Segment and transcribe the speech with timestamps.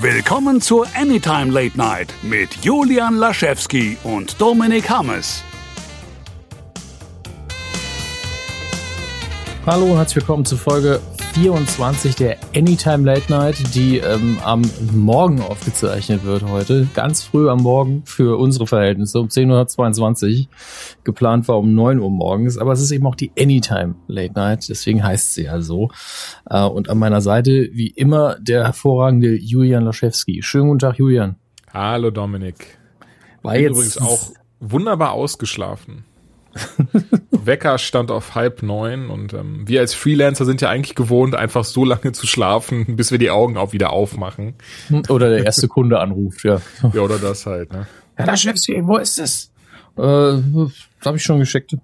[0.00, 5.44] Willkommen zur Anytime Late Night mit Julian Laschewski und Dominik Hammes.
[9.64, 11.00] Hallo und herzlich willkommen zu Folge
[11.34, 14.62] 24 der Anytime Late Night, die ähm, am
[14.92, 16.86] Morgen aufgezeichnet wird heute.
[16.94, 20.46] Ganz früh am Morgen für unsere Verhältnisse, um 10.22 Uhr.
[21.02, 24.68] Geplant war um 9 Uhr morgens, aber es ist eben auch die Anytime Late Night,
[24.68, 25.90] deswegen heißt sie ja so.
[26.48, 30.40] Äh, und an meiner Seite, wie immer, der hervorragende Julian Laschewski.
[30.40, 31.34] Schönen guten Tag, Julian.
[31.72, 32.78] Hallo, Dominik.
[33.42, 36.04] War jetzt übrigens auch wunderbar ausgeschlafen.
[37.30, 41.64] Wecker stand auf halb neun und ähm, wir als Freelancer sind ja eigentlich gewohnt, einfach
[41.64, 44.54] so lange zu schlafen, bis wir die Augen auch wieder aufmachen.
[45.08, 46.60] Oder der erste Kunde anruft, ja.
[46.92, 47.86] Ja, oder das halt, ne?
[48.14, 49.50] Herr Laschewski, wo ist es?
[49.96, 50.72] Äh, das
[51.04, 51.76] habe ich schon geschickt.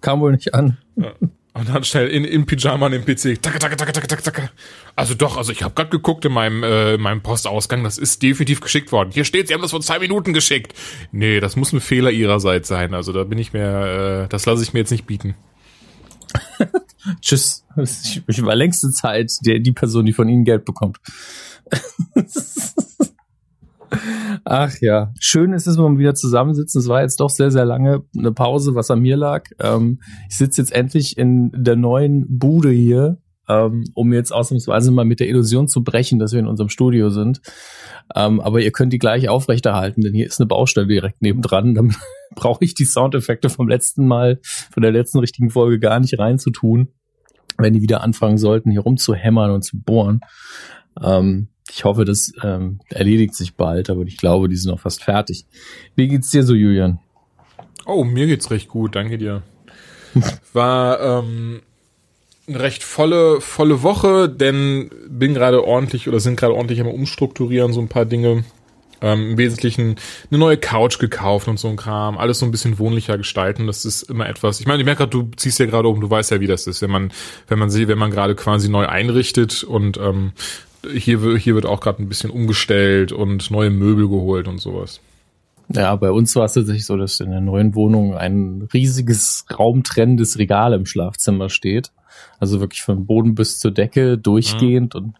[0.00, 0.78] Kam wohl nicht an.
[0.96, 1.12] Ja.
[1.54, 3.42] Und dann schnell in, in Pyjama an den PC.
[3.42, 4.50] Taka, taka, taka, taka, taka, taka.
[4.96, 8.60] Also doch, also ich habe gerade geguckt in meinem, äh, meinem Postausgang, das ist definitiv
[8.60, 9.10] geschickt worden.
[9.12, 10.72] Hier steht, Sie haben das vor zwei Minuten geschickt.
[11.12, 12.94] Nee, das muss ein Fehler Ihrerseits sein.
[12.94, 15.34] Also da bin ich mir, äh, das lasse ich mir jetzt nicht bieten.
[17.20, 17.64] Tschüss.
[18.26, 20.98] Ich, war längste Zeit der, die Person, die von Ihnen Geld bekommt.
[24.44, 26.80] Ach ja, schön ist es, wenn wir wieder zusammensitzen.
[26.80, 29.44] Es war jetzt doch sehr, sehr lange eine Pause, was an mir lag.
[29.60, 33.18] Ähm, ich sitze jetzt endlich in der neuen Bude hier,
[33.48, 37.10] ähm, um jetzt ausnahmsweise mal mit der Illusion zu brechen, dass wir in unserem Studio
[37.10, 37.40] sind.
[38.14, 41.74] Ähm, aber ihr könnt die gleich aufrechterhalten, denn hier ist eine Baustelle direkt nebendran.
[41.74, 41.94] Dann
[42.34, 46.88] brauche ich die Soundeffekte vom letzten Mal, von der letzten richtigen Folge gar nicht reinzutun,
[47.58, 50.20] wenn die wieder anfangen sollten, hier rumzuhämmern und zu bohren.
[51.00, 55.04] Ähm, ich hoffe, das ähm, erledigt sich bald, aber ich glaube, die sind noch fast
[55.04, 55.46] fertig.
[55.94, 56.98] Wie geht's dir so, Julian?
[57.86, 59.42] Oh, mir geht's recht gut, danke dir.
[60.52, 61.62] War ähm,
[62.46, 67.72] eine recht volle, volle Woche, denn bin gerade ordentlich oder sind gerade ordentlich am Umstrukturieren,
[67.72, 68.44] so ein paar Dinge.
[69.00, 69.96] Ähm, Im Wesentlichen
[70.30, 73.66] eine neue Couch gekauft und so ein Kram, alles so ein bisschen wohnlicher gestalten.
[73.66, 74.60] Das ist immer etwas.
[74.60, 76.68] Ich meine, ich merke gerade, du ziehst ja gerade um, du weißt ja, wie das
[76.68, 77.12] ist, wenn man,
[77.48, 80.32] wenn man sieht, wenn man gerade quasi neu einrichtet und ähm,
[80.94, 85.00] hier, hier wird auch gerade ein bisschen umgestellt und neue Möbel geholt und sowas.
[85.74, 90.38] Ja, bei uns war es tatsächlich so, dass in der neuen Wohnung ein riesiges raumtrennendes
[90.38, 91.92] Regal im Schlafzimmer steht.
[92.38, 94.94] Also wirklich von Boden bis zur Decke durchgehend.
[94.94, 95.00] Mhm.
[95.00, 95.16] Und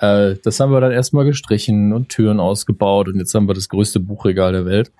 [0.00, 3.68] äh, das haben wir dann erstmal gestrichen und Türen ausgebaut und jetzt haben wir das
[3.68, 4.92] größte Buchregal der Welt.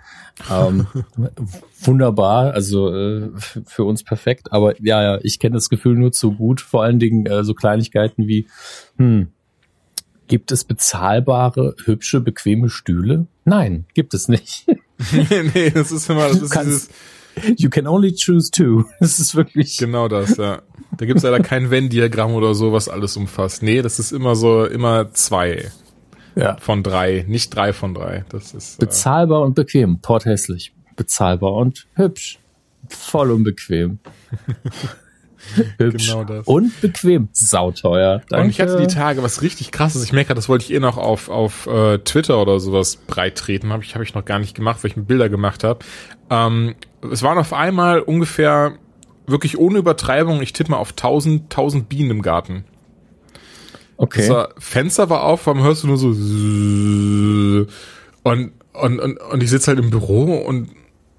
[0.51, 0.87] Ähm,
[1.81, 4.53] wunderbar, also äh, für uns perfekt.
[4.53, 6.61] Aber ja, ja, ich kenne das Gefühl nur zu gut.
[6.61, 8.47] Vor allen Dingen äh, so Kleinigkeiten wie,
[8.97, 9.29] hm,
[10.29, 13.27] Gibt es bezahlbare, hübsche, bequeme Stühle?
[13.45, 14.67] Nein, gibt es nicht.
[15.55, 16.89] nee, das ist immer, das ist dieses,
[17.57, 18.85] You can only choose two.
[19.01, 19.77] Das ist wirklich.
[19.77, 20.63] Genau das, ja.
[20.97, 23.63] Da gibt es leider kein Venn-Diagramm oder so, was alles umfasst.
[23.63, 25.71] Nee, das ist immer so, immer zwei.
[26.35, 26.57] Ja.
[26.59, 28.25] Von drei, nicht drei von drei.
[28.29, 28.77] Das ist.
[28.77, 30.01] Äh, Bezahlbar äh, und bequem.
[30.01, 30.73] Porthässlich.
[30.97, 32.39] Bezahlbar und hübsch.
[32.89, 33.99] Voll unbequem.
[35.79, 36.47] Hübsch genau das.
[36.47, 37.29] Und bequem.
[37.33, 38.23] Sauteuer.
[38.29, 38.45] Danke.
[38.45, 40.05] Und ich hatte die Tage was richtig krasses.
[40.05, 43.73] Ich merke, das wollte ich eh noch auf, auf äh, Twitter oder sowas breit treten.
[43.73, 45.81] Habe ich, hab ich noch gar nicht gemacht, weil ich mir Bilder gemacht habe.
[46.31, 46.75] Ähm,
[47.11, 48.75] es waren auf einmal ungefähr,
[49.27, 52.65] wirklich ohne Übertreibung, ich tippe mal auf 1000, 1000 Bienen im Garten.
[53.97, 54.29] Okay.
[54.29, 56.09] Das Fenster war auf, warum hörst du nur so
[58.23, 60.71] und und, und, und ich sitze halt im Büro und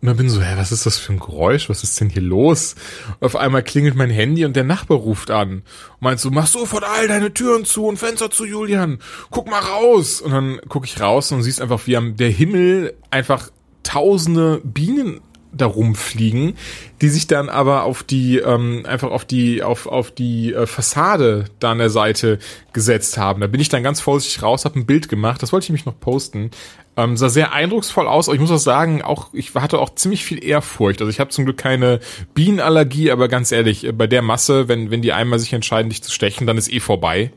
[0.01, 1.69] und dann bin so, hä, was ist das für ein Geräusch?
[1.69, 2.75] Was ist denn hier los?
[3.19, 5.51] Und auf einmal klingelt mein Handy und der Nachbar ruft an.
[5.51, 5.63] Und
[5.99, 8.99] meinst du, mach sofort all deine Türen zu und Fenster zu, Julian.
[9.29, 10.21] Guck mal raus.
[10.21, 13.49] Und dann gucke ich raus und siehst einfach, wie am der Himmel einfach
[13.83, 15.19] tausende Bienen
[15.51, 16.55] da rumfliegen,
[17.01, 21.45] die sich dann aber auf die ähm, einfach auf die auf auf die äh, Fassade
[21.59, 22.37] da an der Seite
[22.71, 23.41] gesetzt haben.
[23.41, 25.41] Da bin ich dann ganz vorsichtig raus, habe ein Bild gemacht.
[25.41, 26.51] Das wollte ich mich noch posten.
[26.99, 30.25] Ähm, sah sehr eindrucksvoll aus, aber ich muss auch sagen, auch ich hatte auch ziemlich
[30.25, 30.99] viel Ehrfurcht.
[30.99, 32.01] Also ich habe zum Glück keine
[32.33, 36.03] Bienenallergie, aber ganz ehrlich, äh, bei der Masse, wenn wenn die einmal sich entscheiden, dich
[36.03, 37.31] zu stechen, dann ist eh vorbei.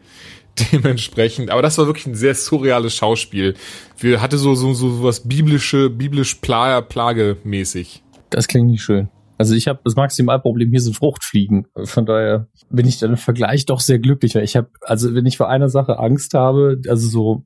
[0.73, 3.55] Dementsprechend, aber das war wirklich ein sehr surreales Schauspiel.
[3.99, 8.03] Wir hatte so so so was biblische, biblisch Plage, Plagemäßig.
[8.31, 9.11] Das klingt nicht schön.
[9.39, 11.69] Also ich habe das Maximalproblem hier sind Fruchtfliegen.
[11.85, 14.35] Von daher bin ich dann im Vergleich doch sehr glücklich.
[14.35, 17.45] Ich habe also wenn ich vor einer Sache Angst habe, also so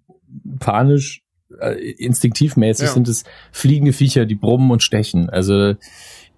[0.58, 1.25] panisch
[1.60, 2.92] äh, instinktivmäßig ja.
[2.92, 5.30] sind es fliegende Viecher, die brummen und stechen.
[5.30, 5.74] Also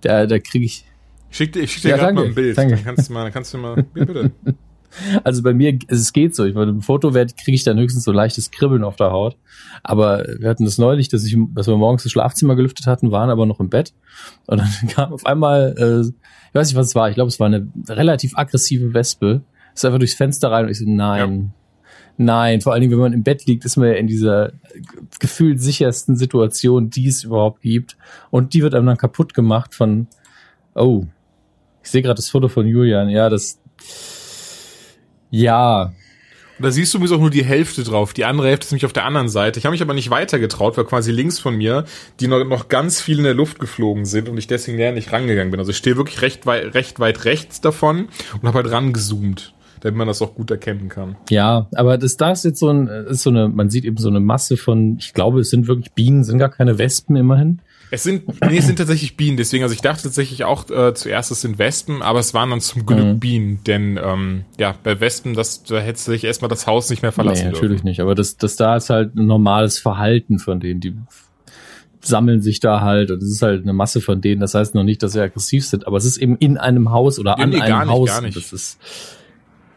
[0.01, 0.85] da, da kriege ich.
[1.31, 2.57] Ich schick dir, ich schick dir ja, gerade mal ein Bild.
[2.57, 2.77] Danke.
[2.77, 4.31] Dann kannst du mal, dann kannst du mal, bitte.
[5.23, 6.45] Also bei mir, es geht so.
[6.45, 9.37] Ich meine, im Foto kriege ich dann höchstens so leichtes Kribbeln auf der Haut.
[9.83, 13.31] Aber wir hatten das neulich, dass, ich, dass wir morgens das Schlafzimmer gelüftet hatten, waren
[13.31, 13.93] aber noch im Bett.
[14.47, 17.09] Und dann kam auf einmal, äh, ich weiß nicht, was es war.
[17.11, 19.43] Ich glaube, es war eine relativ aggressive Wespe.
[19.75, 21.53] Ist einfach durchs Fenster rein und ich so, nein,
[22.21, 24.53] Nein, vor allen Dingen, wenn man im Bett liegt, ist man ja in dieser
[25.21, 27.97] gefühlt sichersten Situation, die es überhaupt gibt.
[28.31, 30.09] Und die wird einem dann kaputt gemacht von,
[30.75, 31.05] oh,
[31.83, 33.09] ich sehe gerade das Foto von Julian.
[33.09, 33.61] Ja, das,
[35.31, 35.93] ja,
[36.61, 38.13] da siehst du mir auch nur die Hälfte drauf.
[38.13, 39.61] Die andere Hälfte ist nämlich auf der anderen Seite.
[39.61, 41.85] Ich habe mich aber nicht weiter getraut, weil quasi links von mir
[42.19, 45.13] die noch, noch ganz viel in der Luft geflogen sind und ich deswegen näher nicht
[45.13, 45.61] rangegangen bin.
[45.61, 48.09] Also ich stehe wirklich recht weit, recht weit rechts davon
[48.41, 51.17] und habe halt rangezoomt damit man das auch gut erkennen kann.
[51.31, 54.09] Ja, aber das da ist jetzt so ein ist so eine man sieht eben so
[54.09, 57.61] eine Masse von ich glaube, es sind wirklich Bienen, sind gar keine Wespen immerhin.
[57.91, 61.31] Es sind, nee, es sind tatsächlich Bienen, deswegen, also ich dachte tatsächlich auch äh, zuerst,
[61.31, 63.19] es sind Wespen, aber es waren dann zum Glück mhm.
[63.19, 67.13] Bienen, denn ähm, ja, bei Wespen, das, da hätte sich erstmal das Haus nicht mehr
[67.13, 67.87] verlassen nee, natürlich dürfen.
[67.87, 70.95] nicht, aber das, das da ist halt ein normales Verhalten von denen, die
[72.01, 74.85] sammeln sich da halt und es ist halt eine Masse von denen, das heißt noch
[74.85, 77.51] nicht, dass sie aggressiv sind, aber es ist eben in einem Haus oder nee, an
[77.51, 78.09] nee, einem nicht, Haus.
[78.09, 78.37] Gar nicht.
[78.37, 78.79] Das ist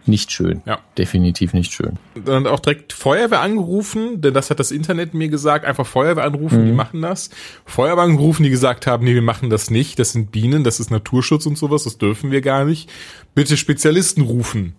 [0.07, 0.61] nicht schön.
[0.65, 0.79] Ja.
[0.97, 1.97] Definitiv nicht schön.
[2.25, 5.65] Dann auch direkt Feuerwehr angerufen, denn das hat das Internet mir gesagt.
[5.65, 6.65] Einfach Feuerwehr anrufen, mhm.
[6.67, 7.29] die machen das.
[7.65, 9.99] Feuerwehr angerufen, die gesagt haben, nee, wir machen das nicht.
[9.99, 12.89] Das sind Bienen, das ist Naturschutz und sowas, das dürfen wir gar nicht.
[13.35, 14.75] Bitte Spezialisten rufen.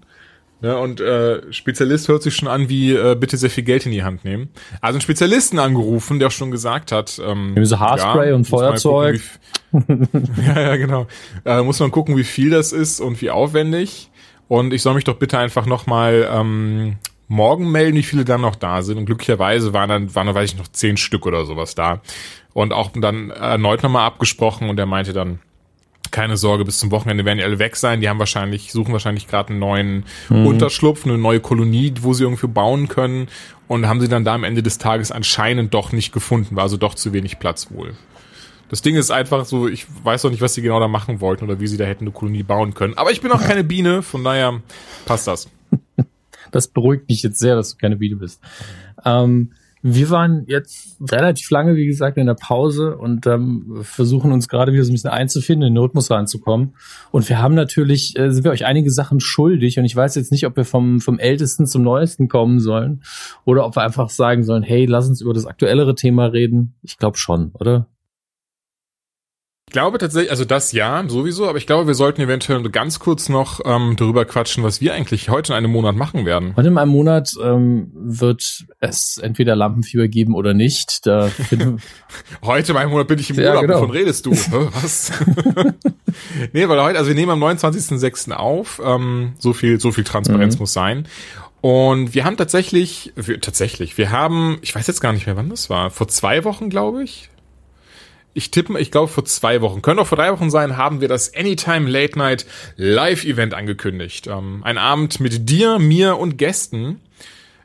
[0.62, 3.90] Ja, und äh, Spezialist hört sich schon an wie äh, bitte sehr viel Geld in
[3.90, 4.48] die Hand nehmen.
[4.80, 7.20] Also einen Spezialisten angerufen, der auch schon gesagt hat.
[7.24, 9.20] Ähm, Nehmen Sie Haarspray ja, und Feuerzeug.
[9.72, 10.08] Gucken,
[10.46, 11.08] ja, ja, genau.
[11.44, 14.11] Äh, muss man gucken, wie viel das ist und wie aufwendig.
[14.52, 16.96] Und ich soll mich doch bitte einfach nochmal ähm,
[17.26, 18.98] morgen melden, wie viele dann noch da sind.
[18.98, 22.02] Und glücklicherweise waren dann, waren dann, weiß ich noch, zehn Stück oder sowas da.
[22.52, 25.38] Und auch dann erneut nochmal abgesprochen und er meinte dann,
[26.10, 28.02] keine Sorge, bis zum Wochenende werden die alle weg sein.
[28.02, 30.44] Die haben wahrscheinlich, suchen wahrscheinlich gerade einen neuen mhm.
[30.44, 33.28] Unterschlupf, eine neue Kolonie, wo sie irgendwie bauen können.
[33.68, 36.76] Und haben sie dann da am Ende des Tages anscheinend doch nicht gefunden, war also
[36.76, 37.94] doch zu wenig Platz wohl.
[38.72, 41.44] Das Ding ist einfach so, ich weiß auch nicht, was sie genau da machen wollten
[41.44, 42.96] oder wie sie da hätten eine Kolonie bauen können.
[42.96, 44.62] Aber ich bin auch keine Biene, von daher
[45.04, 45.50] passt das.
[46.50, 48.40] Das beruhigt mich jetzt sehr, dass du keine Biene bist.
[49.04, 49.52] Ähm,
[49.82, 54.72] wir waren jetzt relativ lange, wie gesagt, in der Pause und ähm, versuchen uns gerade
[54.72, 56.74] wieder so ein bisschen einzufinden, in den Rhythmus reinzukommen.
[57.10, 60.32] Und wir haben natürlich, äh, sind wir euch einige Sachen schuldig und ich weiß jetzt
[60.32, 63.02] nicht, ob wir vom, vom Ältesten zum Neuesten kommen sollen
[63.44, 66.74] oder ob wir einfach sagen sollen, hey, lass uns über das aktuellere Thema reden.
[66.82, 67.86] Ich glaube schon, oder?
[69.72, 73.30] Ich glaube tatsächlich, also das ja, sowieso, aber ich glaube, wir sollten eventuell ganz kurz
[73.30, 76.54] noch ähm, darüber quatschen, was wir eigentlich heute in einem Monat machen werden.
[76.56, 81.06] Heute in einem Monat ähm, wird es entweder Lampenfieber geben oder nicht.
[81.06, 81.30] Da
[82.42, 83.74] heute in einem Monat bin ich im ja, Urlaub, genau.
[83.76, 84.32] wovon redest du?
[84.82, 85.10] was?
[86.52, 88.30] nee, weil heute, also wir nehmen am 29.06.
[88.32, 90.60] auf, ähm, so viel, so viel Transparenz mhm.
[90.60, 91.08] muss sein.
[91.62, 95.48] Und wir haben tatsächlich, wir, tatsächlich, wir haben, ich weiß jetzt gar nicht mehr, wann
[95.48, 97.30] das war, vor zwei Wochen, glaube ich,
[98.34, 101.08] ich tippe, ich glaube vor zwei Wochen, können auch vor drei Wochen sein, haben wir
[101.08, 102.46] das Anytime Late Night
[102.76, 104.26] Live Event angekündigt.
[104.26, 107.00] Ähm, ein Abend mit dir, mir und Gästen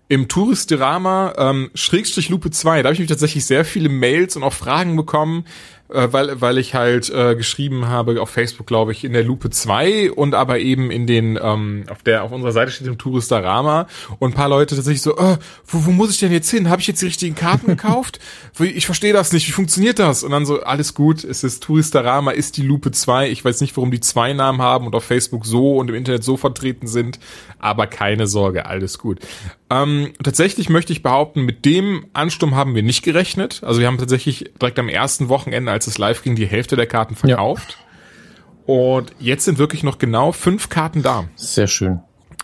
[0.09, 2.81] im Touristirama ähm, Schrägstrich Lupe 2.
[2.81, 5.45] Da habe ich mich tatsächlich sehr viele Mails und auch Fragen bekommen,
[5.89, 9.49] äh, weil, weil ich halt äh, geschrieben habe auf Facebook, glaube ich, in der Lupe
[9.49, 13.87] 2 und aber eben in den, ähm, auf der, auf unserer Seite steht im Touristarama
[14.19, 16.69] und ein paar Leute tatsächlich so, äh, wo, wo muss ich denn jetzt hin?
[16.69, 18.19] Habe ich jetzt die richtigen Karten gekauft?
[18.59, 20.23] Ich verstehe das nicht, wie funktioniert das?
[20.23, 23.29] Und dann so, alles gut, es ist Touristarama, ist die Lupe 2.
[23.29, 26.23] Ich weiß nicht, warum die zwei Namen haben und auf Facebook so und im Internet
[26.23, 27.19] so vertreten sind,
[27.59, 29.19] aber keine Sorge, alles gut.
[29.69, 33.61] Ähm, tatsächlich möchte ich behaupten, mit dem Ansturm haben wir nicht gerechnet.
[33.63, 36.87] Also wir haben tatsächlich direkt am ersten Wochenende, als es live ging, die Hälfte der
[36.87, 37.77] Karten verkauft.
[37.77, 38.73] Ja.
[38.73, 41.27] Und jetzt sind wirklich noch genau fünf Karten da.
[41.35, 42.01] Sehr schön.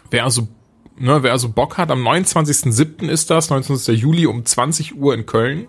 [0.10, 0.48] Wer also,
[0.98, 3.10] ne, wer also Bock hat, am 29.07.
[3.10, 4.00] ist das, 29.
[4.00, 5.68] Juli um 20 Uhr in Köln.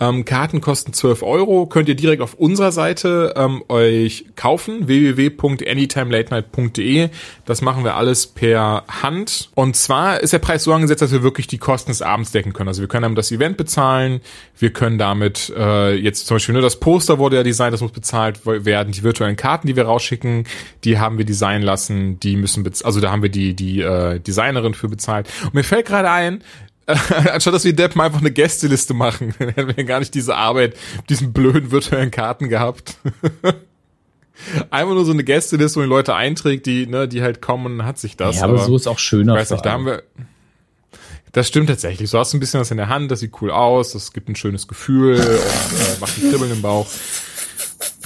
[0.00, 7.10] Ähm, Karten kosten 12 Euro, könnt ihr direkt auf unserer Seite ähm, euch kaufen, www.anytimelatenight.de.
[7.44, 9.50] Das machen wir alles per Hand.
[9.54, 12.54] Und zwar ist der Preis so angesetzt, dass wir wirklich die Kosten des Abends decken
[12.54, 12.68] können.
[12.68, 14.22] Also wir können damit das Event bezahlen,
[14.58, 17.92] wir können damit äh, jetzt zum Beispiel, ne, das Poster wurde ja designt, das muss
[17.92, 18.92] bezahlt werden.
[18.92, 20.44] Die virtuellen Karten, die wir rausschicken,
[20.84, 24.72] die haben wir designen lassen, die müssen, also da haben wir die, die äh, Designerin
[24.72, 25.28] für bezahlt.
[25.44, 26.42] Und mir fällt gerade ein,
[27.32, 30.76] anstatt dass wir Deppen einfach eine Gästeliste machen, dann hätten wir gar nicht diese Arbeit,
[31.08, 32.96] diesen blöden virtuellen Karten gehabt.
[34.70, 37.98] Einfach nur so eine Gästeliste, wo die Leute einträgt, die, ne, die halt kommen, hat
[37.98, 38.36] sich das.
[38.36, 39.34] Ja, aber, aber so ist auch schöner.
[39.34, 40.02] Weiß nicht, da haben wir,
[41.32, 42.08] das stimmt tatsächlich.
[42.08, 44.30] So hast du ein bisschen was in der Hand, das sieht cool aus, das gibt
[44.30, 46.86] ein schönes Gefühl und äh, macht ein Kribbeln im Bauch.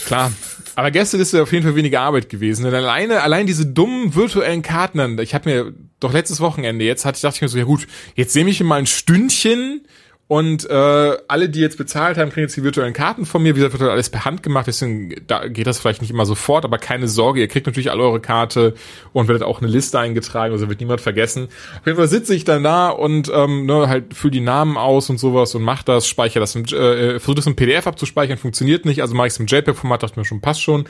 [0.06, 0.32] Klar,
[0.76, 2.64] aber gestern ist ja auf jeden Fall weniger Arbeit gewesen.
[2.64, 7.20] Denn alleine, allein diese dummen virtuellen Karten, ich habe mir doch letztes Wochenende, jetzt hatte,
[7.20, 9.86] dachte ich mir so, ja gut, jetzt nehme ich mir mal ein Stündchen
[10.26, 13.54] Und äh, alle, die jetzt bezahlt haben, kriegen jetzt die virtuellen Karten von mir.
[13.54, 16.64] Wie gesagt, wird alles per Hand gemacht, deswegen da geht das vielleicht nicht immer sofort,
[16.64, 18.74] aber keine Sorge, ihr kriegt natürlich alle eure Karte
[19.12, 21.48] und werdet auch eine Liste eingetragen, also wird niemand vergessen.
[21.78, 25.10] Auf jeden Fall sitze ich dann da und ähm, ne, halt fülle die Namen aus
[25.10, 28.86] und sowas und mach das, speichere das, im, äh, versuche das im PDF abzuspeichern, funktioniert
[28.86, 30.86] nicht, also mache ich es im JPEG-Format, dachte mir schon, passt schon.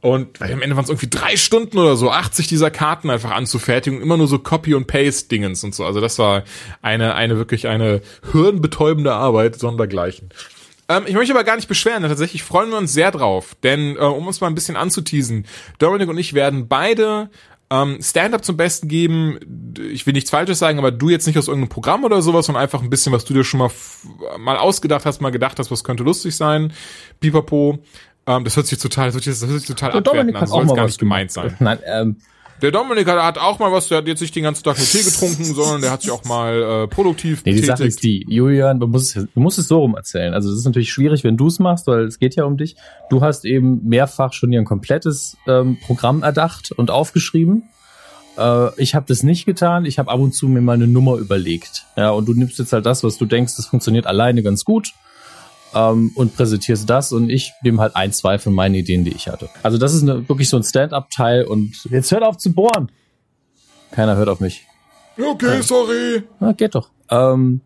[0.00, 3.32] Und weil am Ende waren es irgendwie drei Stunden oder so, 80 dieser Karten einfach
[3.32, 5.84] anzufertigen, immer nur so Copy und Paste Dingens und so.
[5.84, 6.44] Also das war
[6.82, 8.00] eine eine wirklich eine
[8.30, 10.28] hirnbetäubende Arbeit sondergleichen.
[10.88, 14.00] Ähm, ich möchte aber gar nicht beschweren, tatsächlich freuen wir uns sehr drauf, denn äh,
[14.00, 15.46] um uns mal ein bisschen anzuteasen,
[15.78, 17.28] Dominik und ich werden beide
[17.70, 19.74] ähm, Stand-up zum Besten geben.
[19.92, 22.62] Ich will nichts Falsches sagen, aber du jetzt nicht aus irgendeinem Programm oder sowas, sondern
[22.62, 23.70] einfach ein bisschen, was du dir schon mal
[24.38, 26.72] mal ausgedacht hast, mal gedacht hast, was könnte lustig sein.
[27.20, 27.80] Pipapo.
[28.28, 30.40] Ähm, das hört sich total, das hört sich, das hört sich total Der Dominik an.
[30.42, 31.56] hat Soll auch es mal gar was nicht gemeint sein.
[31.60, 32.16] Nein, ähm,
[32.60, 34.86] Der Dominik hat- hat auch mal was, der hat jetzt nicht den ganzen Tag nur
[34.86, 37.94] Tee getrunken, sondern der hat sich auch mal äh, produktiv Nee, die Sache betätigt.
[37.96, 40.34] ist die, Julian, du musst, es- du musst es so rum erzählen.
[40.34, 42.74] Also es ist natürlich schwierig, wenn du es machst, weil es geht ja um dich.
[43.10, 47.62] Du hast eben mehrfach schon dir ein komplettes ähm, Programm erdacht und aufgeschrieben.
[48.36, 49.84] Äh, ich habe das nicht getan.
[49.84, 51.84] Ich habe ab und zu mir mal eine Nummer überlegt.
[51.96, 54.92] Ja, und du nimmst jetzt halt das, was du denkst, das funktioniert alleine ganz gut.
[55.74, 59.28] Ähm, und präsentierst das und ich nehme halt ein, zwei von meinen Ideen, die ich
[59.28, 59.50] hatte.
[59.62, 62.90] Also das ist eine, wirklich so ein Stand-up-Teil und jetzt hört auf zu bohren.
[63.90, 64.66] Keiner hört auf mich.
[65.18, 66.22] Okay, sorry.
[66.40, 66.90] Na, geht doch.
[67.10, 67.60] Ähm,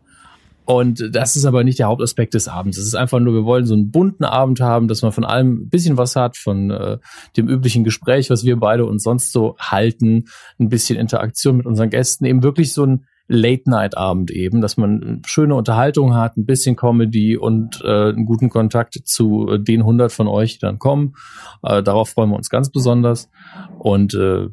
[0.65, 2.79] und das ist aber nicht der Hauptaspekt des Abends.
[2.79, 5.55] Es ist einfach nur, wir wollen so einen bunten Abend haben, dass man von allem
[5.55, 6.99] ein bisschen was hat, von äh,
[7.37, 10.27] dem üblichen Gespräch, was wir beide uns sonst so halten,
[10.59, 15.55] ein bisschen Interaktion mit unseren Gästen, eben wirklich so ein Late-Night-Abend eben, dass man schöne
[15.55, 20.29] Unterhaltung hat, ein bisschen Comedy und äh, einen guten Kontakt zu äh, den 100 von
[20.29, 21.15] euch, die dann kommen.
[21.63, 23.31] Äh, darauf freuen wir uns ganz besonders.
[23.79, 24.49] Und äh,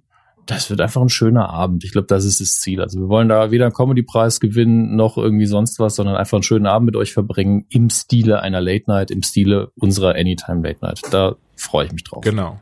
[0.46, 1.84] das wird einfach ein schöner Abend.
[1.84, 2.82] Ich glaube, das ist das Ziel.
[2.82, 6.44] Also wir wollen da weder einen Comedy-Preis gewinnen, noch irgendwie sonst was, sondern einfach einen
[6.44, 10.80] schönen Abend mit euch verbringen im Stile einer Late Night, im Stile unserer Anytime Late
[10.82, 11.02] Night.
[11.12, 12.24] Da freue ich mich drauf.
[12.24, 12.60] Genau.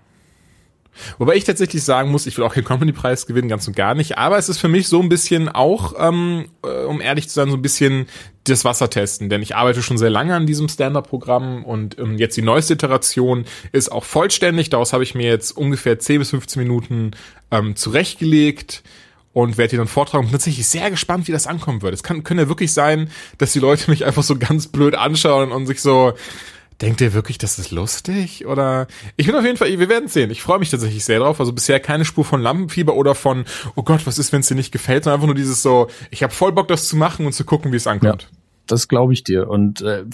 [1.18, 4.18] Wobei ich tatsächlich sagen muss, ich will auch keinen Comedy-Preis gewinnen, ganz und gar nicht.
[4.18, 7.50] Aber es ist für mich so ein bisschen auch, ähm, äh, um ehrlich zu sein,
[7.50, 8.08] so ein bisschen
[8.44, 9.30] das Wasser testen.
[9.30, 13.46] Denn ich arbeite schon sehr lange an diesem Stand-Up-Programm und ähm, jetzt die neueste Iteration
[13.72, 14.70] ist auch vollständig.
[14.70, 17.12] Daraus habe ich mir jetzt ungefähr 10 bis 15 Minuten
[17.52, 18.84] ähm, zurechtgelegt
[19.34, 20.26] und werde dir dann vortragen.
[20.26, 21.94] Bin tatsächlich sehr gespannt, wie das ankommen wird.
[21.94, 25.52] Es kann, können ja wirklich sein, dass die Leute mich einfach so ganz blöd anschauen
[25.52, 26.14] und sich so,
[26.82, 28.46] Denkt ihr wirklich, das ist lustig?
[28.46, 30.30] Oder ich bin auf jeden Fall, wir werden sehen.
[30.30, 31.40] Ich freue mich tatsächlich sehr drauf.
[31.40, 34.56] Also bisher keine Spur von Lampenfieber oder von, oh Gott, was ist, wenn es dir
[34.56, 37.34] nicht gefällt, sondern einfach nur dieses so, ich habe voll Bock, das zu machen und
[37.34, 38.30] zu gucken, wie es ankommt.
[38.68, 39.50] Das glaube ich dir.
[39.50, 40.06] Und äh,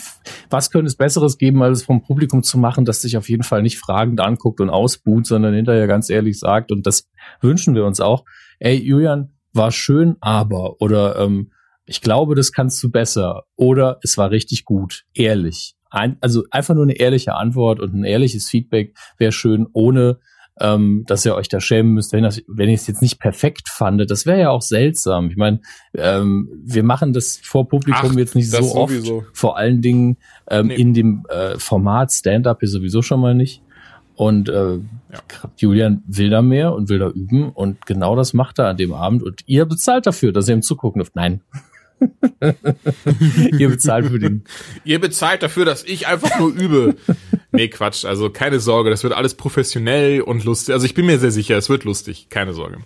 [0.50, 3.44] was könnte es Besseres geben, als es vom Publikum zu machen, das sich auf jeden
[3.44, 7.10] Fall nicht fragend anguckt und ausbuht, sondern hinterher ganz ehrlich sagt, und das
[7.42, 8.24] wünschen wir uns auch,
[8.60, 11.52] ey, Julian, war schön, aber, oder ähm,
[11.86, 15.76] ich glaube, das kannst du besser, oder es war richtig gut, ehrlich.
[15.94, 20.18] Ein, also einfach nur eine ehrliche Antwort und ein ehrliches Feedback wäre schön, ohne
[20.60, 23.70] ähm, dass ihr euch da schämen müsst, wenn, das, wenn ich es jetzt nicht perfekt
[23.70, 24.12] fandet.
[24.12, 25.30] Das wäre ja auch seltsam.
[25.30, 25.62] Ich meine,
[25.96, 28.94] ähm, wir machen das vor Publikum Ach, jetzt nicht so oft.
[28.94, 29.24] sowieso.
[29.34, 30.18] Vor allen Dingen
[30.50, 30.76] ähm, Nee.
[30.76, 33.62] in dem äh, Format Stand-up hier sowieso schon mal nicht.
[34.16, 34.78] Und äh,
[35.58, 38.94] Julian will da mehr und will da üben und genau das macht er an dem
[38.94, 41.16] Abend und ihr bezahlt dafür, dass ihr ihm zugucken dürft.
[41.16, 41.42] Nein.
[43.58, 44.44] ihr bezahlt für den.
[44.84, 46.96] Ihr bezahlt dafür, dass ich einfach nur übe.
[47.52, 48.06] nee, Quatsch.
[48.06, 50.74] Also keine Sorge, das wird alles professionell und lustig.
[50.74, 52.28] Also ich bin mir sehr sicher, es wird lustig.
[52.30, 52.80] Keine Sorge.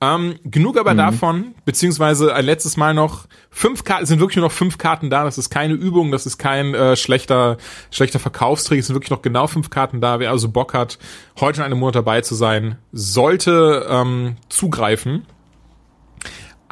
[0.00, 4.46] Ähm, genug aber davon, beziehungsweise ein letztes Mal noch fünf Karten, es sind wirklich nur
[4.46, 7.56] noch fünf Karten da, das ist keine Übung, das ist kein äh, schlechter,
[7.90, 10.18] schlechter Verkaufstrick, es sind wirklich noch genau fünf Karten da.
[10.18, 10.98] Wer also Bock hat,
[11.40, 15.26] heute in einem Monat dabei zu sein, sollte ähm, zugreifen.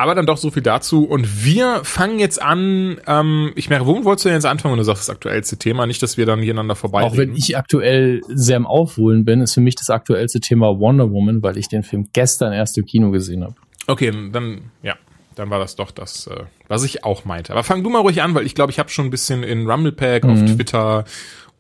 [0.03, 1.05] Aber dann doch so viel dazu.
[1.05, 4.79] Und wir fangen jetzt an, ähm, ich merke, womit wolltest du denn jetzt anfangen, wenn
[4.79, 5.87] du sagst, das aktuellste Thema?
[5.87, 9.55] Nicht, dass wir dann hiereinander vorbei Auch wenn ich aktuell sehr am Aufholen bin, ist
[9.55, 13.13] für mich das aktuellste Thema Wonder Woman, weil ich den Film gestern erst im Kino
[13.13, 13.55] gesehen habe.
[13.87, 14.97] Okay, dann, ja,
[15.37, 17.53] dann war das doch das, äh, was ich auch meinte.
[17.53, 19.71] Aber fang du mal ruhig an, weil ich glaube, ich habe schon ein bisschen in
[19.71, 21.05] Rumblepack, auf Twitter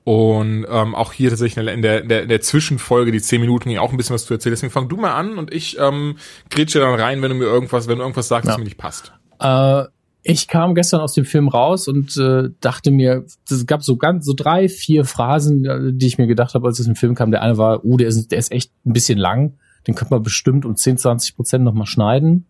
[0.05, 3.69] und ähm, auch hier tatsächlich in der, in der, in der Zwischenfolge, die zehn Minuten,
[3.69, 4.53] ging auch ein bisschen was zu erzählen.
[4.53, 6.17] Deswegen fang du mal an und ich ähm,
[6.51, 8.53] grätsche dann rein, wenn du mir irgendwas, wenn du irgendwas sagst, Ja.
[8.53, 9.13] das mir nicht passt.
[9.41, 9.85] Äh,
[10.25, 14.25] ich kam gestern aus dem Film raus und äh, dachte mir, es gab so ganz
[14.25, 17.31] so drei, vier Phrasen, äh, die ich mir gedacht habe, als es im Film kam.
[17.31, 19.55] Der eine war, uh, der ist, der ist echt ein bisschen lang.
[19.87, 22.47] Den könnte man bestimmt um 10, 20 Prozent nochmal schneiden.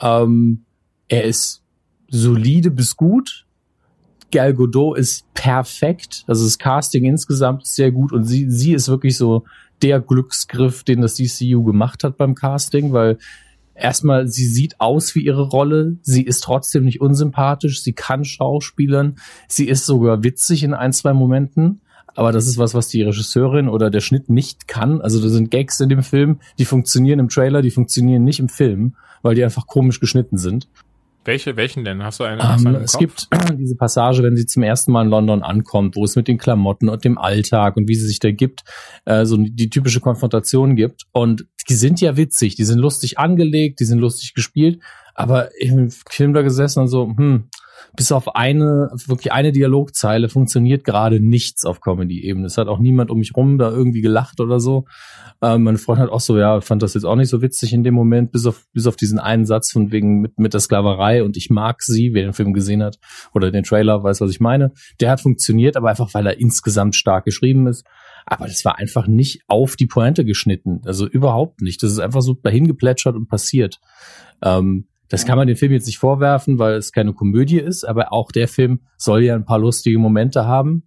[0.00, 0.64] Ähm,
[1.08, 1.62] er ist
[2.08, 3.46] solide bis gut.
[4.30, 6.24] Gal Godot ist perfekt.
[6.26, 9.44] Also das Casting insgesamt ist sehr gut und sie, sie ist wirklich so
[9.82, 13.18] der Glücksgriff, den das DCU gemacht hat beim Casting, weil
[13.74, 19.16] erstmal, sie sieht aus wie ihre Rolle, sie ist trotzdem nicht unsympathisch, sie kann schauspielern,
[19.48, 21.80] sie ist sogar witzig in ein, zwei Momenten.
[22.14, 25.00] Aber das ist was, was die Regisseurin oder der Schnitt nicht kann.
[25.00, 28.48] Also da sind Gags in dem Film, die funktionieren im Trailer, die funktionieren nicht im
[28.48, 30.68] Film, weil die einfach komisch geschnitten sind.
[31.24, 32.02] Welche, welchen denn?
[32.02, 32.42] Hast du eine?
[32.42, 36.04] Um, ähm, es gibt diese Passage, wenn sie zum ersten Mal in London ankommt, wo
[36.04, 38.62] es mit den Klamotten und dem Alltag und wie sie sich da gibt,
[39.04, 41.04] äh, so die typische Konfrontation gibt.
[41.12, 44.80] Und die sind ja witzig, die sind lustig angelegt, die sind lustig gespielt.
[45.14, 47.48] Aber im Film da gesessen und so, hm,
[47.96, 52.46] bis auf eine, wirklich eine Dialogzeile funktioniert gerade nichts auf Comedy-Ebene.
[52.46, 54.84] Es hat auch niemand um mich rum da irgendwie gelacht oder so.
[55.42, 57.84] Ähm, meine Freundin hat auch so, ja, fand das jetzt auch nicht so witzig in
[57.84, 61.24] dem Moment, bis auf, bis auf diesen einen Satz von wegen mit, mit der Sklaverei
[61.24, 62.98] und ich mag sie, wer den Film gesehen hat
[63.34, 64.72] oder den Trailer weiß, was ich meine.
[65.00, 67.84] Der hat funktioniert, aber einfach, weil er insgesamt stark geschrieben ist.
[68.26, 70.82] Aber das war einfach nicht auf die Pointe geschnitten.
[70.84, 71.82] Also überhaupt nicht.
[71.82, 73.80] Das ist einfach so dahin geplätschert und passiert.
[74.42, 78.12] Ähm, das kann man dem Film jetzt nicht vorwerfen, weil es keine Komödie ist, aber
[78.12, 80.84] auch der Film soll ja ein paar lustige Momente haben.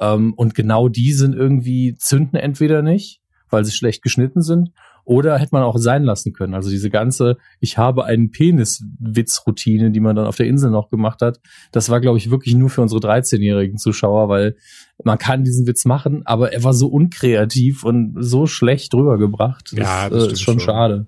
[0.00, 4.70] Ähm, und genau die sind irgendwie zünden entweder nicht, weil sie schlecht geschnitten sind,
[5.04, 6.54] oder hätte man auch sein lassen können.
[6.54, 11.22] Also diese ganze Ich habe einen Penis-Witz-Routine, die man dann auf der Insel noch gemacht
[11.22, 11.38] hat,
[11.70, 14.56] das war, glaube ich, wirklich nur für unsere 13-jährigen Zuschauer, weil
[15.04, 19.72] man kann diesen Witz machen, aber er war so unkreativ und so schlecht rübergebracht.
[19.72, 21.06] Das, ja, das äh, ist schon, schon schade.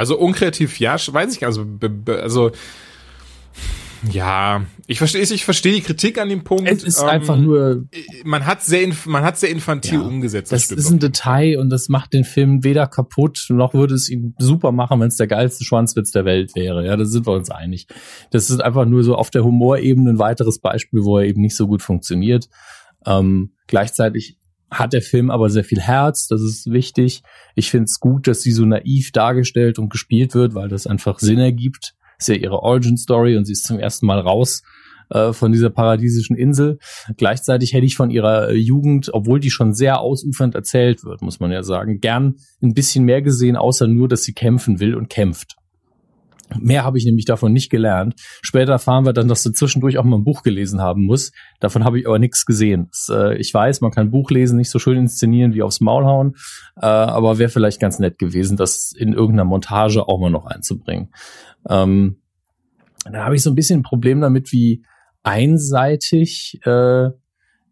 [0.00, 1.60] Also unkreativ, ja, weiß ich gar nicht.
[1.60, 1.66] Also,
[2.22, 2.52] also
[4.10, 6.66] ja, ich verstehe ich verstehe die Kritik an dem Punkt.
[6.66, 7.84] Es ist ähm, einfach nur
[8.24, 10.52] man hat sehr man hat sehr infantil ja, umgesetzt.
[10.52, 14.08] Das, das ist ein Detail und das macht den Film weder kaputt noch würde es
[14.08, 16.86] ihn super machen, wenn es der geilste Schwanzwitz der Welt wäre.
[16.86, 17.88] Ja, da sind wir uns einig.
[18.30, 21.56] Das ist einfach nur so auf der Humorebene ein weiteres Beispiel, wo er eben nicht
[21.56, 22.48] so gut funktioniert.
[23.04, 24.39] Ähm, gleichzeitig
[24.70, 27.22] hat der Film aber sehr viel Herz, das ist wichtig.
[27.54, 31.18] Ich finde es gut, dass sie so naiv dargestellt und gespielt wird, weil das einfach
[31.18, 31.94] Sinn ergibt.
[32.18, 34.62] ist ja ihre Origin-Story und sie ist zum ersten Mal raus
[35.10, 36.78] äh, von dieser paradiesischen Insel.
[37.16, 41.50] Gleichzeitig hätte ich von ihrer Jugend, obwohl die schon sehr ausufernd erzählt wird, muss man
[41.50, 45.56] ja sagen, gern ein bisschen mehr gesehen, außer nur, dass sie kämpfen will und kämpft.
[46.58, 48.14] Mehr habe ich nämlich davon nicht gelernt.
[48.42, 51.32] Später erfahren wir dann, dass sie zwischendurch auch mal ein Buch gelesen haben muss.
[51.60, 52.90] Davon habe ich aber nichts gesehen.
[53.08, 56.34] Äh, ich weiß, man kann Buch lesen nicht so schön inszenieren wie aufs Maul hauen,
[56.76, 61.10] äh, aber wäre vielleicht ganz nett gewesen, das in irgendeiner Montage auch mal noch einzubringen.
[61.68, 62.16] Ähm,
[63.10, 64.84] da habe ich so ein bisschen ein Problem damit, wie
[65.22, 67.10] einseitig äh,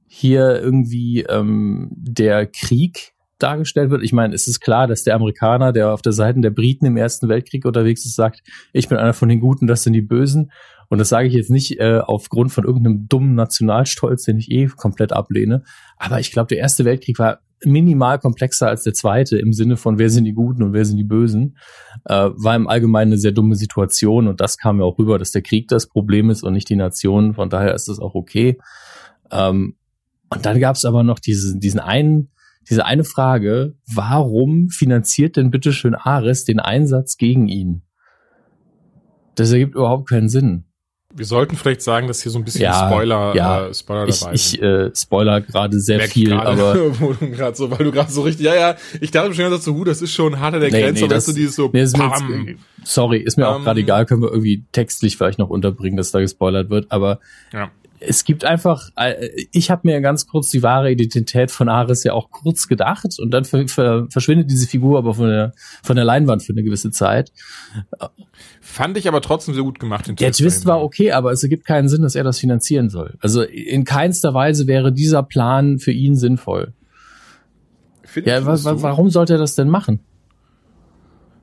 [0.06, 4.02] hier irgendwie ähm, der Krieg dargestellt wird.
[4.02, 6.96] Ich meine, es ist klar, dass der Amerikaner, der auf der Seite der Briten im
[6.96, 10.50] Ersten Weltkrieg unterwegs ist, sagt, ich bin einer von den Guten, das sind die Bösen.
[10.88, 14.66] Und das sage ich jetzt nicht äh, aufgrund von irgendeinem dummen Nationalstolz, den ich eh
[14.66, 15.62] komplett ablehne.
[15.98, 19.98] Aber ich glaube, der Erste Weltkrieg war minimal komplexer als der zweite im Sinne von
[19.98, 21.58] wer sind die Guten und wer sind die Bösen.
[22.04, 25.32] Äh, war im Allgemeinen eine sehr dumme Situation und das kam ja auch rüber, dass
[25.32, 27.34] der Krieg das Problem ist und nicht die Nation.
[27.34, 28.58] Von daher ist das auch okay.
[29.30, 29.76] Ähm,
[30.30, 32.30] und dann gab es aber noch diesen, diesen einen
[32.68, 37.82] diese eine Frage, warum finanziert denn bitteschön Ares den Einsatz gegen ihn?
[39.34, 40.64] Das ergibt überhaupt keinen Sinn.
[41.14, 44.12] Wir sollten vielleicht sagen, dass hier so ein bisschen ja, Spoiler, ja, äh, Spoiler dabei
[44.12, 44.34] sind.
[44.34, 47.92] Ich äh, spoiler gerade sehr Merk viel, grade, aber wo du grad so, weil du
[47.92, 50.54] gerade so richtig, ja, ja, ich dachte schon ganz so, hu, das ist schon hart
[50.54, 52.24] an der nee, Grenze, nee, das, du, dieses so, nee, ist jetzt,
[52.84, 55.96] sorry, ist mir um, auch gerade ähm, egal, können wir irgendwie textlich vielleicht noch unterbringen,
[55.96, 57.20] dass da gespoilert wird, aber
[57.54, 62.04] ja es gibt einfach, äh, ich habe mir ganz kurz die wahre Identität von Ares
[62.04, 66.42] ja auch kurz gedacht und dann verschwindet diese Figur aber von der, von der Leinwand
[66.42, 67.32] für eine gewisse Zeit.
[68.60, 70.06] Fand ich aber trotzdem sehr gut gemacht.
[70.06, 73.16] Den der Twist war okay, aber es ergibt keinen Sinn, dass er das finanzieren soll.
[73.20, 76.74] Also in keinster Weise wäre dieser Plan für ihn sinnvoll.
[78.04, 80.00] Find ja, wa warum sollte er das denn machen?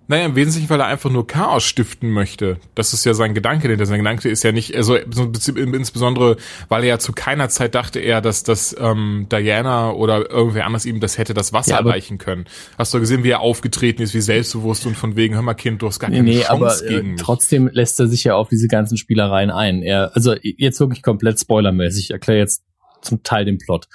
[0.07, 2.57] Naja, im Wesentlichen, weil er einfach nur Chaos stiften möchte.
[2.75, 6.37] Das ist ja sein Gedanke, denn sein Gedanke ist ja nicht, also insbesondere,
[6.69, 10.85] weil er ja zu keiner Zeit dachte er, dass das ähm, Diana oder irgendwer anders
[10.85, 12.45] ihm das hätte das Wasser ja, erreichen können.
[12.77, 15.81] Hast du gesehen, wie er aufgetreten ist, wie selbstbewusst und von wegen, hör mal Kind,
[15.81, 17.21] du hast gar keine nee, Chance aber, äh, gegen mich.
[17.21, 19.81] Trotzdem lässt er sich ja auf diese ganzen Spielereien ein.
[19.81, 22.63] Er, also jetzt wirklich komplett spoilermäßig, ich erkläre jetzt
[23.01, 23.87] zum Teil den Plot.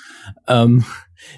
[0.49, 0.85] Ähm,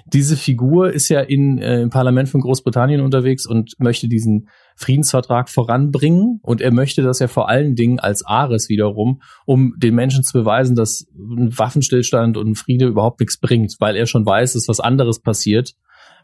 [0.05, 5.49] diese Figur ist ja in, äh, im Parlament von Großbritannien unterwegs und möchte diesen Friedensvertrag
[5.49, 6.39] voranbringen.
[6.41, 10.33] Und er möchte das ja vor allen Dingen als Ares wiederum, um den Menschen zu
[10.33, 14.67] beweisen, dass ein Waffenstillstand und ein Friede überhaupt nichts bringt, weil er schon weiß, dass
[14.67, 15.73] was anderes passiert,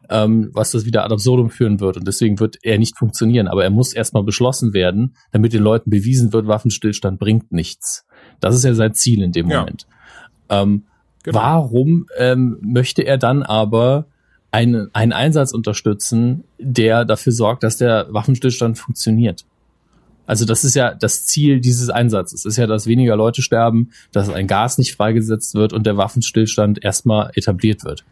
[0.10, 1.98] ähm, was das wieder ad absurdum führen wird.
[1.98, 3.48] Und deswegen wird er nicht funktionieren.
[3.48, 8.06] Aber er muss erstmal beschlossen werden, damit den Leuten bewiesen wird, Waffenstillstand bringt nichts.
[8.40, 9.86] Das ist ja sein Ziel in dem Moment.
[10.50, 10.62] Ja.
[10.62, 10.84] Ähm,
[11.24, 11.40] genau.
[11.40, 14.08] Warum ähm, möchte er dann aber
[14.52, 19.46] einen, einen Einsatz unterstützen, der dafür sorgt, dass der Waffenstillstand funktioniert.
[20.26, 22.46] Also das ist ja das Ziel dieses Einsatzes.
[22.46, 25.98] Es ist ja, dass weniger Leute sterben, dass ein Gas nicht freigesetzt wird und der
[25.98, 28.06] Waffenstillstand erstmal etabliert wird.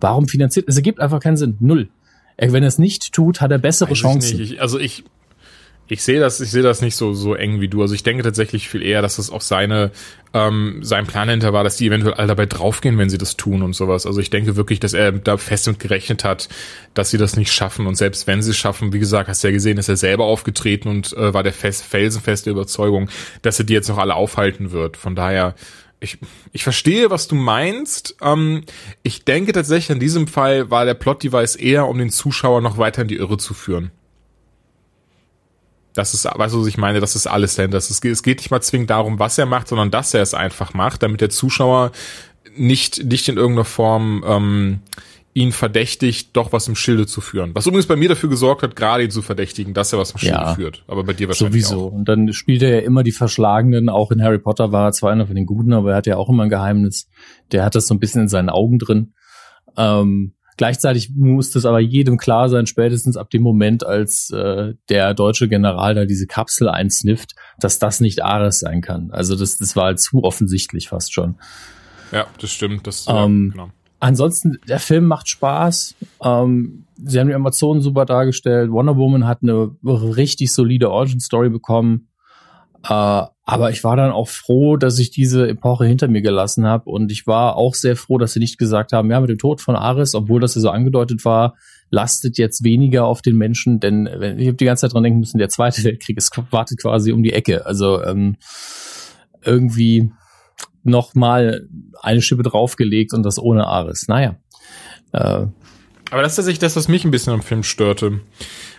[0.00, 0.68] Warum finanziert?
[0.68, 1.56] Es ergibt einfach keinen Sinn.
[1.60, 1.88] Null.
[2.36, 4.38] Wenn er es nicht tut, hat er bessere Weiß Chancen.
[4.38, 5.04] Ich ich, also ich,
[5.88, 7.80] ich sehe das, ich sehe das nicht so so eng wie du.
[7.82, 9.92] Also ich denke tatsächlich viel eher, dass das auch seine
[10.34, 13.62] ähm, sein Plan hinter war, dass die eventuell alle dabei draufgehen, wenn sie das tun
[13.62, 14.06] und sowas.
[14.06, 16.48] Also ich denke wirklich, dass er da fest mit gerechnet hat,
[16.94, 17.86] dass sie das nicht schaffen.
[17.86, 20.24] Und selbst wenn sie es schaffen, wie gesagt, hast du ja gesehen, ist er selber
[20.24, 23.08] aufgetreten und äh, war der fest, felsenfeste Überzeugung,
[23.42, 24.96] dass er die jetzt noch alle aufhalten wird.
[24.96, 25.54] Von daher
[25.98, 26.18] ich,
[26.52, 28.16] ich verstehe, was du meinst.
[28.20, 28.62] Ähm,
[29.02, 33.02] ich denke tatsächlich, in diesem Fall war der Plot-Device eher, um den Zuschauer noch weiter
[33.02, 33.90] in die Irre zu führen.
[35.96, 37.00] Das ist, weißt du, was ich meine?
[37.00, 37.70] Das ist alles denn.
[37.70, 40.34] Das ist, es geht nicht mal zwingend darum, was er macht, sondern dass er es
[40.34, 41.90] einfach macht, damit der Zuschauer
[42.56, 44.80] nicht, nicht in irgendeiner Form ähm,
[45.34, 47.54] ihn verdächtigt, doch was im Schilde zu führen.
[47.54, 50.18] Was übrigens bei mir dafür gesorgt hat, gerade ihn zu verdächtigen, dass er was im
[50.18, 50.54] Schilde Ja.
[50.54, 50.82] führt.
[50.88, 51.88] Aber bei dir wahrscheinlich Sowieso.
[51.88, 51.92] auch.
[51.92, 53.90] Und dann spielt er ja immer die Verschlagenen.
[53.90, 56.16] Auch in Harry Potter war er zwar einer von den Guten, aber er hat ja
[56.16, 57.08] auch immer ein Geheimnis.
[57.52, 59.12] Der hat das so ein bisschen in seinen Augen drin.
[59.76, 65.14] Ähm, gleichzeitig muss das aber jedem klar sein, spätestens ab dem Moment, als äh, der
[65.14, 69.10] deutsche General da diese Kapsel einsnifft, dass das nicht Ares sein kann.
[69.10, 71.36] Also das, das war halt zu offensichtlich fast schon.
[72.12, 72.86] Ja, das stimmt.
[72.86, 73.72] Das, Ähm, ja, genau.
[73.98, 75.94] Ansonsten, der Film macht Spaß.
[76.22, 78.70] Ähm, sie haben die Amazonen super dargestellt.
[78.70, 82.08] Wonder Woman hat eine richtig solide Origin-Story bekommen.
[82.88, 86.90] Äh, aber ich war dann auch froh, dass ich diese Epoche hinter mir gelassen habe.
[86.90, 89.60] Und ich war auch sehr froh, dass sie nicht gesagt haben, ja, mit dem Tod
[89.60, 91.54] von Ares, obwohl das ja so angedeutet war,
[91.88, 93.78] lastet jetzt weniger auf den Menschen.
[93.78, 94.06] Denn
[94.36, 97.22] ich habe die ganze Zeit dran denken müssen, der Zweite Weltkrieg ist, wartet quasi um
[97.22, 97.64] die Ecke.
[97.66, 98.36] Also ähm,
[99.44, 100.10] irgendwie
[100.82, 101.68] noch mal
[102.02, 104.08] eine Schippe draufgelegt und das ohne Ares.
[104.08, 104.34] Naja.
[105.12, 105.18] Äh,
[106.10, 108.22] Aber das ist tatsächlich das, was mich ein bisschen am Film störte.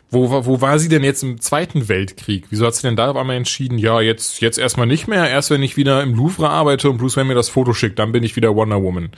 [0.10, 2.46] Wo, war- wo war sie denn jetzt im Zweiten Weltkrieg?
[2.50, 5.50] Wieso hat sie denn da auf einmal entschieden, ja, jetzt, jetzt erstmal nicht mehr, erst
[5.52, 8.24] wenn ich wieder im Louvre arbeite und Bruce Wayne mir das Foto schickt, dann bin
[8.24, 9.10] ich wieder Wonder Woman.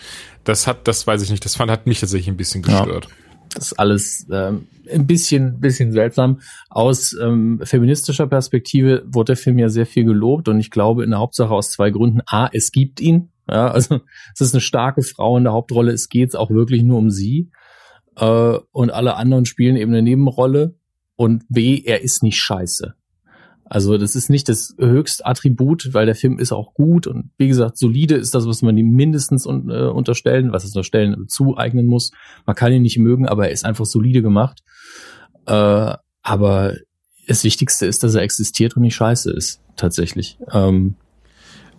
[0.45, 2.79] Das hat, das weiß ich nicht, das fand, hat mich tatsächlich ein bisschen Ja.
[2.83, 3.07] gestört.
[3.53, 6.39] das ist alles ähm, ein bisschen, bisschen seltsam.
[6.71, 11.11] Aus ähm, feministischer Perspektive wurde der Film ja sehr viel gelobt und ich glaube in
[11.11, 12.21] der Hauptsache aus zwei Gründen.
[12.25, 13.29] A, es gibt ihn.
[13.47, 13.99] Ja, also
[14.33, 15.91] es ist eine starke Frau in der Hauptrolle.
[15.91, 17.51] Es geht auch wirklich nur um sie.
[18.15, 20.75] Äh, und alle anderen spielen eben eine Nebenrolle.
[21.19, 22.93] Und B, er ist nicht scheiße.
[23.65, 27.49] Also das ist nicht das höchste Attribut, weil der Film ist auch gut und wie
[27.49, 31.87] gesagt, solide ist das, was man ihm mindestens un äh, unterstellen, was es unterstellen zueignen
[31.87, 32.11] muss.
[32.45, 34.63] Man kann ihn nicht mögen, aber er ist einfach solide gemacht.
[35.45, 36.75] Äh, aber
[37.27, 40.39] das Wichtigste ist, dass er existiert und nicht scheiße ist, tatsächlich.
[40.53, 40.95] Ähm,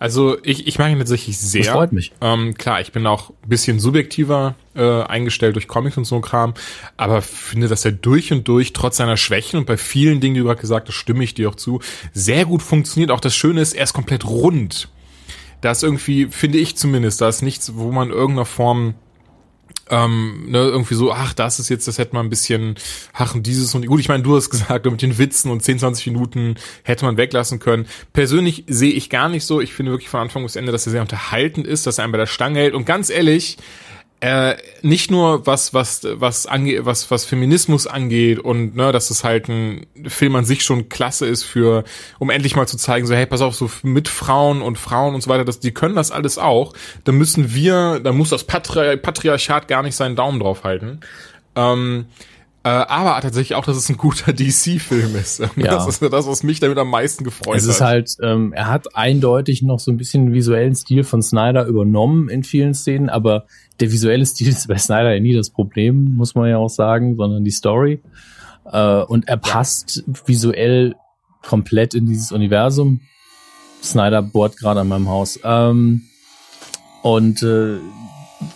[0.01, 1.63] Also ich, ich mag ihn tatsächlich sehr.
[1.63, 2.13] das freut mich.
[2.23, 6.23] Ähm, klar, ich bin auch ein bisschen subjektiver äh, eingestellt durch Comics und so ein
[6.23, 6.55] Kram,
[6.97, 10.41] aber finde, dass er durch und durch, trotz seiner Schwächen und bei vielen Dingen, die
[10.41, 11.81] du gerade gesagt hast, stimme ich dir auch zu,
[12.15, 13.11] sehr gut funktioniert.
[13.11, 14.89] Auch das Schöne ist, er ist komplett rund.
[15.61, 18.95] Da ist irgendwie, finde ich zumindest, da ist nichts, wo man in irgendeiner Form
[19.91, 22.77] ähm, ne, irgendwie so, ach, das ist jetzt, das hätte man ein bisschen,
[23.13, 25.81] ach, und dieses und gut, ich meine, du hast gesagt, mit den Witzen und 10,
[25.81, 27.87] 20 Minuten hätte man weglassen können.
[28.13, 29.61] Persönlich sehe ich gar nicht so.
[29.61, 32.13] Ich finde wirklich von Anfang bis Ende, dass er sehr unterhaltend ist, dass er einen
[32.13, 32.75] bei der Stange hält.
[32.75, 33.59] Und ganz ehrlich,
[34.21, 39.25] äh, nicht nur was was was ange was was Feminismus angeht und ne, dass es
[39.25, 41.85] halt ein Film an sich schon klasse ist für
[42.19, 45.23] um endlich mal zu zeigen so hey pass auf so mit Frauen und Frauen und
[45.23, 48.99] so weiter dass die können das alles auch da müssen wir da muss das Patri
[48.99, 51.01] Patriarchat gar nicht seinen Daumen drauf halten.
[51.57, 52.07] Ähm,
[52.63, 55.39] äh, aber tatsächlich auch dass es ein guter DC-Film ist.
[55.39, 55.49] Ja.
[55.57, 57.89] das ist das was mich damit am meisten gefreut Es ist hat.
[57.89, 62.29] halt, ähm, er hat eindeutig noch so ein bisschen den visuellen Stil von Snyder übernommen
[62.29, 63.47] in vielen Szenen, aber
[63.81, 67.17] der visuelle Stil ist bei Snyder ja nie das Problem, muss man ja auch sagen,
[67.17, 68.01] sondern die Story.
[68.71, 70.95] Äh, und er passt visuell
[71.43, 73.01] komplett in dieses Universum.
[73.83, 75.41] Snyder bohrt gerade an meinem Haus.
[75.43, 76.03] Ähm,
[77.03, 77.79] und äh,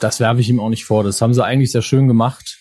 [0.01, 1.03] das werfe ich ihm auch nicht vor.
[1.03, 2.59] Das haben sie eigentlich sehr schön gemacht.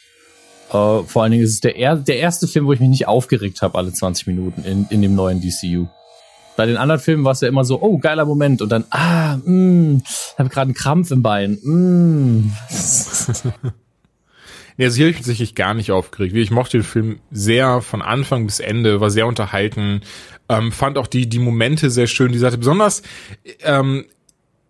[0.69, 3.07] Äh, vor allen Dingen ist es der, er der erste Film, wo ich mich nicht
[3.07, 5.87] aufgeregt habe alle 20 Minuten in, in dem neuen DCU.
[6.55, 8.61] Bei den anderen Filmen war es ja immer so, oh, geiler Moment.
[8.61, 10.01] Und dann, ah, mh,
[10.37, 11.57] habe gerade einen Krampf im Bein.
[11.63, 12.51] Mh.
[14.77, 16.35] Ja, also hier habe ich tatsächlich gar nicht aufgeregt.
[16.35, 20.01] Ich mochte den Film sehr von Anfang bis Ende, war sehr unterhalten,
[20.49, 22.57] ähm, fand auch die, die Momente sehr schön, die Seite.
[22.57, 23.03] Besonders,
[23.61, 24.05] ähm,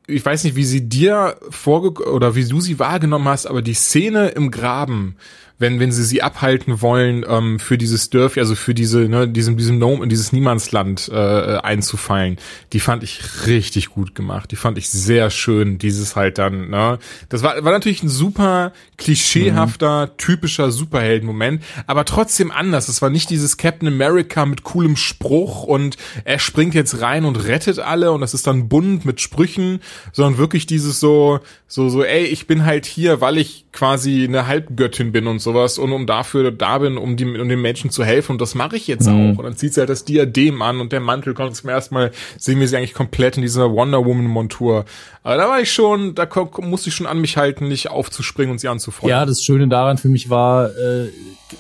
[0.07, 3.73] ich weiß nicht, wie sie dir vorge oder wie du sie wahrgenommen hast, aber die
[3.73, 5.15] Szene im Graben,
[5.59, 9.57] wenn, wenn sie sie abhalten wollen, ähm, für dieses Dörfchen, also für diese, ne, diesem,
[9.57, 12.37] diesem Gnome, in dieses Niemandsland äh, einzufallen,
[12.73, 14.51] die fand ich richtig gut gemacht.
[14.51, 16.99] Die fand ich sehr schön, dieses halt dann, ne.
[17.29, 20.17] Das war, war natürlich ein super klischeehafter, mhm.
[20.17, 22.89] typischer Superhelden-Moment, aber trotzdem anders.
[22.89, 27.47] Es war nicht dieses Captain America mit coolem Spruch und er springt jetzt rein und
[27.47, 29.79] rettet alle und das ist dann bunt mit Sprüchen,
[30.11, 34.47] sondern wirklich dieses so, so, so, ey, ich bin halt hier, weil ich quasi eine
[34.47, 38.03] Halbgöttin bin und sowas und um dafür da bin, um, die, um den Menschen zu
[38.03, 39.33] helfen und das mache ich jetzt mhm.
[39.33, 39.39] auch.
[39.39, 42.11] Und dann zieht sie halt das Diadem an und der Mantel kommt zum ersten Mal,
[42.37, 44.85] sehen wir sie eigentlich komplett in dieser Wonder Woman Montur.
[45.23, 46.27] Aber da war ich schon, da
[46.59, 49.09] musste ich schon an mich halten, nicht aufzuspringen und sie anzufeuern.
[49.09, 51.09] Ja, das Schöne daran für mich war, äh,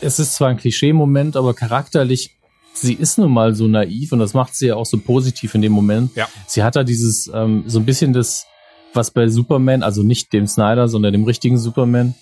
[0.01, 2.31] es ist zwar ein Klischee-Moment, aber charakterlich
[2.75, 5.61] sie ist nun mal so naiv und das macht sie ja auch so positiv in
[5.61, 6.15] dem Moment.
[6.15, 6.27] Ja.
[6.47, 8.47] Sie hat da dieses, ähm, so ein bisschen das,
[8.95, 12.15] was bei Superman, also nicht dem Snyder, sondern dem richtigen Superman,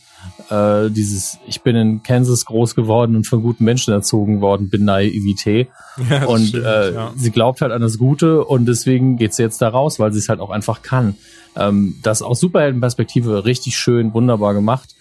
[0.50, 4.86] äh, dieses, ich bin in Kansas groß geworden und von guten Menschen erzogen worden, bin
[4.86, 5.70] Naivität.
[6.10, 7.14] Ja, und stimmt, äh, ja.
[7.16, 10.20] sie glaubt halt an das Gute und deswegen geht sie jetzt da raus, weil sie
[10.20, 11.16] es halt auch einfach kann.
[11.56, 14.96] Ähm, das aus Superheldenperspektive richtig schön, wunderbar gemacht.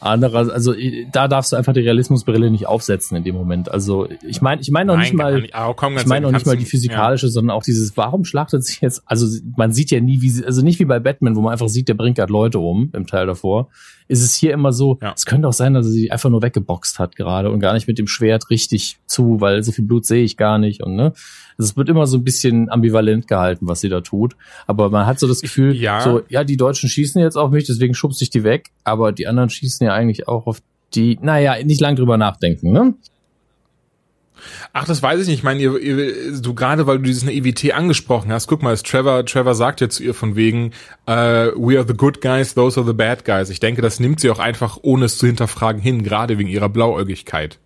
[0.00, 0.74] Anderer, also
[1.10, 3.70] da darfst du einfach die Realismusbrille nicht aufsetzen in dem Moment.
[3.70, 5.54] Also ich meine, ich meine noch nicht mal, nicht.
[5.58, 7.32] Oh, komm, ich meine noch nicht mal die physikalische, ja.
[7.32, 9.02] sondern auch dieses, warum schlachtet sich jetzt?
[9.06, 11.68] Also man sieht ja nie, wie, sie, also nicht wie bei Batman, wo man einfach
[11.68, 13.68] sieht, der bringt gerade Leute um im Teil davor.
[14.08, 14.98] Ist es hier immer so?
[15.00, 15.14] Ja.
[15.16, 17.88] Es könnte auch sein, dass er sie einfach nur weggeboxt hat gerade und gar nicht
[17.88, 21.12] mit dem Schwert richtig zu, weil so viel Blut sehe ich gar nicht und ne.
[21.58, 24.36] Also es wird immer so ein bisschen ambivalent gehalten, was sie da tut.
[24.66, 26.00] Aber man hat so das Gefühl, ja.
[26.00, 28.70] so, ja, die Deutschen schießen jetzt auf mich, deswegen schubst ich die weg.
[28.84, 30.60] Aber die anderen schießen ja eigentlich auch auf
[30.94, 32.94] die, naja, nicht lang drüber nachdenken, ne?
[34.72, 35.38] Ach, das weiß ich nicht.
[35.38, 38.82] Ich meine, ihr, ihr, du gerade, weil du dieses EWT angesprochen hast, guck mal, das
[38.82, 40.72] Trevor, Trevor sagt ja zu ihr von wegen,
[41.08, 43.50] uh, we are the good guys, those are the bad guys.
[43.50, 46.68] Ich denke, das nimmt sie auch einfach, ohne es zu hinterfragen, hin, gerade wegen ihrer
[46.68, 47.58] Blauäugigkeit.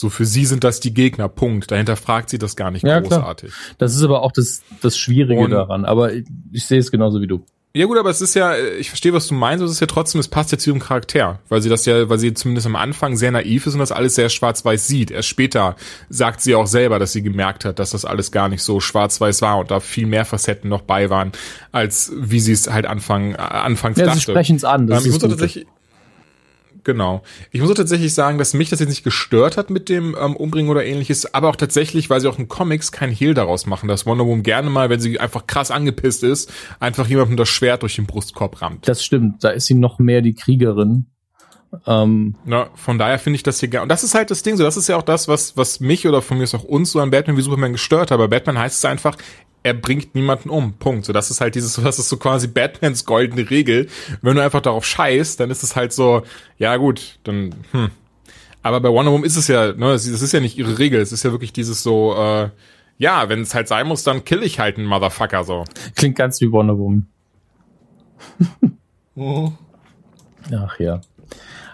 [0.00, 1.70] So für sie sind das die Gegner, Punkt.
[1.70, 3.50] Dahinter fragt sie das gar nicht ja, großartig.
[3.50, 3.74] Klar.
[3.78, 5.84] Das ist aber auch das, das Schwierige Und, daran.
[5.84, 7.44] Aber ich, ich sehe es genauso wie du.
[7.72, 10.20] Ja gut, aber es ist ja, ich verstehe, was du meinst, es ist ja trotzdem,
[10.20, 13.16] es passt ja zu ihrem Charakter, weil sie das ja, weil sie zumindest am Anfang
[13.16, 15.12] sehr naiv ist und das alles sehr schwarz-weiß sieht.
[15.12, 15.76] Erst später
[16.08, 19.40] sagt sie auch selber, dass sie gemerkt hat, dass das alles gar nicht so schwarz-weiß
[19.42, 21.30] war und da viel mehr Facetten noch bei waren,
[21.70, 24.18] als wie sie es halt anfang, anfangs ja, dachte.
[24.18, 24.88] Sie sprechen es an.
[24.88, 25.66] Das ähm, ich muss tatsächlich,
[26.84, 27.22] Genau.
[27.50, 30.36] Ich muss auch tatsächlich sagen, dass mich das jetzt nicht gestört hat mit dem ähm,
[30.36, 33.88] Umbringen oder ähnliches, aber auch tatsächlich, weil sie auch in Comics kein Hehl daraus machen,
[33.88, 37.82] dass Wonder Woman gerne mal, wenn sie einfach krass angepisst ist, einfach jemandem das Schwert
[37.82, 38.88] durch den Brustkorb rammt.
[38.88, 41.06] Das stimmt, da ist sie noch mehr die Kriegerin.
[41.86, 43.84] Ähm, Na, von daher finde ich das hier gerne.
[43.84, 46.06] Und das ist halt das Ding, so das ist ja auch das, was, was mich
[46.06, 48.18] oder von mir ist auch uns so an Batman wie Superman gestört hat.
[48.18, 49.16] Bei Batman heißt es einfach,
[49.62, 50.74] er bringt niemanden um.
[50.74, 51.04] Punkt.
[51.04, 53.88] So, das ist halt dieses, das ist so quasi Batmans goldene Regel.
[54.22, 56.22] Wenn du einfach darauf scheißt, dann ist es halt so,
[56.58, 57.90] ja gut, dann, hm.
[58.62, 61.00] Aber bei Wonder Woman ist es ja, ne, das ist ja nicht ihre Regel.
[61.00, 62.50] Es ist ja wirklich dieses so, äh,
[62.98, 65.64] ja, wenn es halt sein muss, dann kill ich halt einen Motherfucker so.
[65.96, 67.06] Klingt ganz wie Wonder Woman.
[69.16, 69.52] oh.
[70.54, 71.00] Ach ja.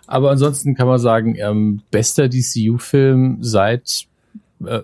[0.06, 4.06] Aber ansonsten kann man sagen, ähm, bester DCU-Film seit
[4.64, 4.82] äh,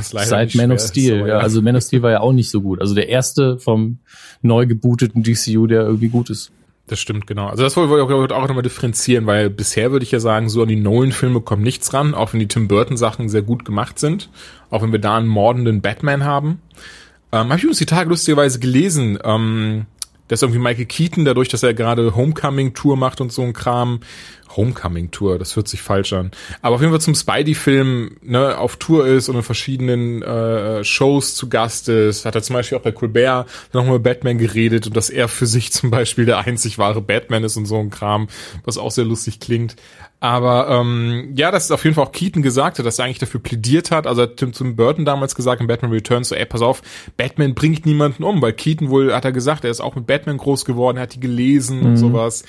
[0.00, 1.38] Seit Man of Steel, so, ja.
[1.38, 2.80] Also Man of Steel war ja auch nicht so gut.
[2.80, 3.98] Also der erste vom
[4.42, 6.52] neu gebooteten DCU, der irgendwie gut ist.
[6.88, 7.48] Das stimmt, genau.
[7.48, 10.68] Also das wollte ich auch nochmal differenzieren, weil bisher würde ich ja sagen, so an
[10.68, 14.30] die Nolan-Filme kommt nichts ran, auch wenn die Tim Burton-Sachen sehr gut gemacht sind.
[14.70, 16.60] Auch wenn wir da einen mordenden Batman haben.
[17.32, 19.86] Ähm, Habe ich übrigens die Tage lustigerweise gelesen, ähm,
[20.28, 24.00] dass irgendwie Michael Keaton, dadurch, dass er gerade Homecoming-Tour macht und so ein Kram,
[24.56, 26.30] Homecoming-Tour, das hört sich falsch an.
[26.62, 31.34] Aber auf jeden Fall zum Spidey-Film ne, auf Tour ist und in verschiedenen äh, Shows
[31.34, 32.24] zu Gast ist.
[32.24, 35.72] Hat er zum Beispiel auch bei Colbert nochmal Batman geredet und dass er für sich
[35.72, 38.28] zum Beispiel der einzig wahre Batman ist und so ein Kram,
[38.64, 39.76] was auch sehr lustig klingt.
[40.18, 43.18] Aber ähm, ja, das ist auf jeden Fall auch Keaton gesagt hat, dass er eigentlich
[43.18, 44.06] dafür plädiert hat.
[44.06, 46.82] Also hat Tim, Tim Burton damals gesagt in Batman Returns so, ey, pass auf,
[47.16, 50.38] Batman bringt niemanden um, weil Keaton wohl, hat er gesagt, er ist auch mit Batman
[50.38, 51.86] groß geworden, er hat die gelesen mhm.
[51.86, 52.44] und sowas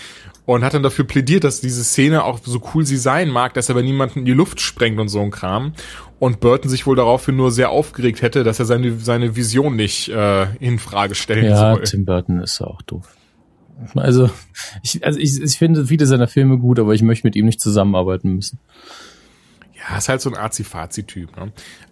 [0.47, 3.67] und hat dann dafür plädiert, dass diese Szene auch so cool sie sein mag, dass
[3.67, 5.73] er aber niemanden in die Luft sprengt und so ein Kram.
[6.19, 10.07] Und Burton sich wohl daraufhin nur sehr aufgeregt hätte, dass er seine, seine Vision nicht
[10.07, 11.79] äh, in Frage stellen ja, soll.
[11.79, 13.16] Ja, Tim Burton ist auch doof.
[13.95, 14.29] Also
[14.83, 17.61] ich, also ich, ich finde viele seiner Filme gut, aber ich möchte mit ihm nicht
[17.61, 18.59] zusammenarbeiten müssen.
[19.75, 21.37] Ja, ist halt so ein Azi-Fazi-Typ.
[21.37, 21.51] Ne?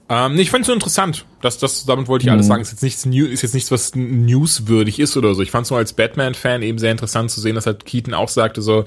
[0.10, 1.26] Ähm, nee, ich fand es so interessant.
[1.41, 2.50] Das, das, damit wollte ich alles mhm.
[2.50, 2.62] sagen.
[2.62, 5.41] Ist jetzt nichts, ist jetzt nichts, was newswürdig ist oder so.
[5.41, 8.30] Ich fand es nur als Batman-Fan eben sehr interessant zu sehen, dass halt Keaton auch
[8.30, 8.86] sagte so,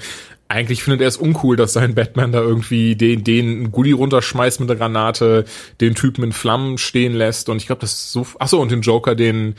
[0.49, 4.69] eigentlich findet er es uncool, dass sein Batman da irgendwie den, den Gully runterschmeißt mit
[4.69, 5.45] der Granate,
[5.81, 8.71] den Typen in Flammen stehen lässt und ich glaube, das ist so, ach so und
[8.71, 9.57] den Joker den,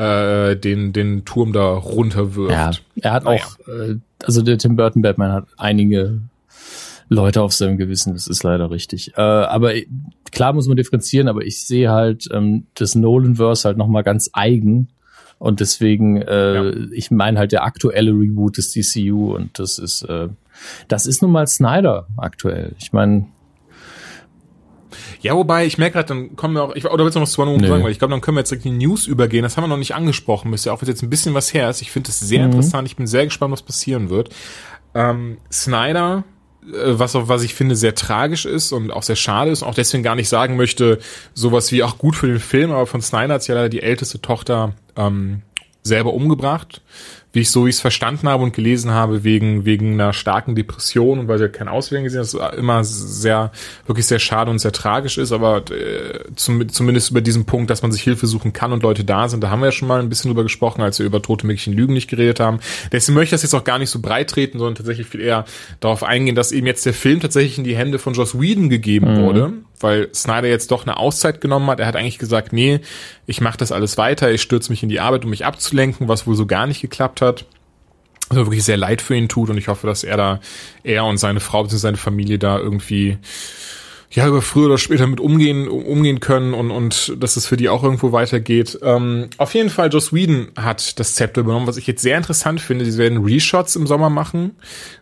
[0.00, 2.52] äh, den, den Turm da runterwirft.
[2.52, 2.70] Ja,
[3.02, 3.42] er hat naja.
[3.42, 6.20] auch, äh, also der Tim Burton Batman hat einige
[7.10, 9.12] Leute auf seinem Gewissen, das ist leider richtig.
[9.16, 9.72] Äh, aber
[10.30, 14.88] klar muss man differenzieren, aber ich sehe halt ähm, das Nolan-Verse halt nochmal ganz eigen.
[15.38, 16.72] Und deswegen, äh, ja.
[16.92, 20.28] ich meine halt der aktuelle Reboot des DCU und das ist, äh,
[20.88, 22.72] das ist nun mal Snyder aktuell.
[22.78, 23.26] Ich meine,
[25.20, 27.32] ja, wobei, ich merke gerade, dann kommen wir auch, ich, oder willst du noch was
[27.32, 27.68] zu Wonder nee.
[27.68, 27.82] sagen?
[27.82, 29.42] Weil ich glaube, dann können wir jetzt direkt die News übergehen.
[29.42, 31.82] Das haben wir noch nicht angesprochen, müsste ja auch jetzt ein bisschen was her ist.
[31.82, 32.52] Ich finde es sehr mhm.
[32.52, 32.88] interessant.
[32.88, 34.30] Ich bin sehr gespannt, was passieren wird.
[34.94, 36.24] Ähm, Snyder,
[36.64, 39.68] äh, was auch, was ich finde, sehr tragisch ist und auch sehr schade ist und
[39.68, 40.98] auch deswegen gar nicht sagen möchte,
[41.34, 44.20] sowas wie auch gut für den Film, aber von Snyder hat ja leider die älteste
[44.20, 45.42] Tochter ähm,
[45.82, 46.82] selber umgebracht
[47.32, 50.54] wie ich so wie ich es verstanden habe und gelesen habe, wegen, wegen einer starken
[50.54, 53.52] Depression und weil sie halt keine Auswege gesehen hat, das immer sehr,
[53.86, 57.82] wirklich sehr schade und sehr tragisch ist, aber äh, zum, zumindest über diesen Punkt, dass
[57.82, 60.00] man sich Hilfe suchen kann und Leute da sind, da haben wir ja schon mal
[60.00, 62.58] ein bisschen drüber gesprochen, als wir über tote Mädchen Lügen nicht geredet haben.
[62.90, 65.44] Deswegen möchte ich das jetzt auch gar nicht so breit treten, sondern tatsächlich viel eher
[65.78, 69.14] darauf eingehen, dass eben jetzt der Film tatsächlich in die Hände von Joss Whedon gegeben
[69.14, 69.22] mhm.
[69.22, 71.80] wurde, weil Snyder jetzt doch eine Auszeit genommen hat.
[71.80, 72.80] Er hat eigentlich gesagt, nee,
[73.26, 76.26] ich mache das alles weiter, ich stürze mich in die Arbeit, um mich abzulenken, was
[76.26, 77.46] wohl so gar nicht geklappt hat.
[78.28, 80.40] Also wirklich sehr leid für ihn tut und ich hoffe, dass er da,
[80.84, 81.78] er und seine Frau bzw.
[81.78, 83.18] seine Familie da irgendwie
[84.12, 87.68] ja, über früher oder später mit umgehen, umgehen können und, und dass es für die
[87.68, 88.76] auch irgendwo weitergeht.
[88.82, 92.60] Ähm, auf jeden Fall, Joss Whedon hat das Zepter übernommen, was ich jetzt sehr interessant
[92.60, 92.84] finde.
[92.84, 94.56] Sie werden Reshots im Sommer machen.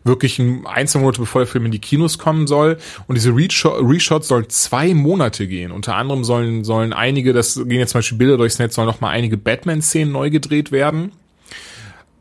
[0.04, 2.76] Wirklich ein, zwei Monate bevor der Film in die Kinos kommen soll.
[3.06, 5.72] Und diese Reshots sollen zwei Monate gehen.
[5.72, 9.00] Unter anderem sollen, sollen einige, das gehen jetzt zum Beispiel Bilder durchs Netz, sollen noch
[9.00, 11.12] mal einige Batman-Szenen neu gedreht werden.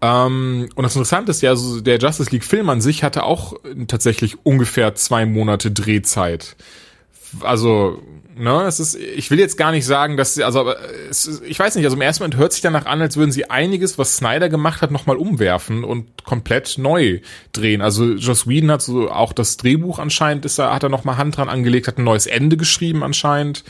[0.01, 3.53] Ähm, und das Interessante ist ja, also der Justice League Film an sich hatte auch
[3.87, 6.55] tatsächlich ungefähr zwei Monate Drehzeit.
[7.41, 8.01] Also,
[8.37, 10.71] ne, es ist, ich will jetzt gar nicht sagen, dass sie, also,
[11.09, 13.49] es, ich weiß nicht, also im ersten Moment hört sich danach an, als würden sie
[13.49, 17.19] einiges, was Snyder gemacht hat, nochmal umwerfen und komplett neu
[17.51, 17.81] drehen.
[17.81, 21.37] Also, Joss Whedon hat so auch das Drehbuch anscheinend, ist er, hat er nochmal Hand
[21.37, 23.63] dran angelegt, hat ein neues Ende geschrieben anscheinend.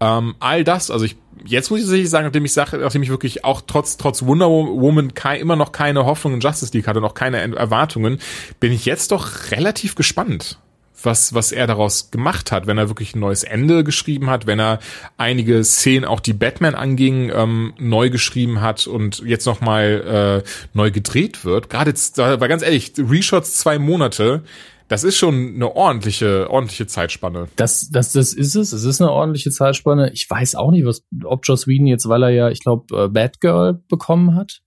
[0.00, 3.08] Ähm, all das, also ich, jetzt muss ich tatsächlich sagen, nachdem ich sage, nachdem ich
[3.08, 7.00] wirklich auch trotz, trotz Wonder Woman kei, immer noch keine Hoffnung in Justice League hatte,
[7.00, 8.20] noch keine Erwartungen,
[8.60, 10.58] bin ich jetzt doch relativ gespannt,
[11.02, 14.60] was, was er daraus gemacht hat, wenn er wirklich ein neues Ende geschrieben hat, wenn
[14.60, 14.78] er
[15.16, 20.92] einige Szenen, auch die Batman anging, ähm, neu geschrieben hat und jetzt nochmal äh, neu
[20.92, 21.70] gedreht wird.
[21.70, 24.44] Gerade jetzt, war ganz ehrlich, Reshots zwei Monate,
[24.88, 27.48] das ist schon eine ordentliche, ordentliche Zeitspanne.
[27.56, 28.72] Das, das, das ist es.
[28.72, 30.10] Es ist eine ordentliche Zeitspanne.
[30.12, 33.08] Ich weiß auch nicht, was, ob Joss Whedon jetzt, weil er ja, ich glaube, äh,
[33.08, 34.62] Batgirl bekommen hat.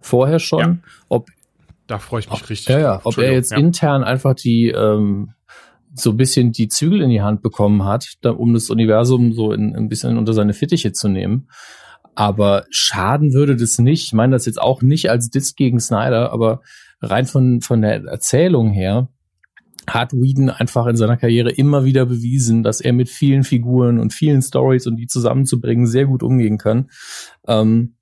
[0.00, 0.60] Vorher schon.
[0.60, 0.76] Ja.
[1.08, 1.28] Ob,
[1.86, 2.68] da freue ich mich ob, richtig.
[2.68, 3.00] Ja, ja.
[3.04, 3.58] Ob er jetzt ja.
[3.58, 5.30] intern einfach die, ähm,
[5.94, 9.76] so ein bisschen die Zügel in die Hand bekommen hat, um das Universum so in,
[9.76, 11.48] ein bisschen unter seine Fittiche zu nehmen.
[12.16, 14.06] Aber schaden würde das nicht.
[14.06, 16.62] Ich meine das jetzt auch nicht als Diss gegen Snyder, aber
[17.00, 19.08] rein von, von der Erzählung her
[19.86, 24.12] hat Whedon einfach in seiner Karriere immer wieder bewiesen, dass er mit vielen Figuren und
[24.12, 26.90] vielen Stories und die zusammenzubringen sehr gut umgehen kann.
[27.46, 27.94] Ähm,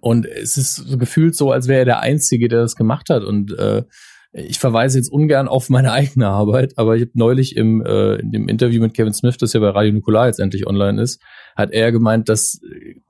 [0.00, 3.22] und es ist gefühlt so, als wäre er der Einzige, der das gemacht hat.
[3.22, 3.84] Und äh,
[4.36, 8.32] ich verweise jetzt ungern auf meine eigene Arbeit, aber ich habe neulich im äh, in
[8.32, 11.22] dem Interview mit Kevin Smith, das ja bei Radio Nukular jetzt endlich online ist,
[11.54, 12.60] hat er gemeint, dass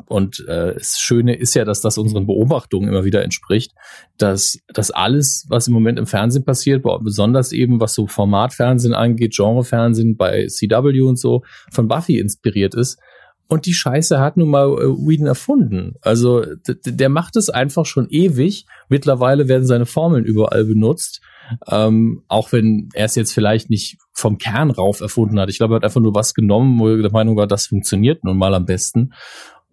[0.06, 3.72] und äh, das Schöne ist ja, dass das unseren Beobachtungen immer wieder entspricht,
[4.18, 9.34] dass das alles, was im Moment im Fernsehen passiert, besonders eben was so Formatfernsehen angeht,
[9.34, 12.98] Genrefernsehen bei CW und so, von Buffy inspiriert ist.
[13.46, 15.94] Und die Scheiße hat nun mal äh, Whedon erfunden.
[16.00, 16.44] Also
[16.84, 18.66] der macht es einfach schon ewig.
[18.88, 21.20] Mittlerweile werden seine Formeln überall benutzt.
[21.68, 25.50] Ähm, auch wenn er es jetzt vielleicht nicht vom Kern rauf erfunden hat.
[25.50, 28.24] Ich glaube, er hat einfach nur was genommen, wo er der Meinung war, das funktioniert
[28.24, 29.12] nun mal am besten.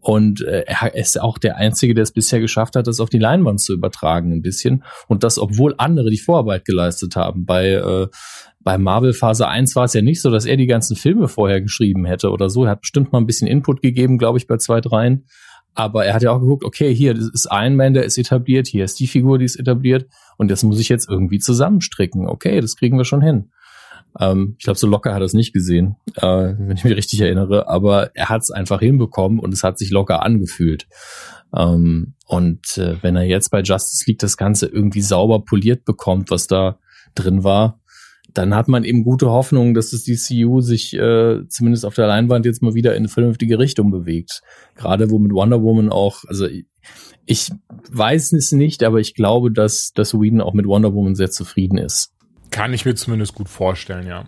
[0.02, 3.20] Und äh, er ist auch der Einzige, der es bisher geschafft hat, das auf die
[3.20, 4.84] Leinwand zu übertragen ein bisschen.
[5.08, 7.46] Und das, obwohl andere die Vorarbeit geleistet haben.
[7.46, 8.08] Bei äh,
[8.64, 11.62] bei Marvel Phase 1 war es ja nicht so, dass er die ganzen Filme vorher
[11.62, 12.66] geschrieben hätte oder so.
[12.66, 15.26] Er hat bestimmt mal ein bisschen Input gegeben, glaube ich, bei zwei, dreien.
[15.74, 18.68] Aber er hat ja auch geguckt, okay, hier das ist Iron Man, der ist etabliert,
[18.68, 20.06] hier ist die Figur, die ist etabliert
[20.38, 22.28] und das muss ich jetzt irgendwie zusammenstricken.
[22.28, 23.52] Okay, das kriegen wir schon hin.
[24.20, 27.22] Ähm, ich glaube, so locker hat er es nicht gesehen, äh, wenn ich mich richtig
[27.22, 30.88] erinnere, aber er hat es einfach hinbekommen und es hat sich locker angefühlt.
[31.56, 36.32] Ähm, und äh, wenn er jetzt bei Justice League das Ganze irgendwie sauber poliert bekommt,
[36.32, 36.80] was da
[37.16, 37.81] drin war,
[38.34, 42.46] dann hat man eben gute Hoffnung, dass das DCU sich äh, zumindest auf der Leinwand
[42.46, 44.42] jetzt mal wieder in eine vernünftige Richtung bewegt.
[44.76, 46.48] Gerade wo mit Wonder Woman auch, also
[47.26, 47.52] ich
[47.92, 51.78] weiß es nicht, aber ich glaube, dass, dass Whedon auch mit Wonder Woman sehr zufrieden
[51.78, 52.14] ist.
[52.50, 54.26] Kann ich mir zumindest gut vorstellen, ja.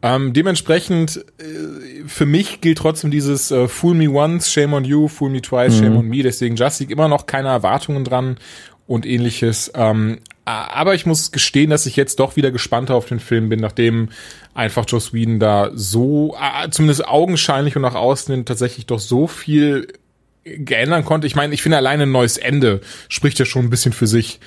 [0.00, 5.08] Ähm, dementsprechend, äh, für mich gilt trotzdem dieses äh, Fool me once, shame on you,
[5.08, 5.84] fool me twice, mhm.
[5.84, 6.22] shame on me.
[6.22, 8.36] Deswegen Just League immer noch keine Erwartungen dran
[8.86, 9.72] und ähnliches.
[9.74, 13.60] Ähm, aber ich muss gestehen, dass ich jetzt doch wieder gespannter auf den Film bin,
[13.60, 14.08] nachdem
[14.54, 16.36] einfach Joss Whedon da so,
[16.70, 19.88] zumindest augenscheinlich und nach außen hin tatsächlich doch so viel
[20.44, 21.26] geändern konnte.
[21.26, 24.40] Ich meine, ich finde alleine ein neues Ende spricht ja schon ein bisschen für sich.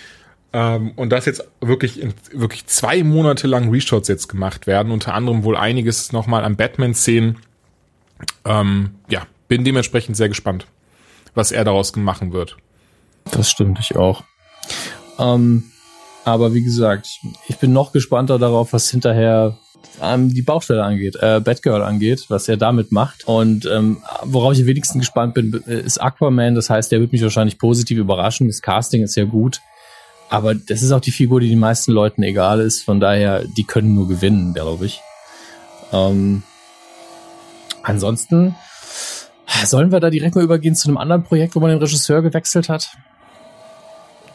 [0.53, 2.01] Ähm, und dass jetzt wirklich
[2.33, 7.37] wirklich zwei Monate lang Reshots jetzt gemacht werden, unter anderem wohl einiges nochmal an Batman-Szenen.
[8.43, 10.65] Ähm, ja, bin dementsprechend sehr gespannt,
[11.35, 12.57] was er daraus machen wird.
[13.31, 14.23] Das stimmt, ich auch.
[15.19, 15.65] Ähm,
[16.23, 17.07] aber wie gesagt,
[17.47, 19.57] ich bin noch gespannter darauf, was hinterher
[20.01, 23.27] ähm, die Baustelle angeht, äh, Batgirl angeht, was er damit macht.
[23.27, 26.55] Und ähm, worauf ich am wenigsten gespannt bin, ist Aquaman.
[26.55, 28.47] Das heißt, der wird mich wahrscheinlich positiv überraschen.
[28.47, 29.61] Das Casting ist ja gut.
[30.29, 32.83] Aber das ist auch die Figur, die den meisten Leuten egal ist.
[32.83, 35.01] Von daher, die können nur gewinnen, glaube ich.
[35.91, 36.43] Ähm,
[37.83, 38.55] ansonsten,
[39.65, 42.69] sollen wir da direkt mal übergehen zu einem anderen Projekt, wo man den Regisseur gewechselt
[42.69, 42.91] hat?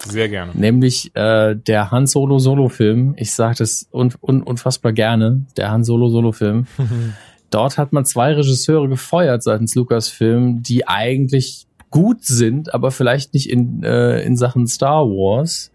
[0.09, 0.53] Sehr gerne.
[0.55, 3.15] Nämlich äh, der Han Solo Solo-Film.
[3.17, 6.67] Ich sage das un un unfassbar gerne, der Han Solo Solo-Film.
[7.51, 13.49] Dort hat man zwei Regisseure gefeuert seitens Lucasfilm, die eigentlich gut sind, aber vielleicht nicht
[13.49, 15.71] in, äh, in Sachen Star Wars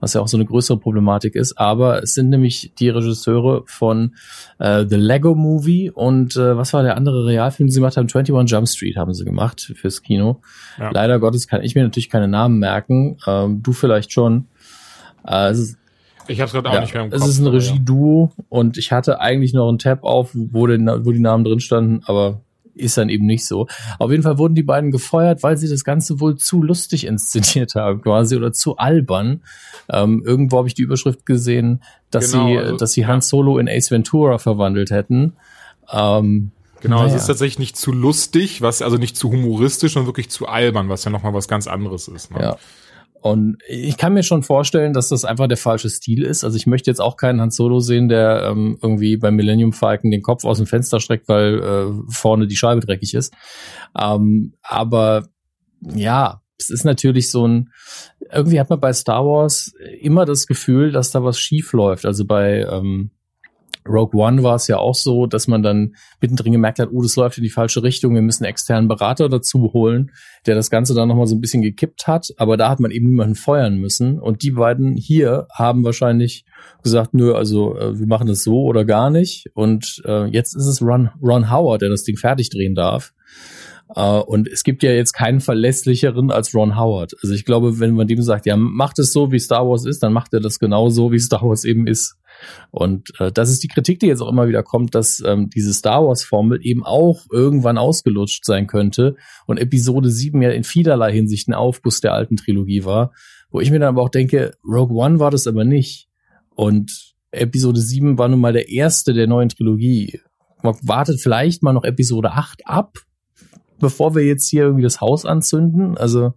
[0.00, 1.58] was ja auch so eine größere Problematik ist.
[1.58, 4.14] Aber es sind nämlich die Regisseure von
[4.58, 8.08] äh, The Lego Movie und äh, was war der andere Realfilm, den sie gemacht haben?
[8.12, 10.40] 21 Jump Street haben sie gemacht fürs Kino.
[10.78, 10.90] Ja.
[10.90, 13.16] Leider Gottes kann ich mir natürlich keine Namen merken.
[13.26, 14.46] Ähm, du vielleicht schon.
[15.26, 15.78] Äh, es ist,
[16.28, 17.22] ich habe es gerade auch ja, nicht mehr im Kopf.
[17.22, 21.12] Es ist ein Regie-Duo und ich hatte eigentlich noch einen Tab auf, wo, den, wo
[21.12, 22.40] die Namen drin standen, aber
[22.76, 23.66] ist dann eben nicht so.
[23.98, 27.74] Auf jeden Fall wurden die beiden gefeuert, weil sie das Ganze wohl zu lustig inszeniert
[27.74, 29.40] haben, quasi, oder zu albern.
[29.90, 33.58] Ähm, irgendwo habe ich die Überschrift gesehen, dass genau, sie, also, dass sie Han Solo
[33.58, 35.34] in Ace Ventura verwandelt hätten.
[35.92, 36.52] Ähm,
[36.82, 37.14] Genau, naja.
[37.14, 40.88] es ist tatsächlich nicht zu lustig, was also nicht zu humoristisch, sondern wirklich zu albern,
[40.88, 42.30] was ja nochmal was ganz anderes ist.
[42.30, 42.40] Ne?
[42.40, 42.56] Ja.
[43.30, 46.44] Und ich kann mir schon vorstellen, dass das einfach der falsche Stil ist.
[46.44, 50.12] Also ich möchte jetzt auch keinen Han Solo sehen, der ähm, irgendwie beim Millennium Falcon
[50.12, 53.34] den Kopf aus dem Fenster streckt, weil äh, vorne die Scheibe dreckig ist.
[53.98, 55.26] Ähm, aber
[55.82, 57.70] ja, es ist natürlich so ein,
[58.32, 62.06] irgendwie hat man bei Star Wars immer das Gefühl, dass da was schief läuft.
[62.06, 63.10] Also bei ähm,
[63.88, 67.16] Rogue One war es ja auch so, dass man dann mittendrin gemerkt hat, oh, das
[67.16, 70.12] läuft in die falsche Richtung, wir müssen einen externen Berater dazu holen,
[70.46, 73.08] der das Ganze dann nochmal so ein bisschen gekippt hat, aber da hat man eben
[73.08, 76.44] niemanden feuern müssen und die beiden hier haben wahrscheinlich
[76.82, 80.66] gesagt, nö, also äh, wir machen das so oder gar nicht und äh, jetzt ist
[80.66, 83.12] es Ron, Ron Howard, der das Ding fertig drehen darf.
[83.94, 87.14] Uh, und es gibt ja jetzt keinen verlässlicheren als Ron Howard.
[87.22, 90.02] Also ich glaube, wenn man dem sagt, ja, macht es so, wie Star Wars ist,
[90.02, 92.16] dann macht er das genau so, wie Star Wars eben ist.
[92.70, 95.72] Und äh, das ist die Kritik, die jetzt auch immer wieder kommt, dass ähm, diese
[95.72, 99.16] Star Wars-Formel eben auch irgendwann ausgelutscht sein könnte
[99.46, 103.12] und Episode 7 ja in vielerlei Hinsicht ein Aufguss der alten Trilogie war,
[103.50, 106.08] wo ich mir dann aber auch denke, Rogue One war das aber nicht.
[106.54, 110.20] Und Episode 7 war nun mal der erste der neuen Trilogie.
[110.62, 112.98] Man wartet vielleicht mal noch Episode 8 ab,
[113.78, 115.96] bevor wir jetzt hier irgendwie das Haus anzünden.
[115.96, 116.32] Also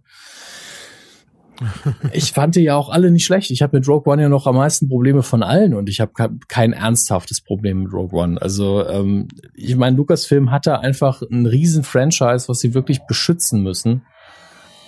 [2.12, 3.50] ich fand die ja auch alle nicht schlecht.
[3.50, 6.12] Ich habe mit Rogue One ja noch am meisten Probleme von allen und ich habe
[6.48, 8.40] kein ernsthaftes Problem mit Rogue One.
[8.40, 14.02] Also ähm, ich meine, Lucasfilm hatte einfach ein riesen Franchise, was sie wirklich beschützen müssen.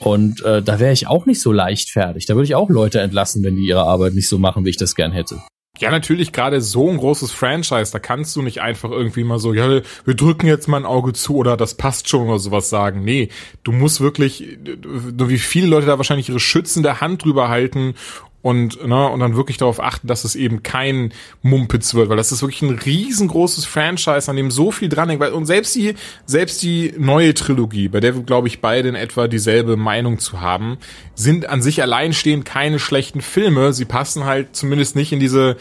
[0.01, 2.27] Und äh, da wäre ich auch nicht so leichtfertig.
[2.27, 4.77] Da würde ich auch Leute entlassen, wenn die ihre Arbeit nicht so machen, wie ich
[4.77, 5.41] das gern hätte.
[5.79, 9.55] Ja, natürlich gerade so ein großes Franchise, da kannst du nicht einfach irgendwie mal so,
[9.55, 13.03] ja, wir drücken jetzt mal ein Auge zu oder das passt schon oder sowas sagen.
[13.05, 13.31] Nee,
[13.65, 17.95] du musst wirklich, wie viele Leute da wahrscheinlich ihre schützende Hand drüber halten
[18.43, 21.13] und, ne, und dann wirklich darauf achten, dass es eben kein
[21.43, 25.21] Mumpitz wird, weil das ist wirklich ein riesengroßes Franchise, an dem so viel dran hängt.
[25.21, 25.95] Weil, und selbst die,
[26.27, 30.41] selbst die neue Trilogie, bei der wir, glaube ich, beide in etwa dieselbe Meinung zu
[30.41, 30.79] haben,
[31.15, 33.73] sind an sich alleinstehend keine schlechten Filme.
[33.73, 35.57] Sie passen halt zumindest nicht in diese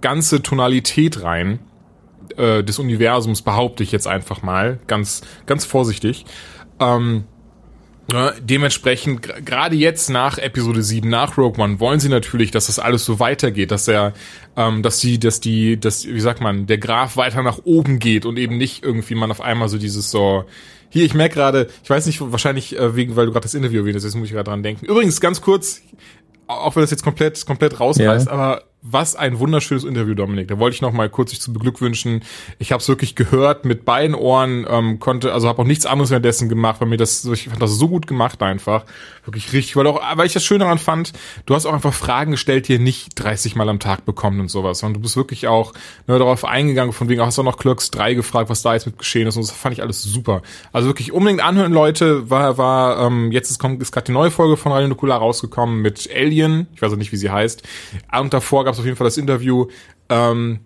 [0.00, 1.60] ganze Tonalität rein
[2.36, 6.26] äh, des Universums, behaupte ich jetzt einfach mal, ganz, ganz vorsichtig.
[6.80, 7.24] Ähm,
[8.12, 12.78] ja, dementsprechend, gerade jetzt nach Episode 7, nach Rogue One, wollen sie natürlich, dass das
[12.78, 14.12] alles so weitergeht, dass er,
[14.56, 18.26] ähm, dass die, dass die, dass, wie sagt man, der Graph weiter nach oben geht
[18.26, 20.44] und eben nicht irgendwie man auf einmal so dieses so,
[20.90, 23.80] hier, ich merke gerade, ich weiß nicht, wahrscheinlich äh, wegen, weil du gerade das Interview
[23.80, 24.84] erwähnt hast, jetzt muss ich gerade dran denken.
[24.84, 25.80] Übrigens, ganz kurz,
[26.46, 28.32] auch wenn das jetzt komplett, komplett rausreißt, ja.
[28.32, 30.48] aber was ein wunderschönes Interview, Dominik.
[30.48, 32.22] Da wollte ich noch mal kurz dich zu beglückwünschen.
[32.58, 36.10] Ich habe es wirklich gehört mit beiden Ohren, ähm, konnte, also habe auch nichts anderes
[36.10, 38.84] währenddessen gemacht, weil mir das, ich fand das so gut gemacht einfach,
[39.24, 41.12] wirklich richtig, weil auch, weil ich das schön daran fand,
[41.46, 44.50] du hast auch einfach Fragen gestellt, die ihr nicht 30 Mal am Tag bekommt und
[44.50, 45.72] sowas, und du bist wirklich auch
[46.06, 48.98] ne, darauf eingegangen, von wegen, hast auch noch Clerks 3 gefragt, was da jetzt mit
[48.98, 50.42] geschehen ist, und das fand ich alles super.
[50.72, 54.30] Also wirklich unbedingt anhören, Leute, war, war, ähm, jetzt ist, kommt, ist gerade die neue
[54.30, 57.62] Folge von Radio Nukular rausgekommen mit Alien, ich weiß auch nicht, wie sie heißt,
[58.18, 59.68] und davor gab es auf jeden Fall das Interview,
[60.08, 60.60] ähm,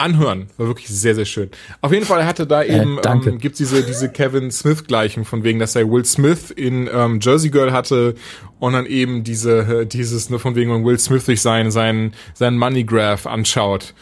[0.00, 0.48] anhören.
[0.56, 1.50] War wirklich sehr, sehr schön.
[1.80, 5.58] Auf jeden Fall hatte da eben, äh, ähm, gibt's diese, diese Kevin Smith-Gleichung von wegen,
[5.58, 8.14] dass er Will Smith in ähm, Jersey Girl hatte
[8.58, 12.14] und dann eben diese, äh, dieses, ne, von wegen, wenn Will Smith sich seinen, seinen,
[12.34, 13.94] seinen Money Graph anschaut.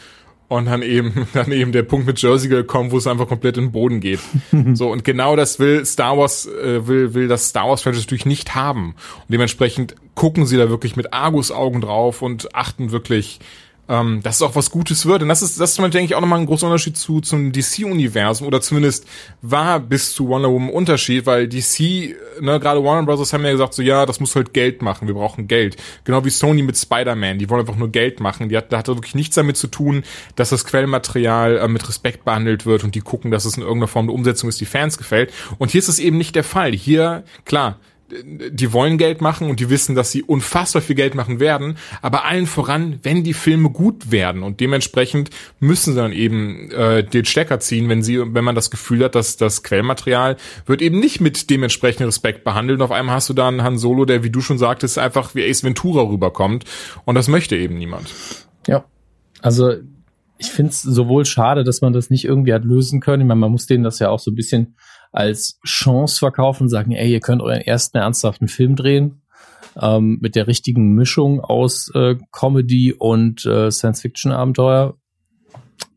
[0.47, 3.57] Und dann eben, dann eben der Punkt mit Jersey Girl kommt, wo es einfach komplett
[3.57, 4.19] in den Boden geht.
[4.73, 8.25] so, und genau das will Star Wars, äh, will, will das Star Wars Franchise natürlich
[8.25, 8.95] nicht haben.
[9.19, 13.39] Und dementsprechend gucken sie da wirklich mit Argus-Augen drauf und achten wirklich,
[13.89, 15.23] ähm, dass es auch was Gutes wird.
[15.23, 18.47] Und das ist, das ist, denke ich, auch nochmal ein großer Unterschied zu, zum DC-Universum
[18.47, 19.07] oder zumindest
[19.41, 23.73] war bis zu Wonder Woman Unterschied, weil DC, ne, gerade Warner Brothers haben ja gesagt,
[23.73, 25.75] so, ja, das muss halt Geld machen, wir brauchen Geld.
[26.03, 28.49] Genau wie Sony mit Spider-Man, die wollen einfach nur Geld machen.
[28.49, 30.03] Die hat, da hat wirklich nichts damit zu tun,
[30.35, 33.87] dass das Quellmaterial äh, mit Respekt behandelt wird und die gucken, dass es in irgendeiner
[33.87, 35.33] Form eine Umsetzung ist, die Fans gefällt.
[35.57, 36.71] Und hier ist es eben nicht der Fall.
[36.73, 37.79] Hier, klar,
[38.11, 42.25] die wollen Geld machen und die wissen, dass sie unfassbar viel Geld machen werden, aber
[42.25, 45.29] allen voran, wenn die Filme gut werden und dementsprechend
[45.59, 49.15] müssen sie dann eben äh, den Stecker ziehen, wenn sie, wenn man das Gefühl hat,
[49.15, 52.79] dass das Quellmaterial wird eben nicht mit dementsprechenden Respekt behandelt.
[52.79, 55.47] Und auf einmal hast du dann Han Solo, der, wie du schon sagtest, einfach wie
[55.47, 56.65] Ace Ventura rüberkommt
[57.05, 58.13] und das möchte eben niemand.
[58.67, 58.85] Ja,
[59.41, 59.73] also
[60.39, 63.21] ich finde es sowohl schade, dass man das nicht irgendwie hat lösen können.
[63.21, 64.75] Ich meine, man muss denen das ja auch so ein bisschen
[65.11, 69.21] als Chance verkaufen und sagen, ey, ihr könnt euren ersten ernsthaften Film drehen
[69.81, 74.95] ähm, mit der richtigen Mischung aus äh, Comedy und äh, Science-Fiction-Abenteuer.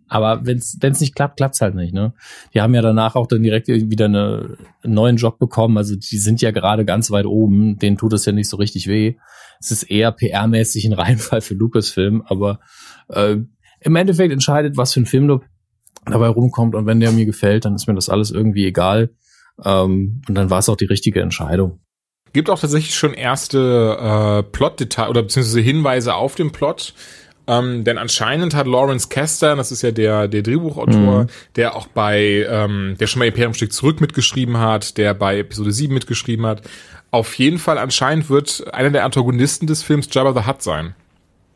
[0.08, 1.94] Aber wenn es nicht klappt, klappt's halt nicht.
[1.94, 2.12] Ne?
[2.52, 5.78] Die haben ja danach auch dann direkt wieder eine, einen neuen Job bekommen.
[5.78, 7.78] Also die sind ja gerade ganz weit oben.
[7.78, 9.16] Denen tut es ja nicht so richtig weh.
[9.58, 12.22] Es ist eher PR-mäßig ein Reinfall für Lucasfilm.
[12.26, 12.60] Aber
[13.08, 13.36] äh,
[13.80, 15.40] im Endeffekt entscheidet, was für ein Film du
[16.04, 19.10] dabei rumkommt und wenn der mir gefällt, dann ist mir das alles irgendwie egal.
[19.64, 21.80] Ähm, und dann war es auch die richtige Entscheidung.
[22.32, 26.94] Gibt auch tatsächlich schon erste äh, Plot-Details oder beziehungsweise Hinweise auf den Plot.
[27.46, 31.26] Ähm, denn anscheinend hat Lawrence Kester, das ist ja der, der Drehbuchautor, mhm.
[31.56, 35.72] der auch bei, ähm, der schon mal Imperium Stück zurück mitgeschrieben hat, der bei Episode
[35.72, 36.62] 7 mitgeschrieben hat,
[37.10, 40.94] auf jeden Fall anscheinend wird einer der Antagonisten des Films Jabba the Hutt sein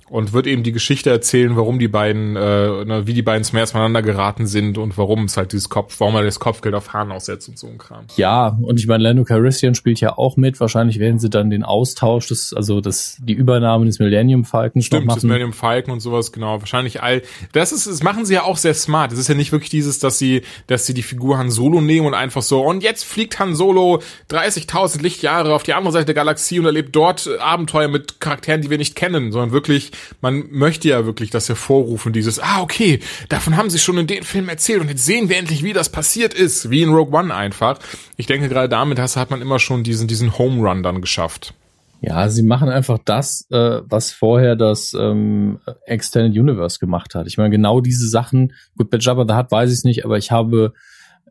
[0.09, 3.79] und wird eben die Geschichte erzählen, warum die beiden, äh, wie die beiden zum ersten
[3.79, 7.11] Mal geraten sind und warum es halt dieses Kopf, warum er das Kopfgeld auf Hahn
[7.11, 8.05] aussetzt und so ein Kram.
[8.17, 10.61] Ja, und ich meine, Lando Calrissian spielt ja auch mit.
[10.61, 15.11] Wahrscheinlich werden sie dann den Austausch, des, also das, die Übernahme des Millennium Falcons Stimmt,
[15.11, 16.61] das Millennium Falcon und sowas, genau.
[16.61, 19.13] Wahrscheinlich all, das ist, das machen sie ja auch sehr smart.
[19.13, 22.07] Es ist ja nicht wirklich dieses, dass sie, dass sie die Figur Han Solo nehmen
[22.07, 24.01] und einfach so, und jetzt fliegt Han Solo
[24.31, 28.71] 30.000 Lichtjahre auf die andere Seite der Galaxie und erlebt dort Abenteuer mit Charakteren, die
[28.71, 33.57] wir nicht kennen, sondern wirklich man möchte ja wirklich das hervorrufen, dieses, ah, okay, davon
[33.57, 36.35] haben sie schon in den Film erzählt und jetzt sehen wir endlich, wie das passiert
[36.35, 37.79] ist, wie in Rogue One einfach.
[38.17, 41.55] Ich denke, gerade damit hat man immer schon diesen, diesen Home Run dann geschafft.
[42.03, 47.27] Ja, sie machen einfach das, äh, was vorher das ähm, Extended Universe gemacht hat.
[47.27, 50.19] Ich meine, genau diese Sachen, gut, bei Jabba the Hutt weiß ich es nicht, aber
[50.19, 50.73] ich habe,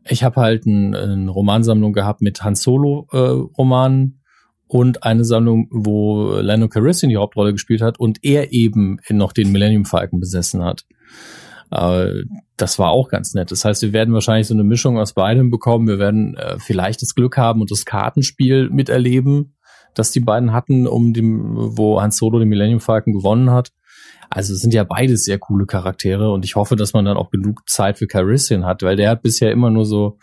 [0.04, 3.52] ich habe halt ein, eine Romansammlung gehabt mit Han Solo äh,
[4.68, 9.52] und eine Sammlung, wo Lando Calrissian die Hauptrolle gespielt hat und er eben noch den
[9.52, 10.84] Millennium Falcon besessen hat.
[11.70, 12.24] Äh,
[12.56, 13.50] das war auch ganz nett.
[13.50, 15.86] Das heißt, wir werden wahrscheinlich so eine Mischung aus beidem bekommen.
[15.86, 19.54] Wir werden äh, vielleicht das Glück haben und das Kartenspiel miterleben,
[19.94, 23.72] das die beiden hatten, um dem, wo Han Solo den Millennium Falcon gewonnen hat.
[24.28, 27.30] Also es sind ja beides sehr coole Charaktere und ich hoffe, dass man dann auch
[27.30, 30.18] genug Zeit für Calrissian hat, weil der hat bisher immer nur so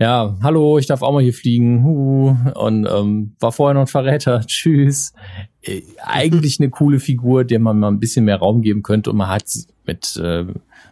[0.00, 1.84] ja, hallo, ich darf auch mal hier fliegen.
[1.84, 2.34] Huh.
[2.54, 4.40] Und ähm, war vorher noch ein Verräter.
[4.46, 5.12] Tschüss.
[5.60, 9.10] Äh, eigentlich eine coole Figur, der man mal ein bisschen mehr Raum geben könnte.
[9.10, 9.44] Und man hat
[9.84, 10.46] mit, äh,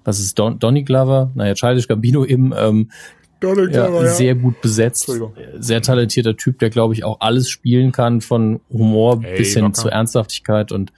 [0.04, 1.32] was ist Don Donny Glover?
[1.34, 2.90] Naja, Childish Gambino eben ähm,
[3.40, 4.12] Donald ja, Glover, ja.
[4.12, 5.11] sehr gut besetzt.
[5.59, 9.62] Sehr talentierter Typ, der, glaube ich, auch alles spielen kann, von Humor Ey, bis hin
[9.62, 9.74] locker.
[9.74, 10.70] zur Ernsthaftigkeit.
[10.70, 10.92] Und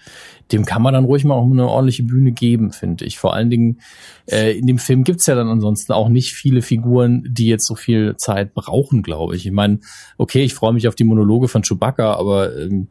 [0.53, 3.19] dem kann man dann ruhig mal auch eine ordentliche Bühne geben, finde ich.
[3.19, 3.81] Vor allen Dingen,
[4.27, 7.75] äh, in dem Film gibt's ja dann ansonsten auch nicht viele Figuren, die jetzt so
[7.75, 9.47] viel Zeit brauchen, glaube ich.
[9.47, 9.81] Ich meine,
[10.19, 12.89] okay, ich freue mich auf die Monologe von Chewbacca, aber ähm,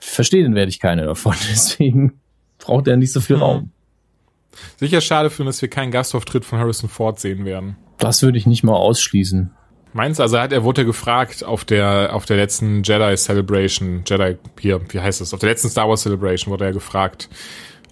[0.00, 1.34] verstehen werde ich keine davon.
[1.50, 2.20] Deswegen
[2.58, 3.42] braucht er nicht so viel hm.
[3.42, 3.70] Raum.
[4.76, 7.76] Sicher schade für dass wir keinen Gastauftritt von Harrison Ford sehen werden.
[7.98, 9.52] Das würde ich nicht mal ausschließen.
[9.92, 14.02] Meinst du, also er hat, er wurde gefragt auf der, auf der letzten Jedi Celebration,
[14.06, 15.34] Jedi, hier, wie heißt das?
[15.34, 17.28] Auf der letzten Star Wars Celebration wurde er gefragt,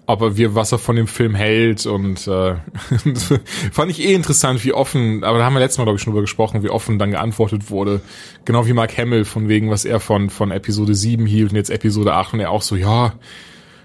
[0.07, 2.55] ob wir was er von dem Film hält und äh,
[3.73, 6.13] fand ich eh interessant, wie offen, aber da haben wir letztes Mal glaube ich schon
[6.13, 8.01] drüber gesprochen, wie offen dann geantwortet wurde,
[8.47, 11.69] genau wie Mark Hamill von wegen, was er von von Episode 7 hielt und jetzt
[11.69, 13.15] Episode 8 und er auch so, ja,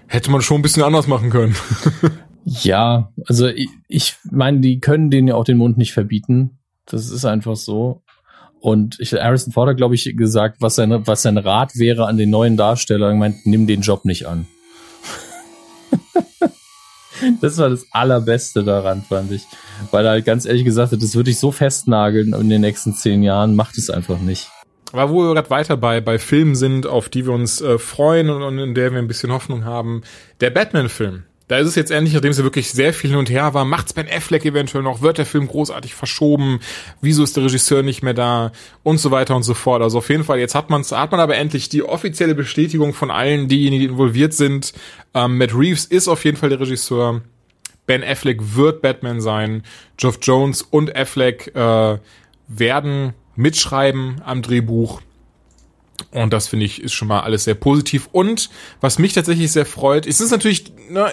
[0.06, 1.56] hätte man schon ein bisschen anders machen können.
[2.44, 6.58] ja, also ich, ich meine, die können denen ja auch den Mund nicht verbieten.
[6.86, 8.02] Das ist einfach so.
[8.64, 12.30] Und ich, Harrison Ford glaube ich, gesagt, was sein, was sein Rat wäre an den
[12.30, 13.08] neuen Darsteller.
[13.08, 14.46] Er meint, nimm den Job nicht an.
[17.42, 19.42] das war das Allerbeste daran, fand ich.
[19.90, 22.94] Weil er halt ganz ehrlich gesagt hat, das würde ich so festnageln in den nächsten
[22.94, 24.48] zehn Jahren, macht es einfach nicht.
[24.92, 28.30] Aber wo wir gerade weiter bei, bei Filmen sind, auf die wir uns äh, freuen
[28.30, 30.04] und, und in der wir ein bisschen Hoffnung haben,
[30.40, 31.24] der Batman-Film.
[31.46, 33.66] Da ist es jetzt endlich, nachdem es ja wirklich sehr viel hin und her war,
[33.66, 36.60] macht's Ben Affleck eventuell noch, wird der Film großartig verschoben,
[37.02, 38.50] wieso ist der Regisseur nicht mehr da
[38.82, 39.82] und so weiter und so fort.
[39.82, 43.10] Also auf jeden Fall, jetzt hat, man's, hat man aber endlich die offizielle Bestätigung von
[43.10, 44.72] allen, diejenigen, die involviert sind.
[45.12, 47.20] Ähm, Matt Reeves ist auf jeden Fall der Regisseur.
[47.86, 49.64] Ben Affleck wird Batman sein.
[49.98, 51.98] Geoff Jones und Affleck äh,
[52.48, 55.02] werden mitschreiben am Drehbuch.
[56.10, 58.08] Und das finde ich ist schon mal alles sehr positiv.
[58.12, 58.50] Und
[58.80, 61.10] was mich tatsächlich sehr freut, ist es natürlich, ne,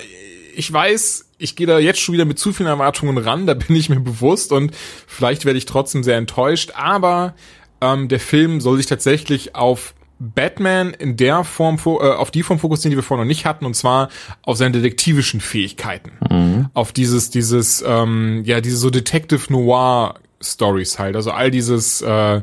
[0.56, 3.76] ich weiß, ich gehe da jetzt schon wieder mit zu vielen Erwartungen ran, da bin
[3.76, 4.72] ich mir bewusst und
[5.08, 7.36] vielleicht werde ich trotzdem sehr enttäuscht, aber
[7.82, 12.60] ähm, der Film soll sich tatsächlich auf Batman in der Form, äh, auf die Form
[12.60, 14.10] fokussieren, die wir vorher noch nicht hatten, und zwar
[14.44, 16.12] auf seine detektivischen Fähigkeiten.
[16.30, 16.70] Mhm.
[16.76, 21.16] Auf dieses, dieses, ähm, ja, diese so Detective Noir Stories halt.
[21.16, 22.42] Also all dieses, äh,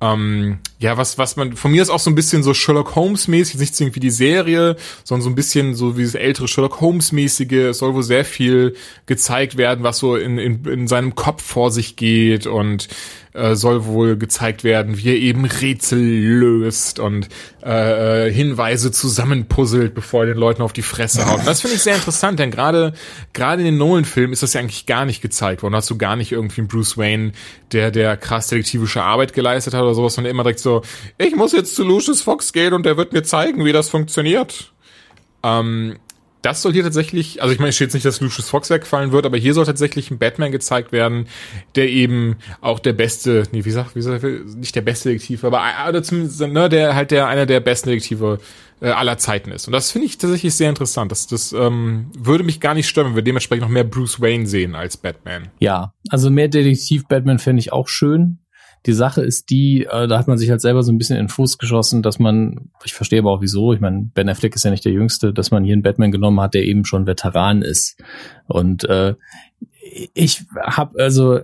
[0.00, 3.28] ähm, ja, was, was man, von mir ist auch so ein bisschen so Sherlock Holmes
[3.28, 7.12] mäßig, nicht irgendwie die Serie, sondern so ein bisschen so wie das ältere Sherlock Holmes
[7.12, 7.52] mäßige.
[7.70, 11.70] Es soll wohl sehr viel gezeigt werden, was so in, in, in seinem Kopf vor
[11.70, 12.88] sich geht und
[13.36, 17.28] äh, soll wohl gezeigt werden, wie er eben Rätsel löst und
[17.62, 21.40] äh, äh, Hinweise zusammenpuzzelt, bevor er den Leuten auf die Fresse haut.
[21.40, 22.94] Und das finde ich sehr interessant, denn gerade
[23.34, 25.72] gerade in den Nolan-Filmen ist das ja eigentlich gar nicht gezeigt worden.
[25.72, 27.32] Da hast du gar nicht irgendwie einen Bruce Wayne,
[27.72, 30.82] der der krass detektivische Arbeit geleistet hat oder sowas, sondern immer direkt so,
[31.16, 34.72] ich muss jetzt zu Lucius Fox gehen und der wird mir zeigen, wie das funktioniert.
[35.44, 35.96] Ähm,
[36.42, 39.26] das soll hier tatsächlich, also ich meine, ich jetzt nicht, dass Lucius Fox wegfallen wird,
[39.26, 41.26] aber hier soll tatsächlich ein Batman gezeigt werden,
[41.76, 45.62] der eben auch der beste, nee, wie sagt, wie sagt, nicht der beste Detektiv, aber
[45.88, 48.38] oder zumindest, ne, der halt der einer der besten Detektive
[48.80, 49.66] äh, aller Zeiten ist.
[49.66, 51.10] Und das finde ich tatsächlich sehr interessant.
[51.10, 54.46] Das, das ähm, würde mich gar nicht stören, wenn wir dementsprechend noch mehr Bruce Wayne
[54.46, 55.48] sehen als Batman.
[55.60, 58.38] Ja, also mehr Detektiv-Batman fände ich auch schön.
[58.86, 61.24] Die Sache ist die, äh, da hat man sich halt selber so ein bisschen in
[61.24, 64.64] den Fuß geschossen, dass man, ich verstehe aber auch wieso, ich meine, Ben Affleck ist
[64.64, 67.62] ja nicht der Jüngste, dass man hier einen Batman genommen hat, der eben schon Veteran
[67.62, 68.00] ist.
[68.46, 69.14] Und äh,
[70.14, 71.40] ich habe also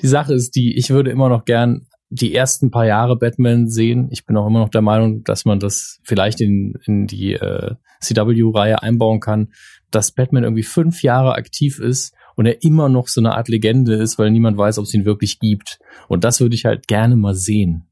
[0.00, 4.08] die Sache ist die, ich würde immer noch gern die ersten paar Jahre Batman sehen.
[4.10, 7.74] Ich bin auch immer noch der Meinung, dass man das vielleicht in, in die äh,
[8.00, 9.48] CW-Reihe einbauen kann,
[9.90, 13.94] dass Batman irgendwie fünf Jahre aktiv ist und er immer noch so eine Art Legende
[13.94, 15.78] ist, weil niemand weiß, ob es ihn wirklich gibt.
[16.08, 17.88] Und das würde ich halt gerne mal sehen.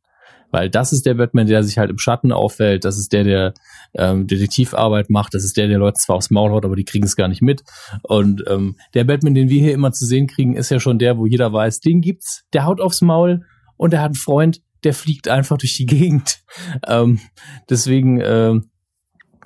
[0.50, 2.84] Weil das ist der Batman, der sich halt im Schatten auffällt.
[2.84, 3.54] Das ist der, der
[3.94, 5.34] ähm, Detektivarbeit macht.
[5.34, 7.42] Das ist der, der Leute zwar aufs Maul haut, aber die kriegen es gar nicht
[7.42, 7.62] mit.
[8.02, 11.18] Und ähm, der Batman, den wir hier immer zu sehen kriegen, ist ja schon der,
[11.18, 12.44] wo jeder weiß, den gibt's.
[12.52, 13.44] Der haut aufs Maul
[13.76, 16.40] und er hat einen Freund, der fliegt einfach durch die Gegend.
[16.86, 17.20] Ähm,
[17.68, 18.70] deswegen ähm,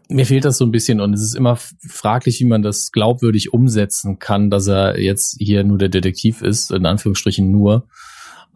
[0.09, 3.53] mir fehlt das so ein bisschen und es ist immer fraglich, wie man das glaubwürdig
[3.53, 7.89] umsetzen kann, dass er jetzt hier nur der Detektiv ist, in Anführungsstrichen nur.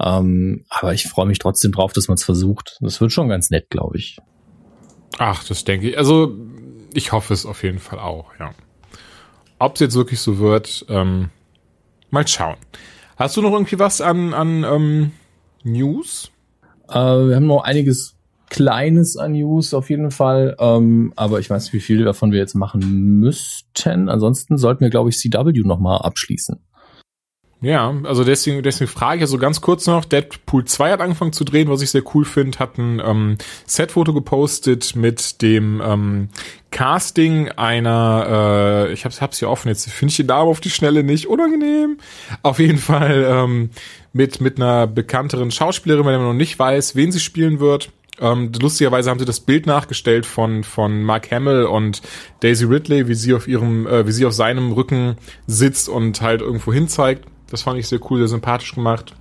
[0.00, 2.78] Ähm, aber ich freue mich trotzdem drauf, dass man es versucht.
[2.80, 4.18] Das wird schon ganz nett, glaube ich.
[5.18, 5.98] Ach, das denke ich.
[5.98, 6.36] Also
[6.94, 8.52] ich hoffe es auf jeden Fall auch, ja.
[9.58, 11.30] Ob es jetzt wirklich so wird, ähm,
[12.10, 12.56] mal schauen.
[13.16, 15.10] Hast du noch irgendwie was an, an ähm,
[15.64, 16.30] News?
[16.88, 18.17] Äh, wir haben noch einiges
[18.50, 20.56] Kleines an News auf jeden Fall.
[20.58, 24.08] Ähm, aber ich weiß nicht, wie viel davon wir jetzt machen müssten.
[24.08, 26.60] Ansonsten sollten wir, glaube ich, CW nochmal abschließen.
[27.60, 31.42] Ja, also deswegen, deswegen frage ich also ganz kurz noch, Deadpool 2 hat angefangen zu
[31.42, 33.36] drehen, was ich sehr cool finde, hat ein ähm,
[33.66, 36.28] Setfoto gepostet mit dem ähm,
[36.70, 40.70] Casting einer, äh, ich hab's, hab's hier offen, jetzt finde ich den Namen auf die
[40.70, 41.98] Schnelle nicht, unangenehm.
[42.44, 43.70] Auf jeden Fall ähm,
[44.12, 47.90] mit, mit einer bekannteren Schauspielerin, weil man noch nicht weiß, wen sie spielen wird.
[48.20, 52.02] Ähm, lustigerweise haben sie das Bild nachgestellt von von Mark Hamill und
[52.40, 55.16] Daisy Ridley, wie sie auf ihrem, äh, wie sie auf seinem Rücken
[55.46, 57.26] sitzt und halt irgendwo hin zeigt.
[57.50, 59.14] Das fand ich sehr cool, sehr sympathisch gemacht.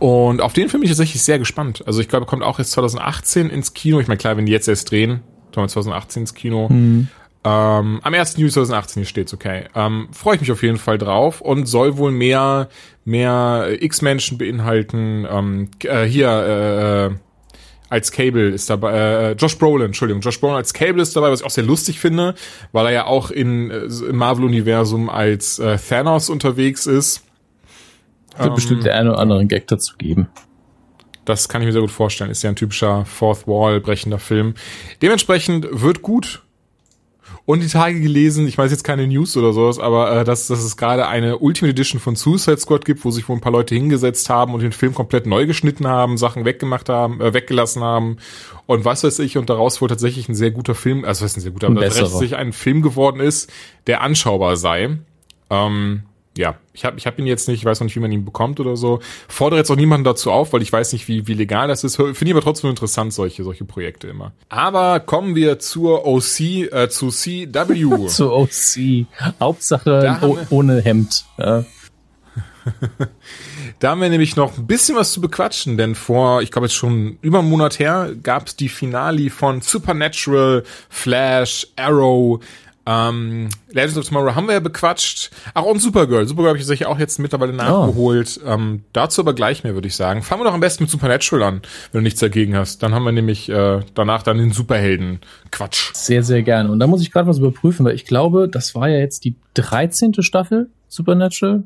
[0.00, 1.84] Und auf den Film bin ich tatsächlich sehr gespannt.
[1.86, 4.00] Also ich glaube, er kommt auch jetzt 2018 ins Kino.
[4.00, 5.20] Ich meine, klar, wenn die jetzt erst drehen,
[5.52, 6.68] kommen wir 2018 ins Kino.
[6.70, 7.08] Mhm.
[7.42, 8.36] Ähm, am 1.
[8.36, 9.64] Juli 2018 hier steht's, okay.
[9.74, 12.68] Ähm, Freue ich mich auf jeden Fall drauf und soll wohl mehr,
[13.04, 15.26] mehr X-Menschen beinhalten.
[15.30, 17.16] Ähm, äh, hier, äh,
[17.90, 21.40] als Cable ist dabei, äh, Josh Brolin, Entschuldigung, Josh Brolin als Cable ist dabei, was
[21.40, 22.34] ich auch sehr lustig finde,
[22.72, 27.24] weil er ja auch in, äh, im Marvel-Universum als äh, Thanos unterwegs ist.
[28.36, 30.28] Wird ähm, bestimmt der eine oder andere Gag dazu geben.
[31.24, 32.30] Das kann ich mir sehr gut vorstellen.
[32.30, 34.54] Ist ja ein typischer Fourth Wall brechender Film.
[35.02, 36.42] Dementsprechend wird gut
[37.46, 40.62] und die Tage gelesen, ich weiß jetzt keine News oder sowas, aber äh, dass, dass
[40.62, 43.74] es gerade eine Ultimate Edition von Suicide Squad gibt, wo sich wohl ein paar Leute
[43.74, 48.18] hingesetzt haben und den Film komplett neu geschnitten haben, Sachen weggemacht haben, äh, weggelassen haben
[48.66, 51.38] und was weiß ich, und daraus wohl tatsächlich ein sehr guter Film, also was ist
[51.38, 53.50] ein sehr guter, aber tatsächlich ein Film geworden ist,
[53.86, 54.98] der anschaubar sei.
[55.50, 56.02] Ähm,
[56.36, 58.24] ja, ich habe ich hab ihn jetzt nicht, ich weiß noch nicht, wie man ihn
[58.24, 59.00] bekommt oder so.
[59.28, 61.96] Fordere jetzt auch niemanden dazu auf, weil ich weiß nicht, wie, wie legal das ist.
[61.96, 64.32] Finde ich aber trotzdem interessant, solche, solche Projekte immer.
[64.48, 68.06] Aber kommen wir zur OC, äh, zu CW.
[68.08, 69.06] zur OC.
[69.40, 71.24] Hauptsache oh, ohne Hemd.
[71.36, 71.64] Ja.
[73.80, 76.76] da haben wir nämlich noch ein bisschen was zu bequatschen, denn vor, ich glaube jetzt
[76.76, 82.40] schon über einen Monat her, gab es die Finale von Supernatural, Flash, Arrow,
[82.90, 85.30] ähm, Legends of Tomorrow haben wir ja bequatscht.
[85.54, 86.26] Ach, und Supergirl.
[86.26, 88.40] Supergirl habe ich sicher auch jetzt mittlerweile nachgeholt.
[88.44, 88.48] Oh.
[88.48, 90.22] Ähm, dazu aber gleich mehr, würde ich sagen.
[90.22, 91.62] Fangen wir doch am besten mit Supernatural an,
[91.92, 92.82] wenn du nichts dagegen hast.
[92.82, 95.94] Dann haben wir nämlich äh, danach dann den Superhelden-Quatsch.
[95.94, 96.70] Sehr, sehr gerne.
[96.72, 99.36] Und da muss ich gerade was überprüfen, weil ich glaube, das war ja jetzt die
[99.54, 100.14] 13.
[100.22, 101.62] Staffel Supernatural.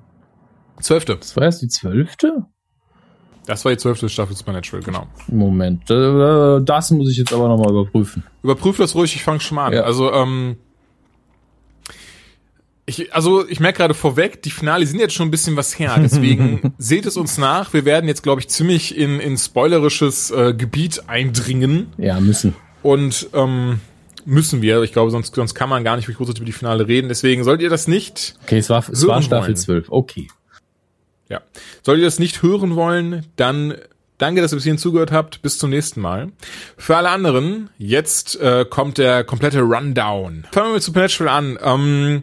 [0.80, 1.16] Zwölfte.
[1.16, 2.44] Das war erst die zwölfte?
[3.46, 5.06] Das war die zwölfte Staffel Supernatural, genau.
[5.28, 8.24] Moment, äh, das muss ich jetzt aber nochmal überprüfen.
[8.42, 9.72] Überprüf das ruhig, ich fange schon mal an.
[9.74, 9.82] Ja.
[9.82, 10.56] Also, ähm,
[12.86, 15.96] ich, also ich merke gerade vorweg, die Finale sind jetzt schon ein bisschen was her,
[15.98, 17.72] deswegen seht es uns nach.
[17.72, 21.92] Wir werden jetzt, glaube ich, ziemlich in, in spoilerisches äh, Gebiet eindringen.
[21.96, 22.54] Ja, müssen.
[22.82, 23.80] Und ähm,
[24.26, 24.82] müssen wir.
[24.82, 27.08] Ich glaube, sonst, sonst kann man gar nicht großartig über die Finale reden.
[27.08, 28.34] Deswegen sollt ihr das nicht.
[28.42, 29.56] Okay, es war, es war Staffel wollen.
[29.56, 29.86] 12.
[29.88, 30.28] Okay.
[31.30, 31.40] Ja.
[31.82, 33.74] Solltet ihr das nicht hören wollen, dann
[34.18, 35.40] danke, dass ihr bis hierhin zugehört habt.
[35.40, 36.32] Bis zum nächsten Mal.
[36.76, 40.44] Für alle anderen, jetzt äh, kommt der komplette Rundown.
[40.52, 41.58] Fangen wir mit Supernatural an.
[41.62, 42.22] Ähm,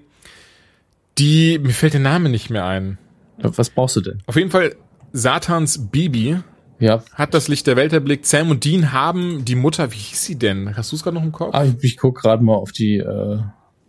[1.18, 2.98] die, mir fällt der Name nicht mehr ein.
[3.38, 4.22] Was brauchst du denn?
[4.28, 4.76] Auf jeden Fall
[5.14, 6.38] Satans Bibi.
[6.80, 7.04] Ja.
[7.14, 8.26] Hat das Licht der Welt erblickt.
[8.26, 10.76] Sam und Dean haben die Mutter, wie hieß sie denn?
[10.76, 11.54] Hast du es gerade noch im Kopf?
[11.54, 13.40] Ah, ich, ich guck gerade mal auf die äh,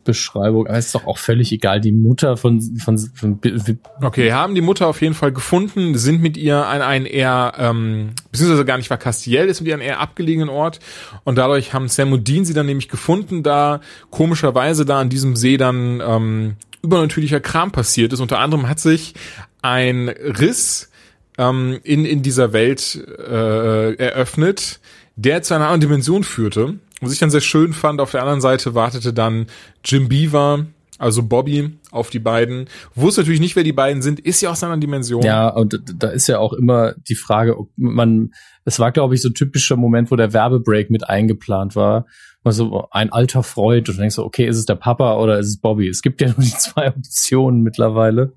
[0.04, 0.66] Beschreibung.
[0.66, 1.80] Aber es ist doch auch völlig egal.
[1.80, 6.20] Die Mutter von, von, von, von Okay, haben die Mutter auf jeden Fall gefunden, sind
[6.20, 9.80] mit ihr an einen eher, ähm, beziehungsweise gar nicht war Castiel, ist mit ihr an
[9.80, 10.80] einen eher abgelegenen Ort.
[11.24, 15.36] Und dadurch haben Sam und Dean sie dann nämlich gefunden, da komischerweise da an diesem
[15.36, 18.20] See dann ähm, übernatürlicher Kram passiert ist.
[18.20, 19.14] Unter anderem hat sich
[19.62, 20.90] ein Riss
[21.38, 24.80] ähm, in, in dieser Welt äh, eröffnet,
[25.16, 26.78] der zu einer anderen Dimension führte.
[27.00, 29.46] Was ich dann sehr schön fand, auf der anderen Seite wartete dann
[29.84, 30.66] Jim Beaver,
[30.98, 32.66] also Bobby, auf die beiden.
[32.94, 35.22] Wusste natürlich nicht, wer die beiden sind, ist ja aus einer Dimension.
[35.22, 38.32] Ja, und da ist ja auch immer die Frage, ob man,
[38.64, 42.06] es war, glaube ich, so ein typischer Moment, wo der Werbebreak mit eingeplant war
[42.44, 45.48] mal so ein alter Freund und denkst so, okay, ist es der Papa oder ist
[45.48, 45.88] es Bobby?
[45.88, 48.32] Es gibt ja nur die zwei Optionen mittlerweile.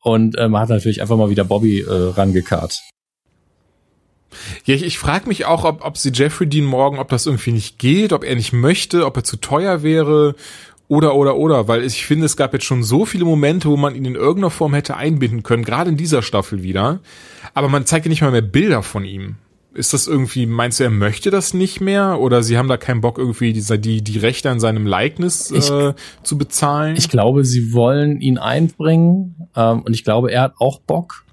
[0.00, 2.80] Und äh, man hat natürlich einfach mal wieder Bobby äh, rangekarrt.
[4.64, 7.52] Ja, ich, ich frage mich auch, ob, ob sie Jeffrey Dean morgen, ob das irgendwie
[7.52, 10.34] nicht geht, ob er nicht möchte, ob er zu teuer wäre
[10.88, 13.94] oder, oder, oder, weil ich finde, es gab jetzt schon so viele Momente, wo man
[13.94, 17.00] ihn in irgendeiner Form hätte einbinden können, gerade in dieser Staffel wieder.
[17.54, 19.36] Aber man zeigt ja nicht mal mehr Bilder von ihm
[19.74, 22.20] ist das irgendwie, meinst du, er möchte das nicht mehr?
[22.20, 25.70] Oder sie haben da keinen Bock, irgendwie die, die, die Rechte an seinem Likeness ich,
[25.70, 26.96] äh, zu bezahlen?
[26.96, 31.24] Ich glaube, sie wollen ihn einbringen ähm, und ich glaube, er hat auch Bock,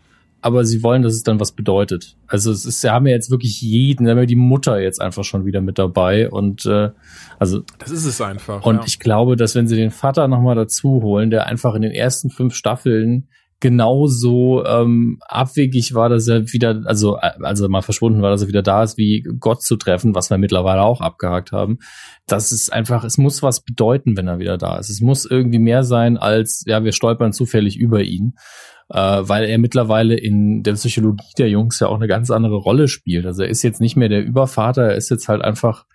[0.42, 2.16] aber sie wollen, dass es dann was bedeutet.
[2.28, 5.02] Also es ist, sie haben ja jetzt wirklich jeden, sie haben ja die Mutter jetzt
[5.02, 6.92] einfach schon wieder mit dabei und äh,
[7.40, 8.66] also das ist es einfach.
[8.66, 8.84] Und ja.
[8.86, 12.30] ich glaube, dass wenn sie den Vater nochmal dazu holen, der einfach in den ersten
[12.30, 13.28] fünf Staffeln
[13.60, 18.62] genauso ähm, abwegig war, dass er wieder, also also mal verschwunden war, dass er wieder
[18.62, 21.80] da ist, wie Gott zu treffen, was wir mittlerweile auch abgehakt haben.
[22.26, 24.90] Das ist einfach, es muss was bedeuten, wenn er wieder da ist.
[24.90, 28.36] Es muss irgendwie mehr sein als, ja, wir stolpern zufällig über ihn,
[28.90, 32.88] äh, weil er mittlerweile in der Psychologie der Jungs ja auch eine ganz andere Rolle
[32.88, 33.26] spielt.
[33.26, 35.86] Also er ist jetzt nicht mehr der Übervater, er ist jetzt halt einfach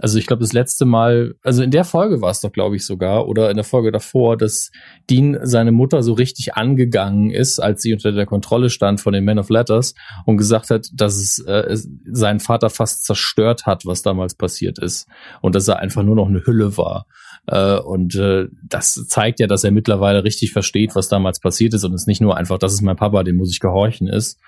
[0.00, 2.84] also ich glaube, das letzte Mal, also in der Folge war es doch, glaube ich,
[2.84, 4.70] sogar, oder in der Folge davor, dass
[5.08, 9.24] Dean seine Mutter so richtig angegangen ist, als sie unter der Kontrolle stand von den
[9.24, 9.94] Men of Letters
[10.26, 14.78] und gesagt hat, dass es, äh, es seinen Vater fast zerstört hat, was damals passiert
[14.78, 15.08] ist.
[15.40, 17.06] Und dass er einfach nur noch eine Hülle war.
[17.46, 21.84] Äh, und äh, das zeigt ja, dass er mittlerweile richtig versteht, was damals passiert ist
[21.84, 24.38] und es nicht nur einfach, das ist mein Papa, dem muss ich gehorchen ist.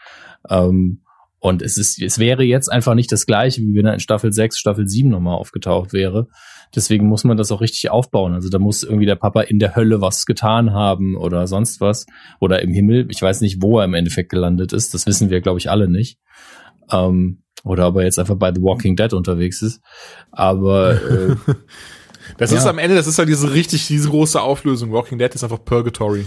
[0.49, 1.01] Ähm,
[1.41, 4.33] und es ist, es wäre jetzt einfach nicht das gleiche, wie wenn er in Staffel
[4.33, 6.27] 6, Staffel 7 nochmal aufgetaucht wäre.
[6.75, 8.35] Deswegen muss man das auch richtig aufbauen.
[8.35, 12.07] Also da muss irgendwie der Papa in der Hölle was getan haben oder sonst was.
[12.41, 13.07] Oder im Himmel.
[13.11, 14.95] Ich weiß nicht, wo er im Endeffekt gelandet ist.
[14.95, 16.19] Das wissen wir, glaube ich, alle nicht.
[16.91, 19.81] Ähm, Oder ob er jetzt einfach bei The Walking Dead unterwegs ist.
[20.31, 21.37] Aber äh,
[22.39, 22.59] das ja.
[22.59, 24.93] ist am Ende, das ist ja diese richtig, diese große Auflösung.
[24.93, 26.25] Walking Dead ist einfach Purgatory.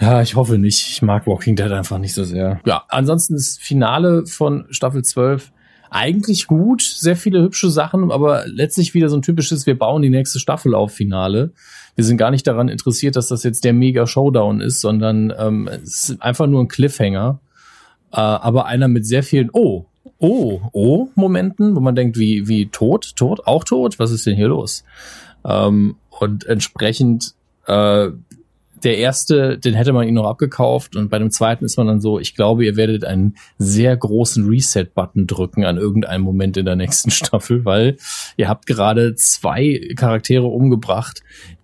[0.00, 0.88] Ja, ich hoffe nicht.
[0.90, 2.60] Ich mag Walking Dead einfach nicht so sehr.
[2.66, 5.52] Ja, ansonsten ist Finale von Staffel 12
[5.90, 10.10] eigentlich gut, sehr viele hübsche Sachen, aber letztlich wieder so ein typisches, wir bauen die
[10.10, 11.52] nächste Staffel auf Finale.
[11.94, 15.68] Wir sind gar nicht daran interessiert, dass das jetzt der mega Showdown ist, sondern ähm,
[15.68, 17.40] es ist einfach nur ein Cliffhanger.
[18.12, 19.86] Äh, aber einer mit sehr vielen Oh,
[20.18, 24.36] Oh, Oh Momenten, wo man denkt, wie, wie tot, tot, auch tot, was ist denn
[24.36, 24.84] hier los?
[25.44, 27.34] Ähm, und entsprechend
[27.66, 28.08] äh,
[28.84, 32.00] der erste, den hätte man ihn noch abgekauft und bei dem zweiten ist man dann
[32.00, 36.76] so, ich glaube, ihr werdet einen sehr großen Reset-Button drücken an irgendeinem Moment in der
[36.76, 37.96] nächsten Staffel, weil
[38.36, 41.22] ihr habt gerade zwei Charaktere umgebracht,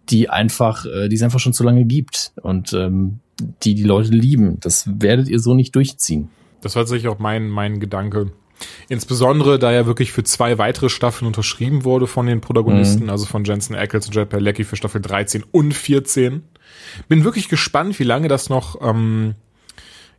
[0.09, 3.21] die einfach, äh, die es einfach schon zu lange gibt und ähm,
[3.63, 4.59] die die Leute lieben.
[4.61, 6.29] Das werdet ihr so nicht durchziehen.
[6.61, 8.33] Das war sicher auch mein, mein Gedanke.
[8.89, 13.11] Insbesondere, da ja wirklich für zwei weitere Staffeln unterschrieben wurde von den Protagonisten, mhm.
[13.11, 16.43] also von Jensen Ackles und Jet Palecki für Staffel 13 und 14.
[17.09, 19.35] Bin wirklich gespannt, wie lange das noch ähm,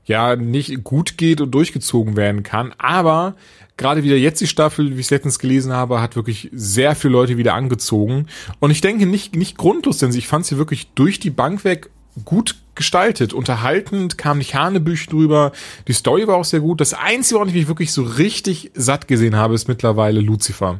[0.05, 2.73] ja nicht gut geht und durchgezogen werden kann.
[2.77, 3.35] Aber
[3.77, 7.13] gerade wieder jetzt die Staffel, wie ich es letztens gelesen habe, hat wirklich sehr viele
[7.13, 8.27] Leute wieder angezogen.
[8.59, 11.89] Und ich denke nicht, nicht grundlos, denn ich fand sie wirklich durch die Bank weg
[12.25, 15.51] gut gestaltet, unterhaltend, kam nicht Hanebüch drüber.
[15.87, 16.81] Die Story war auch sehr gut.
[16.81, 20.79] Das Einzige, woran ich mich wirklich so richtig satt gesehen habe, ist mittlerweile Lucifer.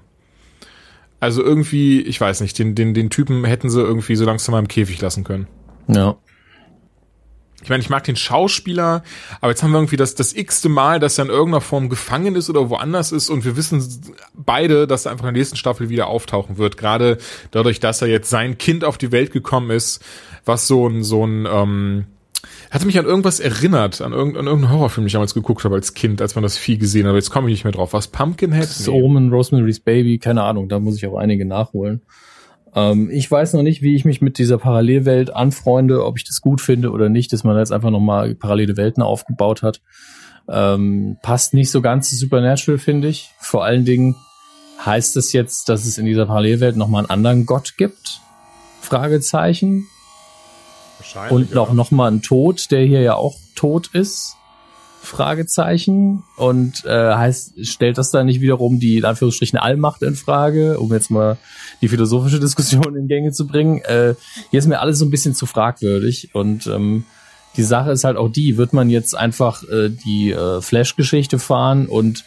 [1.20, 4.60] Also irgendwie, ich weiß nicht, den, den, den Typen hätten sie irgendwie so langsam mal
[4.60, 5.48] im Käfig lassen können.
[5.88, 6.18] Ja.
[7.64, 9.04] Ich meine, ich mag den Schauspieler,
[9.40, 12.36] aber jetzt haben wir irgendwie das, das x-te Mal, dass er in irgendeiner Form gefangen
[12.36, 13.82] ist oder woanders ist und wir wissen
[14.34, 16.76] beide, dass er einfach in der nächsten Staffel wieder auftauchen wird.
[16.76, 17.20] Gerade
[17.52, 20.04] dadurch, dass er jetzt sein Kind auf die Welt gekommen ist,
[20.46, 22.06] was so ein, so ein, ähm,
[22.72, 25.76] hatte mich an irgendwas erinnert, an, irgendein, an irgendeinen Horrorfilm, den ich damals geguckt habe
[25.76, 27.10] als Kind, als man das Vieh gesehen hat.
[27.10, 27.94] Aber jetzt komme ich nicht mehr drauf.
[27.94, 28.08] Was?
[28.08, 28.70] Pumpkinhead?
[28.86, 28.91] Nee.
[28.91, 32.02] Omen, Rosemary's Baby, keine Ahnung, da muss ich auch einige nachholen.
[32.76, 36.41] Ähm, ich weiß noch nicht, wie ich mich mit dieser Parallelwelt anfreunde, ob ich das
[36.41, 39.82] gut finde oder nicht, dass man jetzt einfach nochmal parallele Welten aufgebaut hat.
[40.50, 43.30] Ähm, passt nicht so ganz zu Supernatural, finde ich.
[43.39, 44.16] Vor allen Dingen
[44.86, 48.20] heißt es jetzt, dass es in dieser Parallelwelt nochmal einen anderen Gott gibt?
[48.82, 49.88] Fragezeichen.
[51.30, 51.74] Und noch, ja.
[51.74, 54.36] noch mal ein Tod, der hier ja auch tot ist.
[55.01, 60.80] Fragezeichen und äh, heißt stellt das dann nicht wiederum die in Anführungsstrichen Allmacht in Frage,
[60.80, 61.38] um jetzt mal
[61.82, 63.80] die philosophische Diskussion in Gänge zu bringen.
[63.80, 64.16] Äh,
[64.49, 67.04] hier ist mir alles so ein bisschen zu fragwürdig und ähm,
[67.58, 71.88] die Sache ist halt auch die, wird man jetzt einfach äh, die äh, Flash-Geschichte fahren
[71.88, 72.24] und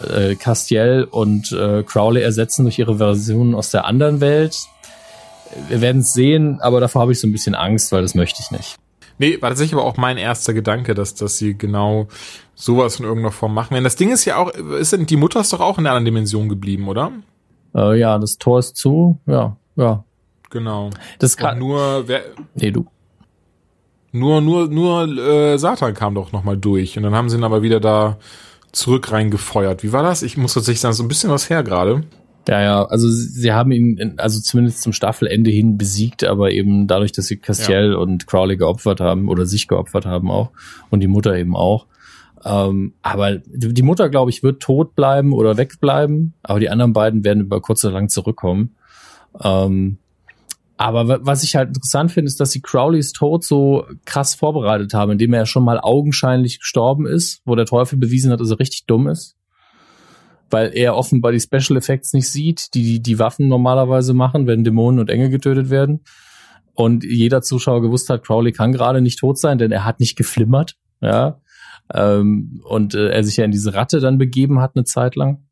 [0.00, 4.56] äh, Castiel und äh, Crowley ersetzen durch ihre Versionen aus der anderen Welt.
[5.68, 8.42] Wir werden es sehen, aber davor habe ich so ein bisschen Angst, weil das möchte
[8.42, 8.76] ich nicht.
[9.18, 12.08] Nee, war tatsächlich aber auch mein erster Gedanke, dass, dass sie genau
[12.54, 13.84] sowas in irgendeiner Form machen werden.
[13.84, 16.06] Das Ding ist ja auch, ist denn, die Mutter ist doch auch in einer anderen
[16.06, 17.12] Dimension geblieben, oder?
[17.74, 20.04] Äh, ja, das Tor ist zu, ja, ja.
[20.50, 20.90] Genau.
[21.18, 22.22] Das kann nur, wer,
[22.54, 22.86] nee, du.
[24.12, 27.62] Nur, nur, nur äh, Satan kam doch nochmal durch und dann haben sie ihn aber
[27.62, 28.18] wieder da
[28.70, 29.82] zurück reingefeuert.
[29.82, 30.22] Wie war das?
[30.22, 32.04] Ich muss tatsächlich sagen, so ein bisschen was her gerade.
[32.48, 37.12] Ja, ja, also sie haben ihn, also zumindest zum Staffelende hin besiegt, aber eben dadurch,
[37.12, 37.96] dass sie Castiel ja.
[37.96, 40.50] und Crowley geopfert haben oder sich geopfert haben auch
[40.90, 41.86] und die Mutter eben auch.
[42.44, 47.24] Ähm, aber die Mutter, glaube ich, wird tot bleiben oder wegbleiben, aber die anderen beiden
[47.24, 48.74] werden über kurz oder lang zurückkommen.
[49.40, 49.98] Ähm,
[50.76, 55.12] aber was ich halt interessant finde, ist, dass sie Crowleys Tod so krass vorbereitet haben,
[55.12, 58.58] indem er ja schon mal augenscheinlich gestorben ist, wo der Teufel bewiesen hat, dass er
[58.58, 59.36] richtig dumm ist
[60.52, 65.00] weil er offenbar die Special Effects nicht sieht, die die Waffen normalerweise machen, wenn Dämonen
[65.00, 66.00] und Engel getötet werden.
[66.74, 70.16] Und jeder Zuschauer gewusst hat, Crowley kann gerade nicht tot sein, denn er hat nicht
[70.16, 71.40] geflimmert, ja.
[71.92, 75.44] Ähm, und äh, er sich ja in diese Ratte dann begeben hat eine Zeit lang.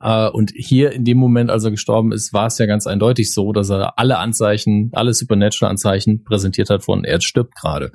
[0.00, 3.32] Äh, und hier in dem Moment, als er gestorben ist, war es ja ganz eindeutig
[3.32, 7.92] so, dass er alle Anzeichen, alle Supernatural-Anzeichen präsentiert hat von er stirbt gerade.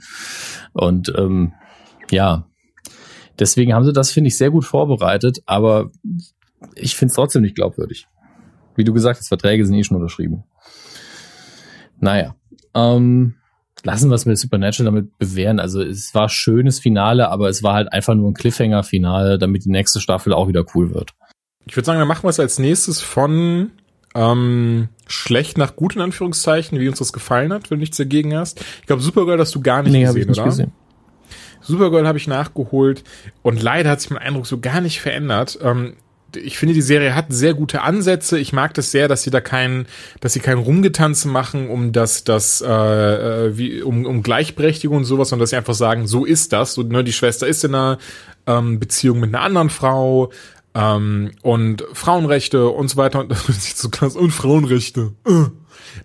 [0.73, 1.53] Und ähm,
[2.11, 2.48] ja,
[3.39, 5.91] Deswegen haben sie das, finde ich, sehr gut vorbereitet, aber
[6.75, 8.07] ich finde es trotzdem nicht glaubwürdig.
[8.75, 10.43] Wie du gesagt hast, Verträge sind eh schon unterschrieben.
[11.99, 12.35] Naja.
[12.73, 13.35] Ähm,
[13.83, 15.59] lassen wir es mit Supernatural damit bewähren.
[15.59, 19.69] Also es war schönes Finale, aber es war halt einfach nur ein Cliffhanger-Finale, damit die
[19.71, 21.13] nächste Staffel auch wieder cool wird.
[21.65, 23.71] Ich würde sagen, dann machen wir es als nächstes von
[24.15, 28.35] ähm, schlecht nach gut in Anführungszeichen, wie uns das gefallen hat, wenn du nichts dagegen
[28.35, 28.61] hast.
[28.81, 30.49] Ich glaube, Supergirl hast du gar nicht nee, gesehen, ich nicht oder?
[30.49, 30.71] Gesehen.
[31.69, 33.03] Supergirl habe ich nachgeholt
[33.41, 35.59] und leider hat sich mein Eindruck so gar nicht verändert.
[35.61, 35.93] Ähm,
[36.35, 38.39] ich finde, die Serie hat sehr gute Ansätze.
[38.39, 39.87] Ich mag das sehr, dass sie da kein,
[40.19, 45.05] dass sie kein Rumgetanze machen, um das, das, äh, äh, wie, um, um Gleichberechtigung und
[45.05, 46.73] sowas, sondern dass sie einfach sagen, so ist das.
[46.73, 47.97] So, ne, die Schwester ist in einer
[48.45, 50.31] ähm, Beziehung mit einer anderen Frau
[50.75, 53.31] ähm, und Frauenrechte und so weiter und,
[54.15, 55.13] und Frauenrechte.
[55.27, 55.47] Uh.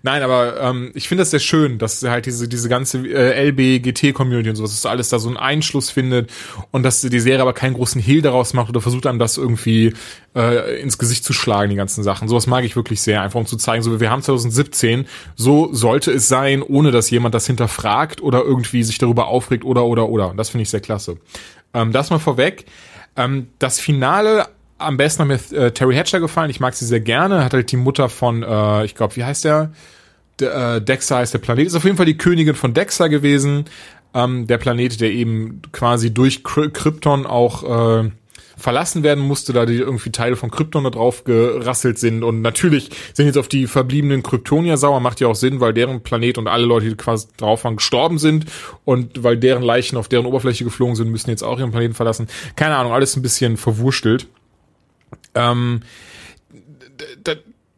[0.03, 4.49] Nein, aber ähm, ich finde das sehr schön, dass halt diese diese ganze äh, LBGT-Community
[4.49, 6.31] und sowas, dass alles da so einen Einschluss findet
[6.71, 9.93] und dass die Serie aber keinen großen Hehl daraus macht oder versucht einem das irgendwie
[10.35, 12.27] äh, ins Gesicht zu schlagen, die ganzen Sachen.
[12.27, 16.11] Sowas mag ich wirklich sehr, einfach um zu zeigen, so wir haben 2017, so sollte
[16.11, 20.29] es sein, ohne dass jemand das hinterfragt oder irgendwie sich darüber aufregt oder oder oder.
[20.29, 21.17] Und das finde ich sehr klasse.
[21.73, 22.65] Ähm, das mal vorweg.
[23.15, 24.47] Ähm, das Finale
[24.77, 26.49] am besten hat mir äh, Terry Hatcher gefallen.
[26.49, 27.43] Ich mag sie sehr gerne.
[27.43, 29.71] Hat halt die Mutter von, äh, ich glaube, wie heißt der?
[30.39, 31.67] De, äh, Dexter heißt der Planet.
[31.67, 33.65] Ist auf jeden Fall die Königin von Dexter gewesen.
[34.13, 38.11] Ähm, der Planet, der eben quasi durch Krypton auch äh,
[38.57, 42.23] verlassen werden musste, da die irgendwie Teile von Krypton da drauf gerasselt sind.
[42.23, 46.01] Und natürlich sind jetzt auf die verbliebenen Kryptonier sauer, macht ja auch Sinn, weil deren
[46.01, 48.45] Planet und alle Leute, die quasi drauf waren, gestorben sind.
[48.83, 52.27] Und weil deren Leichen auf deren Oberfläche geflogen sind, müssen jetzt auch ihren Planeten verlassen.
[52.55, 54.27] Keine Ahnung, alles ein bisschen verwurstelt.
[55.33, 55.81] Ähm,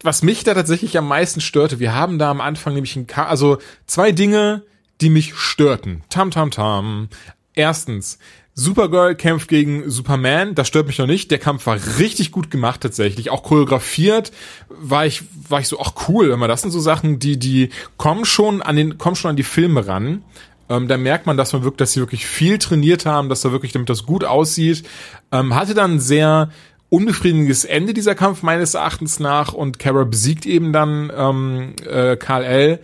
[0.02, 3.26] was mich da tatsächlich am meisten störte, wir haben da am Anfang nämlich ein Ka
[3.26, 4.62] also zwei Dinge,
[5.00, 6.02] die mich störten.
[6.08, 7.08] Tam tam tam.
[7.54, 8.18] Erstens,
[8.54, 11.30] Supergirl kämpft gegen Superman, das stört mich noch nicht.
[11.30, 14.32] Der Kampf war richtig gut gemacht tatsächlich, auch choreografiert.
[14.68, 18.24] War ich war ich so ach cool, man das sind so Sachen, die die kommen
[18.24, 20.24] schon an den kommen schon an die Filme ran.
[20.68, 23.52] Ähm, da merkt man, dass man wirklich, dass sie wirklich viel trainiert haben, dass da
[23.52, 24.84] wirklich, damit das gut aussieht.
[25.32, 26.50] Ähm, hatte dann sehr
[26.90, 32.44] unbefriedigendes Ende dieser Kampf meines Erachtens nach und Kara besiegt eben dann ähm, äh, Karl
[32.44, 32.78] L.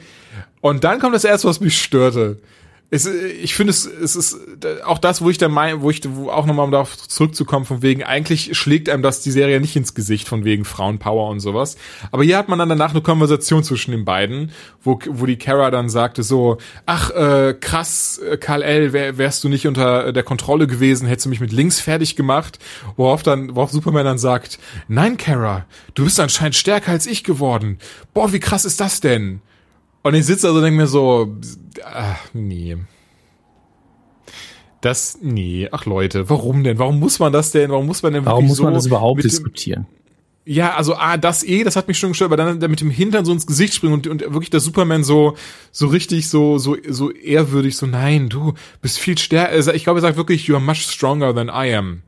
[0.61, 2.39] Und dann kommt das erste, was mich störte
[2.95, 4.39] es, ich finde es, es ist
[4.85, 7.83] auch das, wo ich dann mein, wo ich wo auch nochmal um darauf zurückzukommen, von
[7.83, 11.77] wegen, eigentlich schlägt einem das die Serie nicht ins Gesicht, von wegen Frauenpower und sowas.
[12.13, 15.73] Aber hier hat man dann danach eine Konversation zwischen den beiden, wo, wo die Kara
[15.73, 20.23] dann sagte so, ach, äh, krass, äh, Karl L., wär, wärst du nicht unter der
[20.23, 22.61] Kontrolle gewesen, hättest du mich mit links fertig gemacht,
[22.97, 27.79] worauf dann, worauf Superman dann sagt, nein, Kara, du bist anscheinend stärker als ich geworden.
[28.13, 29.41] Boah, wie krass ist das denn?
[30.05, 31.35] Und ich sitze also und denke mir so,
[31.83, 32.77] ach, nee.
[34.81, 36.79] Das, nee, ach Leute, warum denn?
[36.79, 37.71] Warum muss man das denn?
[37.71, 39.87] Warum muss man denn Warum muss man so das überhaupt diskutieren?
[40.47, 42.91] ja, also ah, das eh, das hat mich schon gestört, aber dann der mit dem
[42.91, 45.37] Hintern so ins Gesicht springen und, und wirklich der Superman so
[45.73, 48.53] so richtig so so so ehrwürdig so nein, du
[48.83, 49.75] bist viel stärker.
[49.75, 52.03] Ich glaube, er sagt wirklich you are much stronger than I am.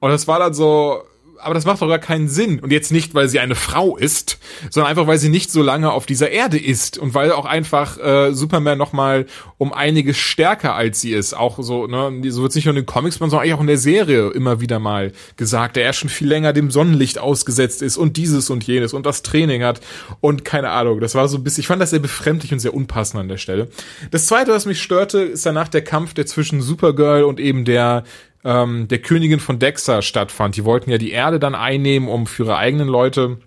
[0.00, 1.02] Und das war dann so
[1.46, 2.58] aber das macht doch gar keinen Sinn.
[2.58, 4.38] Und jetzt nicht, weil sie eine Frau ist,
[4.68, 7.98] sondern einfach, weil sie nicht so lange auf dieser Erde ist und weil auch einfach
[7.98, 9.26] äh, Superman noch mal
[9.56, 11.34] um einiges stärker als sie ist.
[11.34, 13.78] Auch so, ne, so wird nicht nur in den Comics, sondern eigentlich auch in der
[13.78, 18.16] Serie immer wieder mal gesagt, der er schon viel länger dem Sonnenlicht ausgesetzt ist und
[18.16, 19.80] dieses und jenes und das Training hat
[20.20, 21.00] und keine Ahnung.
[21.00, 23.38] Das war so ein bisschen, ich fand das sehr befremdlich und sehr unpassend an der
[23.38, 23.68] Stelle.
[24.10, 28.02] Das zweite, was mich störte, ist danach der Kampf, der zwischen Supergirl und eben der
[28.46, 30.56] ähm, der Königin von Dexter stattfand.
[30.56, 33.38] Die wollten ja die Erde dann einnehmen, um für ihre eigenen Leute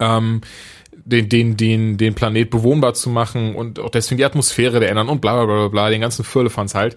[0.00, 0.40] ähm,
[0.92, 5.08] den, den, den, den Planet bewohnbar zu machen und auch deswegen die Atmosphäre der ändern
[5.08, 6.96] und bla bla bla bla, den ganzen Firlefanz halt.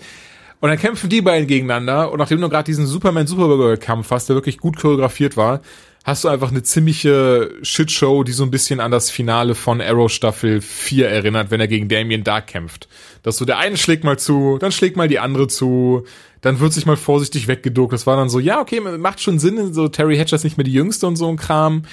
[0.61, 4.59] Und dann kämpfen die beiden gegeneinander und nachdem du gerade diesen Superman-Supergirl-Kampf hast, der wirklich
[4.59, 5.61] gut choreografiert war,
[6.03, 10.09] hast du einfach eine ziemliche Shitshow, die so ein bisschen an das Finale von Arrow
[10.09, 12.87] Staffel 4 erinnert, wenn er gegen Damien Dark kämpft.
[13.23, 16.05] Dass so der eine schlägt mal zu, dann schlägt mal die andere zu,
[16.41, 17.93] dann wird sich mal vorsichtig weggeduckt.
[17.93, 20.63] Das war dann so, ja, okay, macht schon Sinn, so Terry Hatcher ist nicht mehr
[20.63, 21.83] die Jüngste und so ein Kram.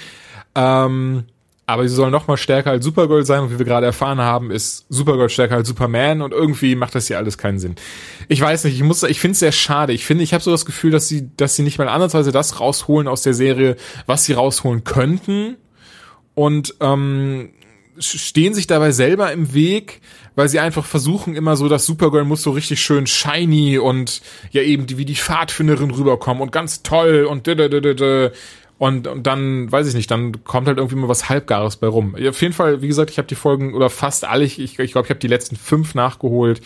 [0.55, 1.25] Ähm,
[1.69, 4.49] aber sie soll noch mal stärker als Supergirl sein und wie wir gerade erfahren haben,
[4.49, 7.75] ist Supergirl stärker als Superman und irgendwie macht das hier alles keinen Sinn.
[8.27, 9.93] Ich weiß nicht, ich muss, ich finde es sehr schade.
[9.93, 12.59] Ich finde, ich habe so das Gefühl, dass sie, dass sie nicht mal andersweise das
[12.59, 13.75] rausholen aus der Serie,
[14.07, 15.57] was sie rausholen könnten
[16.33, 17.51] und ähm,
[17.99, 20.01] stehen sich dabei selber im Weg,
[20.35, 24.63] weil sie einfach versuchen immer so, dass Supergirl muss so richtig schön shiny und ja
[24.63, 27.45] eben die, wie die Pfadfinderin rüberkommen und ganz toll und
[28.79, 32.15] und, und dann, weiß ich nicht, dann kommt halt irgendwie mal was Halbgares bei rum.
[32.15, 34.93] Auf jeden Fall, wie gesagt, ich habe die Folgen oder fast alle, ich glaube, ich,
[34.93, 36.61] glaub, ich habe die letzten fünf nachgeholt.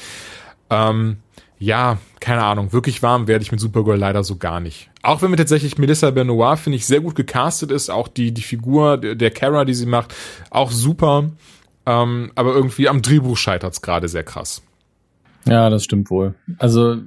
[0.70, 1.18] Ähm,
[1.58, 4.92] ja, keine Ahnung, wirklich warm werde ich mit Supergirl leider so gar nicht.
[5.02, 8.44] Auch wenn mir tatsächlich Melissa Benoit, finde ich, sehr gut gecastet ist, auch die, die
[8.44, 10.14] Figur der, Kara, die sie macht,
[10.52, 11.32] auch super.
[11.88, 14.62] Ähm, aber irgendwie am Drehbuch scheitert es gerade sehr krass.
[15.46, 16.36] Ja, das stimmt wohl.
[16.60, 16.98] Also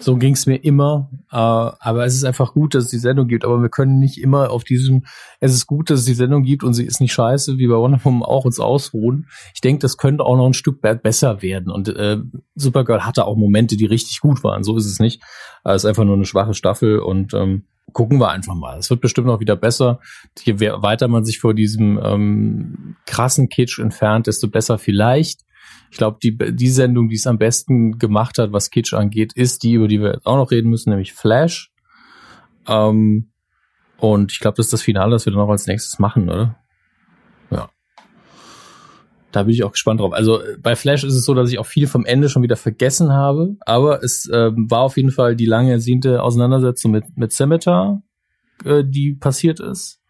[0.00, 1.10] so ging es mir immer.
[1.30, 3.44] Äh, aber es ist einfach gut, dass es die Sendung gibt.
[3.44, 5.04] Aber wir können nicht immer auf diesem,
[5.40, 7.76] es ist gut, dass es die Sendung gibt und sie ist nicht scheiße, wie bei
[7.76, 9.28] Wonder Woman auch uns ausruhen.
[9.54, 11.70] Ich denke, das könnte auch noch ein Stück besser werden.
[11.70, 12.18] Und äh,
[12.54, 14.64] Supergirl hatte auch Momente, die richtig gut waren.
[14.64, 15.22] So ist es nicht.
[15.64, 18.78] Es ist einfach nur eine schwache Staffel und ähm, gucken wir einfach mal.
[18.78, 20.00] Es wird bestimmt noch wieder besser.
[20.42, 25.42] Je weiter man sich vor diesem ähm, krassen Kitsch entfernt, desto besser vielleicht.
[25.90, 29.62] Ich glaube, die, die Sendung, die es am besten gemacht hat, was Kitsch angeht, ist
[29.62, 31.72] die, über die wir jetzt auch noch reden müssen, nämlich Flash.
[32.68, 33.30] Ähm,
[33.98, 36.56] und ich glaube, das ist das Finale, das wir dann noch als nächstes machen, oder?
[37.50, 37.68] Ja.
[39.32, 40.12] Da bin ich auch gespannt drauf.
[40.12, 43.12] Also bei Flash ist es so, dass ich auch viel vom Ende schon wieder vergessen
[43.12, 48.02] habe, aber es ähm, war auf jeden Fall die lange ersehnte Auseinandersetzung mit, mit Scimitar,
[48.64, 50.00] äh, die passiert ist.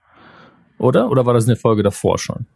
[0.79, 1.11] Oder?
[1.11, 2.47] Oder war das eine Folge davor schon?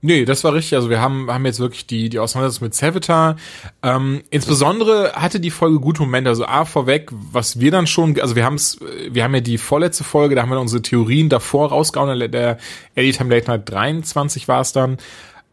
[0.00, 0.76] Nee, das war richtig.
[0.76, 3.36] Also wir haben, haben jetzt wirklich die, die Auseinandersetzung mit Savitar.
[3.82, 6.30] Ähm, insbesondere hatte die Folge gute Momente.
[6.30, 8.78] Also A, vorweg, was wir dann schon, also wir haben es,
[9.10, 12.58] wir haben ja die vorletzte Folge, da haben wir unsere Theorien davor rausgehauen, der
[12.96, 14.98] Anytime Late Night 23 war es dann,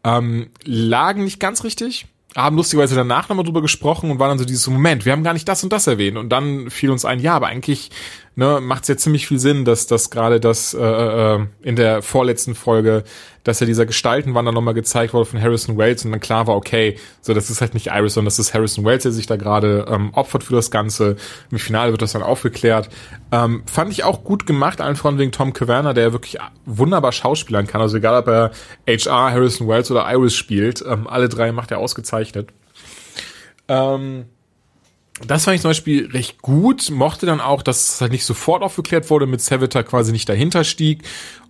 [0.04, 4.44] ähm, lagen nicht ganz richtig haben lustigerweise danach nochmal drüber gesprochen und waren dann so
[4.44, 6.18] dieses Moment, wir haben gar nicht das und das erwähnt.
[6.18, 7.90] Und dann fiel uns ein, ja, aber eigentlich
[8.36, 12.02] ne, macht es ja ziemlich viel Sinn, dass das gerade das äh, äh, in der
[12.02, 13.04] vorletzten Folge
[13.46, 16.98] dass ja dieser Gestaltenwandel nochmal gezeigt wurde von Harrison Wells und dann klar war, okay,
[17.20, 19.86] so das ist halt nicht Iris, sondern das ist Harrison Wells, der sich da gerade
[19.88, 21.16] ähm, opfert für das Ganze.
[21.50, 22.88] Im Finale wird das dann aufgeklärt.
[23.30, 27.68] Ähm, fand ich auch gut gemacht, allen voran wegen Tom Caverna, der wirklich wunderbar schauspielern
[27.68, 27.80] kann.
[27.80, 28.50] Also egal, ob er
[28.88, 32.48] HR, Harrison Wells oder Iris spielt, ähm, alle drei macht er ausgezeichnet.
[33.68, 34.26] Ähm,
[35.26, 38.62] das fand ich zum Beispiel recht gut, mochte dann auch, dass es halt nicht sofort
[38.62, 41.04] aufgeklärt wurde, mit Savita quasi nicht dahinter stieg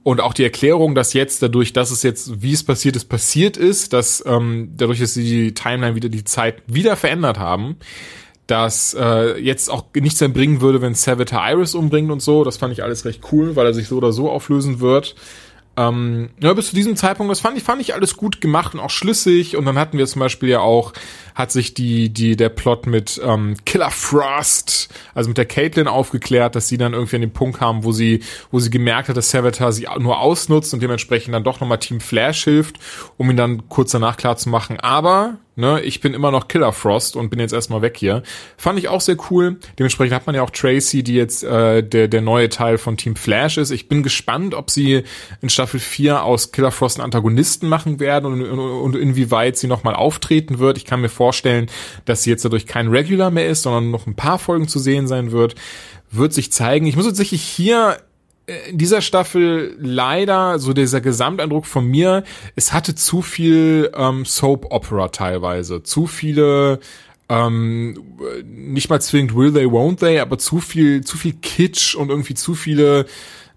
[0.05, 3.57] und auch die Erklärung, dass jetzt dadurch, dass es jetzt, wie es passiert ist, passiert
[3.57, 7.77] ist, dass ähm, dadurch, dass sie die Timeline wieder, die Zeit wieder verändert haben,
[8.47, 12.45] dass äh, jetzt auch nichts mehr bringen würde, wenn Savita Iris umbringt und so.
[12.45, 15.17] Das fand ich alles recht cool, weil er sich so oder so auflösen wird.
[15.77, 18.81] Ähm, ja, bis zu diesem Zeitpunkt, das fand ich, fand ich alles gut gemacht und
[18.81, 19.57] auch schlüssig.
[19.57, 20.93] Und dann hatten wir zum Beispiel ja auch,
[21.37, 26.57] hat sich die, die, der Plot mit ähm, Killer Frost, also mit der Caitlin aufgeklärt,
[26.57, 28.20] dass sie dann irgendwie an den Punkt kam, wo sie,
[28.51, 32.01] wo sie gemerkt hat, dass Savitar sie nur ausnutzt und dementsprechend dann doch nochmal Team
[32.01, 32.76] Flash hilft,
[33.18, 34.80] um ihn dann kurz danach klar zu machen.
[34.80, 38.22] Aber ne, ich bin immer noch Killer Frost und bin jetzt erstmal weg hier.
[38.57, 39.57] Fand ich auch sehr cool.
[39.78, 43.16] Dementsprechend hat man ja auch Tracy, die jetzt äh, der, der neue Teil von Team
[43.16, 43.70] Flash ist.
[43.70, 45.03] Ich bin gespannt, ob sie
[45.41, 49.66] in Staffel 4 aus Killer Frost einen Antagonisten machen werden und, und, und inwieweit sie
[49.66, 50.78] nochmal auftreten wird.
[50.78, 51.26] Ich kann mir vorstellen,
[52.05, 55.07] dass sie jetzt dadurch kein Regular mehr ist, sondern noch ein paar Folgen zu sehen
[55.07, 55.55] sein wird.
[56.11, 56.87] Wird sich zeigen.
[56.87, 57.99] Ich muss tatsächlich hier
[58.47, 62.24] äh, in dieser Staffel leider so dieser Gesamteindruck von mir,
[62.55, 66.81] es hatte zu viel ähm, Soap Opera teilweise, zu viele
[67.29, 67.97] ähm,
[68.45, 72.35] nicht mal zwingend will they won't they, aber zu viel zu viel Kitsch und irgendwie
[72.35, 73.07] zu viele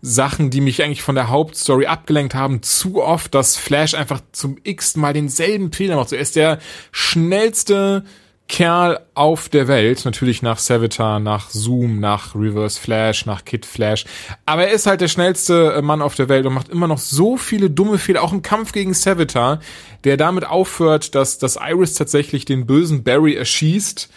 [0.02, 4.58] Sachen, die mich eigentlich von der Hauptstory abgelenkt haben, zu oft, dass Flash einfach zum
[4.64, 6.14] x Mal denselben Fehler macht.
[6.14, 6.60] Er ist der
[6.92, 8.04] schnellste
[8.50, 14.06] Kerl auf der Welt, natürlich nach Savitar, nach Zoom, nach Reverse Flash, nach Kid Flash,
[14.46, 16.98] aber er ist halt der schnellste äh, Mann auf der Welt und macht immer noch
[16.98, 19.60] so viele dumme Fehler, auch im Kampf gegen Savitar,
[20.04, 24.10] der damit aufhört, dass, dass Iris tatsächlich den bösen Barry erschießt,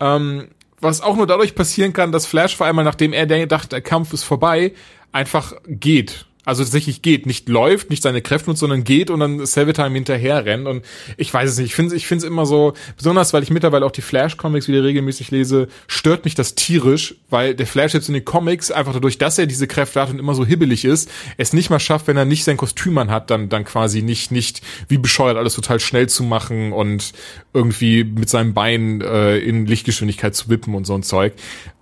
[0.00, 0.48] ähm,
[0.80, 4.12] was auch nur dadurch passieren kann, dass Flash vor allem, nachdem er dachte, der Kampf
[4.12, 4.74] ist vorbei,
[5.18, 6.26] einfach geht.
[6.44, 10.46] Also tatsächlich geht, nicht läuft, nicht seine Kräfte nutzt, sondern geht und dann Savitar hinterher
[10.46, 10.66] rennt.
[10.66, 10.82] Und
[11.18, 13.84] ich weiß es nicht, ich finde ich finde es immer so, besonders weil ich mittlerweile
[13.84, 18.08] auch die Flash Comics wieder regelmäßig lese, stört mich das tierisch, weil der Flash jetzt
[18.08, 21.10] in den Comics einfach dadurch, dass er diese Kräfte hat und immer so hibbelig ist,
[21.36, 24.30] es nicht mal schafft, wenn er nicht sein Kostüm an hat, dann dann quasi nicht
[24.30, 27.12] nicht wie bescheuert alles total schnell zu machen und
[27.52, 31.34] irgendwie mit seinem Bein äh, in Lichtgeschwindigkeit zu wippen und so ein Zeug.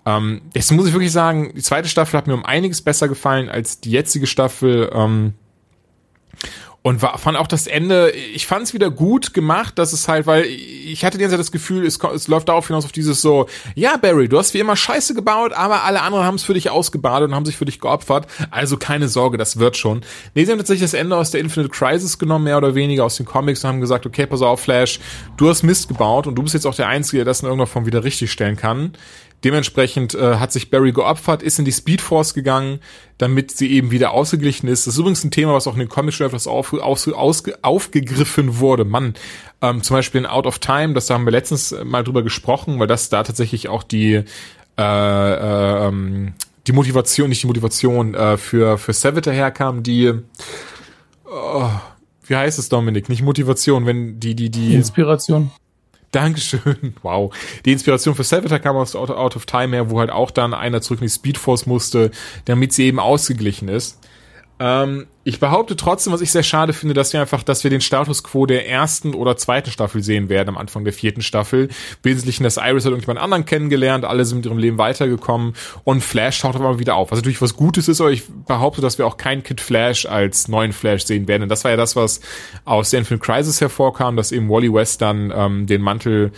[0.04, 3.48] Ähm, jetzt muss ich wirklich sagen, die zweite Staffel hat mir um einiges besser gefallen
[3.48, 4.90] als die jetzige Staffel.
[4.92, 5.34] Ähm,
[6.86, 10.28] und war, fand auch das Ende, ich fand es wieder gut gemacht, dass es halt,
[10.28, 13.20] weil ich hatte die ganze Zeit das Gefühl, es, es läuft darauf hinaus auf dieses
[13.20, 16.54] so, ja Barry, du hast wie immer Scheiße gebaut, aber alle anderen haben es für
[16.54, 20.02] dich ausgebadet und haben sich für dich geopfert, also keine Sorge, das wird schon.
[20.36, 23.16] Nee, sie haben tatsächlich das Ende aus der Infinite Crisis genommen, mehr oder weniger aus
[23.16, 25.00] den Comics und haben gesagt, okay, pass auf Flash,
[25.38, 27.66] du hast Mist gebaut und du bist jetzt auch der Einzige, der das in irgendeiner
[27.66, 28.92] Form wieder richtig stellen kann.
[29.44, 32.80] Dementsprechend äh, hat sich Barry geopfert, ist in die Speedforce gegangen,
[33.18, 34.86] damit sie eben wieder ausgeglichen ist.
[34.86, 37.58] Das ist übrigens ein Thema, was auch in den Comics schon etwas auf, auf, ausge,
[37.62, 38.84] aufgegriffen wurde.
[38.84, 39.14] Mann,
[39.62, 42.78] ähm, zum Beispiel in Out of Time, das da haben wir letztens mal drüber gesprochen,
[42.78, 44.24] weil das da tatsächlich auch die
[44.78, 46.34] äh, äh, ähm,
[46.66, 50.12] die Motivation, nicht die Motivation äh, für für Savita herkam, die
[51.24, 51.70] oh,
[52.24, 53.08] wie heißt es Dominik?
[53.08, 55.50] Nicht Motivation, wenn die die die Inspiration.
[56.12, 56.94] Dankeschön.
[57.02, 57.34] Wow.
[57.64, 60.80] Die Inspiration für Savitar kam aus Out, of Time her, wo halt auch dann einer
[60.80, 62.10] zurück in die Speedforce musste,
[62.46, 63.98] damit sie eben ausgeglichen ist.
[64.58, 67.80] Ähm, ich behaupte trotzdem, was ich sehr schade finde, dass wir einfach, dass wir den
[67.80, 71.68] Status quo der ersten oder zweiten Staffel sehen werden am Anfang der vierten Staffel.
[72.02, 75.54] Wesentlich, dass Iris hat irgendjemand anderen kennengelernt, alle sind mit ihrem Leben weitergekommen
[75.84, 77.10] und Flash taucht aber wieder auf.
[77.10, 80.48] Was natürlich was Gutes ist, aber ich behaupte, dass wir auch keinen Kid Flash als
[80.48, 81.42] neuen Flash sehen werden.
[81.42, 82.20] Und das war ja das, was
[82.64, 86.32] aus der Infinite Crisis hervorkam, dass eben Wally West dann ähm, den Mantel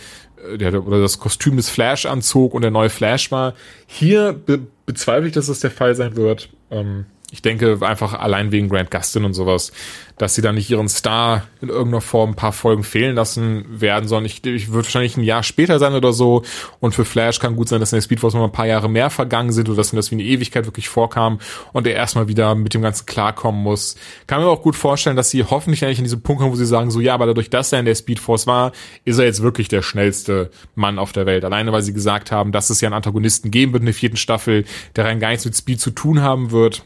[0.51, 3.53] äh, der, oder das Kostüm des Flash anzog und der neue Flash war.
[3.87, 6.49] Hier be bezweifle ich, dass das der Fall sein wird.
[6.71, 9.71] Ähm, ich denke einfach allein wegen Grant Gustin und sowas,
[10.17, 14.07] dass sie da nicht ihren Star in irgendeiner Form ein paar Folgen fehlen lassen werden,
[14.07, 16.43] sondern ich, ich wird wahrscheinlich ein Jahr später sein oder so.
[16.79, 19.09] Und für Flash kann gut sein, dass in der Speedforce noch ein paar Jahre mehr
[19.09, 21.39] vergangen sind oder dass ihm das wie eine Ewigkeit wirklich vorkam
[21.71, 23.95] und er erstmal wieder mit dem Ganzen klarkommen muss.
[24.25, 26.65] Kann mir auch gut vorstellen, dass sie hoffentlich eigentlich an diesem Punkt kommen, wo sie
[26.65, 28.71] sagen, so ja, aber dadurch, dass er in der Speedforce war,
[29.05, 31.45] ist er jetzt wirklich der schnellste Mann auf der Welt.
[31.45, 34.17] Alleine, weil sie gesagt haben, dass es ja einen Antagonisten geben wird in der vierten
[34.17, 34.65] Staffel,
[34.95, 36.83] der rein gar nichts mit Speed zu tun haben wird.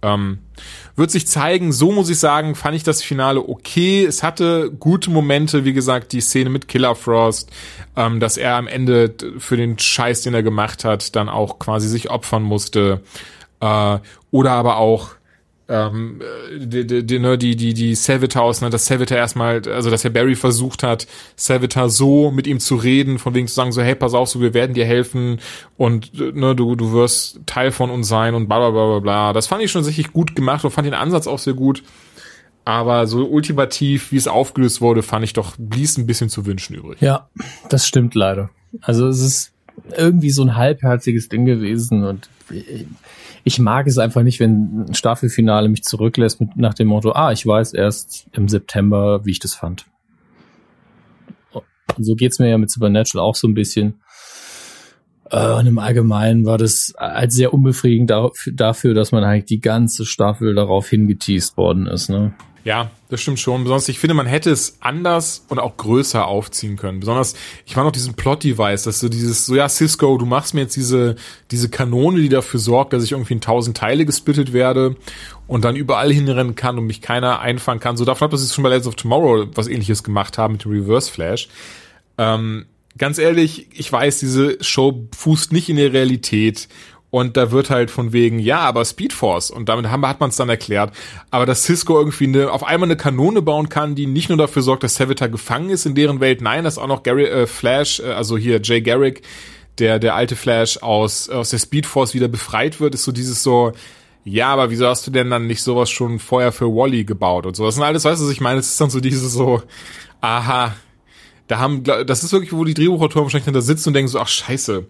[0.00, 0.38] Ähm,
[0.96, 4.04] wird sich zeigen, so muss ich sagen, fand ich das Finale okay.
[4.04, 7.50] Es hatte gute Momente, wie gesagt, die Szene mit Killer Frost,
[7.96, 11.88] ähm, dass er am Ende für den Scheiß, den er gemacht hat, dann auch quasi
[11.88, 13.00] sich opfern musste.
[13.60, 13.98] Äh,
[14.30, 15.17] oder aber auch
[15.68, 16.22] ähm,
[16.58, 20.34] die, die, ne, die, die, die Savitors, ne, dass Savita erstmal, also dass der Barry
[20.34, 24.14] versucht hat, Savita so mit ihm zu reden, von wegen zu sagen, so, hey, pass
[24.14, 25.40] auf, so, wir werden dir helfen
[25.76, 29.32] und ne, du, du wirst Teil von uns sein und bla bla bla bla bla.
[29.34, 31.82] Das fand ich schon sicherlich gut gemacht und fand den Ansatz auch sehr gut.
[32.64, 36.76] Aber so ultimativ, wie es aufgelöst wurde, fand ich doch, blies ein bisschen zu wünschen
[36.76, 37.00] übrig.
[37.00, 37.28] Ja,
[37.68, 38.50] das stimmt leider.
[38.82, 39.52] Also es ist
[39.96, 42.28] irgendwie so ein halbherziges Ding gewesen und
[43.48, 47.32] ich mag es einfach nicht, wenn ein Staffelfinale mich zurücklässt mit nach dem Motto, ah,
[47.32, 49.86] ich weiß erst im September, wie ich das fand.
[51.52, 54.02] Und so geht's mir ja mit Supernatural auch so ein bisschen.
[55.30, 58.12] Äh, und im Allgemeinen war das als sehr unbefriedigend
[58.52, 62.10] dafür, dass man eigentlich die ganze Staffel darauf hingeteased worden ist.
[62.10, 62.34] Ne?
[62.68, 63.62] Ja, das stimmt schon.
[63.62, 67.00] Besonders, ich finde, man hätte es anders und auch größer aufziehen können.
[67.00, 67.34] Besonders,
[67.64, 70.76] ich war noch diesen Plot-Device, dass du dieses, so ja, Cisco, du machst mir jetzt
[70.76, 71.16] diese,
[71.50, 74.96] diese Kanone, die dafür sorgt, dass ich irgendwie in tausend Teile gesplittet werde
[75.46, 77.96] und dann überall hinrennen kann und mich keiner einfangen kann.
[77.96, 80.64] So davon ab, dass sie schon bei Legends of Tomorrow was ähnliches gemacht haben mit
[80.64, 81.48] dem Reverse Flash.
[82.18, 82.66] Ähm,
[82.98, 86.68] ganz ehrlich, ich weiß, diese Show fußt nicht in der Realität
[87.10, 89.50] und da wird halt von wegen, ja, aber Speed Force.
[89.50, 90.92] Und damit haben, hat man es dann erklärt.
[91.30, 94.62] Aber dass Cisco irgendwie eine, auf einmal eine Kanone bauen kann, die nicht nur dafür
[94.62, 98.00] sorgt, dass Savita gefangen ist in deren Welt, nein, dass auch noch Gary, äh, Flash,
[98.00, 99.22] äh, also hier Jay Garrick,
[99.78, 103.42] der, der alte Flash aus, aus der Speed Force wieder befreit wird, ist so dieses
[103.42, 103.72] so,
[104.24, 107.56] ja, aber wieso hast du denn dann nicht sowas schon vorher für Wally gebaut und
[107.56, 107.64] so?
[107.64, 108.58] Das sind alles, weißt du, was ich meine?
[108.58, 109.62] Es ist dann so dieses so,
[110.20, 110.74] aha,
[111.46, 114.28] da haben, das ist wirklich, wo die Drehbuchautoren wahrscheinlich da sitzen und denken so, ach
[114.28, 114.86] scheiße,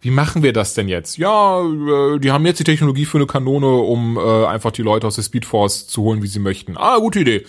[0.00, 1.18] wie machen wir das denn jetzt?
[1.18, 5.06] Ja, äh, die haben jetzt die Technologie für eine Kanone, um äh, einfach die Leute
[5.06, 6.76] aus der Speedforce zu holen, wie sie möchten.
[6.76, 7.44] Ah, gute Idee.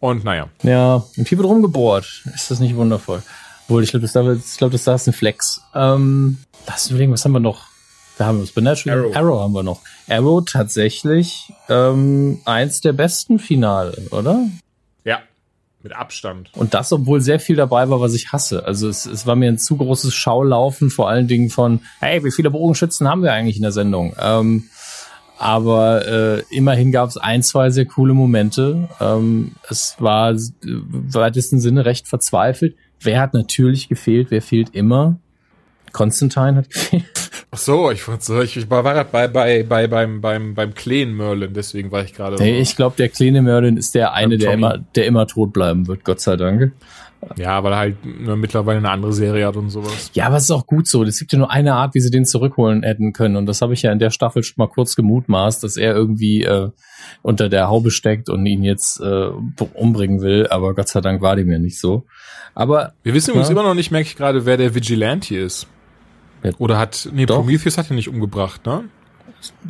[0.00, 0.48] Und naja.
[0.62, 2.24] Ja, und hier wird rumgebohrt.
[2.34, 3.22] Ist das nicht wundervoll?
[3.64, 5.60] Obwohl, ich glaube, das, da, ich glaub, das da ist ein Flex.
[5.74, 7.64] Ähm, lass überlegen, was haben wir noch?
[8.18, 8.98] Da haben wir Supernatural.
[8.98, 9.16] Arrow.
[9.16, 9.80] Arrow haben wir noch.
[10.08, 14.46] Arrow tatsächlich ähm, eins der besten Finale, oder?
[15.86, 16.50] Mit Abstand.
[16.54, 18.66] Und das, obwohl sehr viel dabei war, was ich hasse.
[18.66, 22.32] Also es, es war mir ein zu großes Schaulaufen, vor allen Dingen von, hey, wie
[22.32, 24.12] viele Bogenschützen haben wir eigentlich in der Sendung?
[24.20, 24.64] Ähm,
[25.38, 28.88] aber äh, immerhin gab es ein, zwei sehr coole Momente.
[29.00, 32.74] Ähm, es war im weitesten Sinne recht verzweifelt.
[32.98, 34.32] Wer hat natürlich gefehlt?
[34.32, 35.20] Wer fehlt immer?
[35.92, 37.25] Constantine hat gefehlt.
[37.56, 41.90] Ach so, ich, ich war gerade bei, bei, bei, beim, beim, beim kleinen Merlin, deswegen
[41.90, 42.36] war ich gerade.
[42.36, 45.88] Nee, ich glaube, der kleine Merlin ist der eine, der immer, der immer tot bleiben
[45.88, 46.72] wird, Gott sei Dank.
[47.36, 50.10] Ja, weil er halt mittlerweile eine andere Serie hat und sowas.
[50.12, 51.02] Ja, aber es ist auch gut so.
[51.02, 53.36] Es gibt ja nur eine Art, wie sie den zurückholen hätten können.
[53.36, 56.42] Und das habe ich ja in der Staffel schon mal kurz gemutmaßt, dass er irgendwie
[56.44, 56.68] äh,
[57.22, 59.30] unter der Haube steckt und ihn jetzt äh,
[59.72, 60.46] umbringen will.
[60.50, 62.04] Aber Gott sei Dank war dem ja nicht so.
[62.54, 65.66] Aber wir wissen übrigens immer noch nicht, merke ich gerade, wer der Vigilante ist.
[66.58, 67.36] Oder hat, nee, Doch.
[67.36, 68.84] Prometheus hat ihn nicht umgebracht, ne?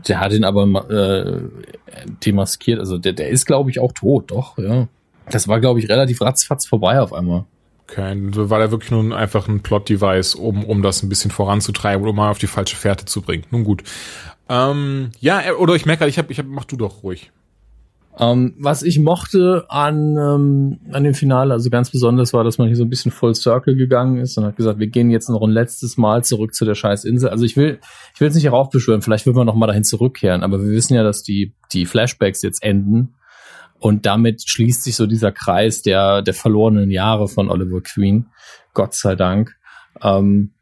[0.09, 1.41] Der hat ihn aber äh,
[2.25, 4.89] demaskiert, also der, der ist, glaube ich, auch tot, doch, ja.
[5.29, 7.45] Das war, glaube ich, relativ ratzfatz vorbei auf einmal.
[7.89, 12.13] Okay, war er wirklich nur einfach ein Plot-Device, um, um das ein bisschen voranzutreiben oder
[12.13, 13.45] mal auf die falsche Fährte zu bringen.
[13.51, 13.85] Nun gut.
[14.49, 17.31] Ähm, ja, oder ich merke, ich hab, ich hab, mach du doch ruhig.
[18.19, 22.67] Ähm, was ich mochte an, ähm, an dem Finale, also ganz besonders war, dass man
[22.67, 25.43] hier so ein bisschen Full Circle gegangen ist und hat gesagt, wir gehen jetzt noch
[25.43, 27.29] ein letztes Mal zurück zu der scheiß Insel.
[27.29, 27.79] Also ich will,
[28.15, 30.95] ich will jetzt nicht heraufbeschwören, vielleicht will man noch mal dahin zurückkehren, aber wir wissen
[30.95, 33.17] ja, dass die, die Flashbacks jetzt enden.
[33.79, 38.29] Und damit schließt sich so dieser Kreis der, der verlorenen Jahre von Oliver Queen.
[38.73, 39.55] Gott sei Dank.
[40.01, 40.53] Ähm,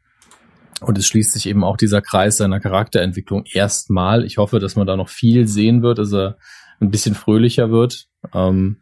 [0.81, 4.25] und es schließt sich eben auch dieser Kreis seiner Charakterentwicklung erstmal.
[4.25, 5.99] Ich hoffe, dass man da noch viel sehen wird.
[5.99, 6.33] Also
[6.79, 8.07] ein bisschen fröhlicher wird.
[8.33, 8.77] Ähm,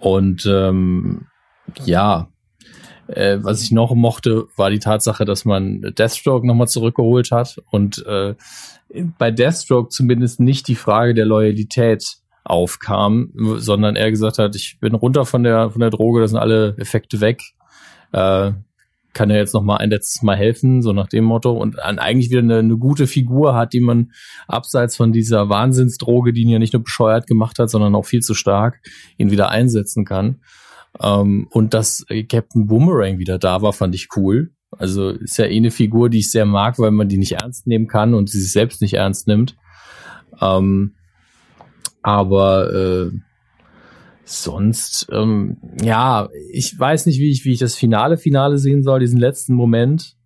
[0.00, 1.26] und ähm,
[1.84, 2.28] ja,
[3.08, 8.04] äh, was ich noch mochte, war die Tatsache, dass man Deathstroke nochmal zurückgeholt hat und
[8.06, 8.34] äh,
[9.18, 14.94] bei Deathstroke zumindest nicht die Frage der Loyalität aufkam, sondern er gesagt hat, ich bin
[14.94, 17.42] runter von der von der Droge, da sind alle Effekte weg.
[18.12, 18.52] Äh,
[19.12, 22.30] kann er jetzt noch mal ein letztes Mal helfen, so nach dem Motto und eigentlich
[22.30, 24.12] wieder eine, eine gute Figur hat, die man
[24.46, 28.20] abseits von dieser Wahnsinnsdroge, die ihn ja nicht nur bescheuert gemacht hat, sondern auch viel
[28.20, 28.80] zu stark,
[29.16, 30.40] ihn wieder einsetzen kann.
[31.00, 34.52] Ähm, und dass Captain Boomerang wieder da war, fand ich cool.
[34.70, 37.66] Also ist ja eh eine Figur, die ich sehr mag, weil man die nicht ernst
[37.66, 39.56] nehmen kann und sie sich selbst nicht ernst nimmt.
[40.40, 40.94] Ähm,
[42.02, 43.10] aber äh,
[44.28, 49.00] sonst, ähm, ja, ich weiß nicht, wie ich, wie ich das Finale Finale sehen soll,
[49.00, 50.16] diesen letzten Moment,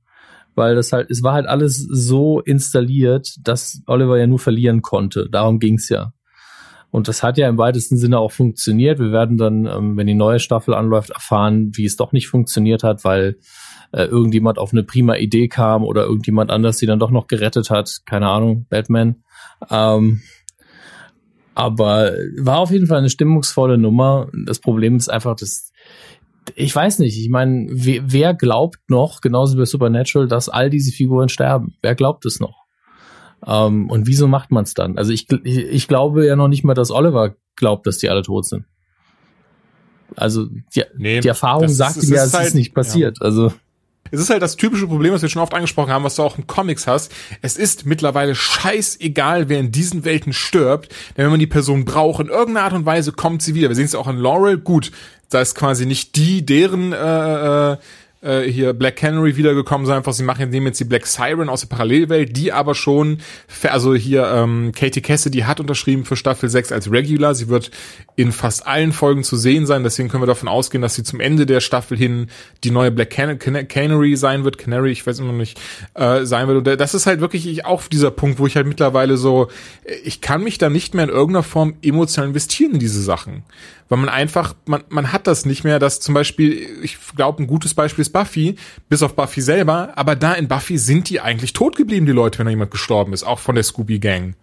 [0.55, 5.29] weil das halt, es war halt alles so installiert, dass Oliver ja nur verlieren konnte.
[5.31, 6.13] Darum ging's ja.
[6.91, 8.99] Und das hat ja im weitesten Sinne auch funktioniert.
[8.99, 12.83] Wir werden dann, ähm, wenn die neue Staffel anläuft, erfahren, wie es doch nicht funktioniert
[12.83, 13.39] hat, weil
[13.93, 17.71] äh, irgendjemand auf eine prima Idee kam oder irgendjemand anders sie dann doch noch gerettet
[17.71, 18.03] hat.
[18.05, 19.23] Keine Ahnung, Batman.
[19.71, 20.21] Ähm,
[21.55, 24.29] aber war auf jeden Fall eine stimmungsvolle Nummer.
[24.47, 25.73] Das Problem ist einfach, dass
[26.57, 30.91] ich weiß nicht, ich meine, wer, glaubt noch, genauso wie bei Supernatural, dass all diese
[30.91, 31.77] Figuren sterben?
[31.83, 32.65] Wer glaubt es noch?
[33.47, 34.99] Ähm, und wieso macht man es dann?
[34.99, 38.47] Also ich, ich glaube ja noch nicht mal, dass Oliver glaubt, dass die alle tot
[38.47, 38.65] sind.
[40.17, 43.19] Also die, nee, die Erfahrung sagt ihm ja, es halt, ist nicht passiert.
[43.21, 43.27] Ja.
[43.27, 43.53] Also
[44.13, 46.37] es ist halt das typische Problem, was wir schon oft angesprochen haben, was du auch
[46.37, 47.11] in Comics hast.
[47.41, 52.21] Es ist mittlerweile scheißegal, wer in diesen Welten stirbt, denn wenn man die Person braucht,
[52.21, 53.69] in irgendeiner Art und Weise kommt sie wieder.
[53.69, 54.59] Wir sehen es auch in Laurel.
[54.59, 54.93] Gut,
[55.31, 57.77] da ist quasi nicht die, deren äh,
[58.23, 61.49] äh, äh, hier Black Canary wiedergekommen sein, einfach sie machen nehmen jetzt die Black Siren
[61.49, 63.19] aus der Parallelwelt, die aber schon,
[63.69, 67.71] also hier ähm, Katie Cassidy hat unterschrieben für Staffel 6 als Regular, sie wird
[68.17, 71.21] in fast allen Folgen zu sehen sein, deswegen können wir davon ausgehen, dass sie zum
[71.21, 72.29] Ende der Staffel hin
[72.65, 75.61] die neue Black Can Can Canary sein wird, Canary, ich weiß immer noch nicht,
[75.95, 76.67] äh, sein wird.
[76.67, 79.49] Und das ist halt wirklich auch dieser Punkt, wo ich halt mittlerweile so,
[80.05, 83.43] ich kann mich da nicht mehr in irgendeiner Form emotional investieren in diese Sachen,
[83.89, 87.47] weil man einfach, man, man hat das nicht mehr, dass zum Beispiel, ich glaube, ein
[87.47, 88.57] gutes Beispiel ist Buffy,
[88.89, 92.39] bis auf Buffy selber, aber da in Buffy sind die eigentlich tot geblieben, die Leute,
[92.39, 94.35] wenn da jemand gestorben ist, auch von der Scooby Gang.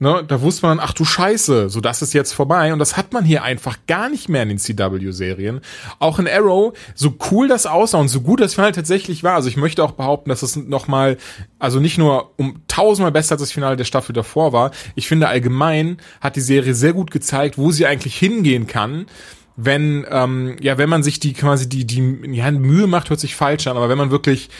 [0.00, 2.72] Ne, da wusste man, ach du Scheiße, so das ist jetzt vorbei.
[2.72, 5.60] Und das hat man hier einfach gar nicht mehr in den CW-Serien.
[5.98, 9.34] Auch in Arrow, so cool das aussah und so gut das Finale tatsächlich war.
[9.34, 11.16] Also ich möchte auch behaupten, dass es nochmal,
[11.58, 14.70] also nicht nur um tausendmal besser als das Finale der Staffel davor war.
[14.94, 19.06] Ich finde allgemein hat die Serie sehr gut gezeigt, wo sie eigentlich hingehen kann
[19.60, 23.34] wenn ähm, ja wenn man sich die quasi die die ja, Mühe macht hört sich
[23.34, 24.50] falsch an aber wenn man wirklich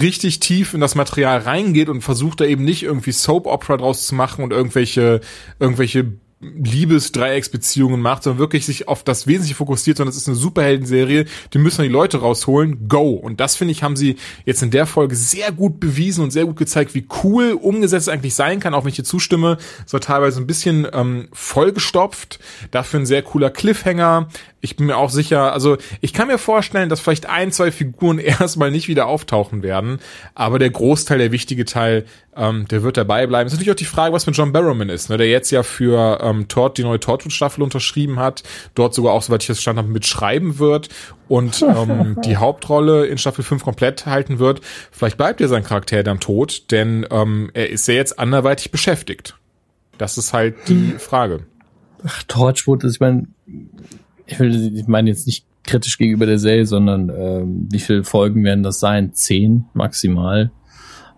[0.00, 4.08] richtig tief in das Material reingeht und versucht da eben nicht irgendwie Soap Opera draus
[4.08, 5.20] zu machen und irgendwelche
[5.60, 11.24] irgendwelche Liebesdreiecksbeziehungen macht, sondern wirklich sich auf das Wesentliche fokussiert, sondern es ist eine Superheldenserie,
[11.52, 13.10] die müssen die Leute rausholen, go.
[13.10, 16.44] Und das finde ich, haben sie jetzt in der Folge sehr gut bewiesen und sehr
[16.44, 19.98] gut gezeigt, wie cool umgesetzt es eigentlich sein kann, auch wenn ich hier zustimme, so
[19.98, 22.38] teilweise ein bisschen ähm, vollgestopft,
[22.70, 24.28] dafür ein sehr cooler Cliffhanger,
[24.60, 28.18] ich bin mir auch sicher, also ich kann mir vorstellen, dass vielleicht ein, zwei Figuren
[28.18, 30.00] erstmal nicht wieder auftauchen werden,
[30.34, 32.04] aber der Großteil, der wichtige Teil,
[32.36, 33.46] ähm, der wird dabei bleiben.
[33.46, 36.18] Ist natürlich auch die Frage, was mit John Barrowman ist, ne, der jetzt ja für
[36.22, 38.42] ähm, Todd die neue Torchwood-Staffel unterschrieben hat,
[38.74, 40.88] dort sogar auch, soweit ich das verstanden habe, mitschreiben wird
[41.28, 44.60] und ähm, die Hauptrolle in Staffel 5 komplett halten wird.
[44.90, 49.36] Vielleicht bleibt ja sein Charakter dann tot, denn ähm, er ist ja jetzt anderweitig beschäftigt.
[49.98, 50.98] Das ist halt die hm.
[51.00, 51.40] Frage.
[52.04, 53.26] Ach, Torchwood, ich meine,
[54.28, 58.44] ich will, ich meine jetzt nicht kritisch gegenüber der Serie, sondern ähm, wie viele Folgen
[58.44, 59.14] werden das sein?
[59.14, 60.50] Zehn maximal.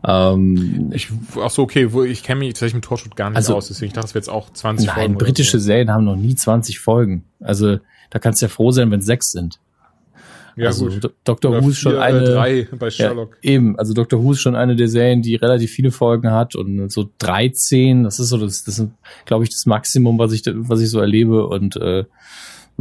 [0.06, 1.08] Ähm, ich,
[1.42, 3.92] ach so, okay, ich kenne mich tatsächlich mit Torchwood gar nicht also, aus, deswegen ich
[3.92, 5.12] dachte, es wird jetzt auch 20 nein, Folgen.
[5.12, 5.64] Nein, britische so.
[5.64, 7.24] Serien haben noch nie 20 Folgen.
[7.40, 7.78] Also
[8.08, 9.60] da kannst du ja froh sein, wenn es sechs sind.
[10.56, 11.12] Ja, also gut.
[11.24, 11.62] Dr.
[11.62, 13.38] Who ist schon eine drei bei Sherlock.
[13.42, 14.22] Ja, eben, also Dr.
[14.22, 18.18] Who ist schon eine der Serien, die relativ viele Folgen hat und so 13, das
[18.18, 18.88] ist so das das ist
[19.26, 22.04] glaube ich das Maximum, was ich was ich so erlebe und äh,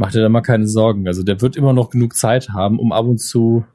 [0.00, 1.06] mach dir da mal keine Sorgen.
[1.06, 3.66] Also der wird immer noch genug Zeit haben, um ab und zu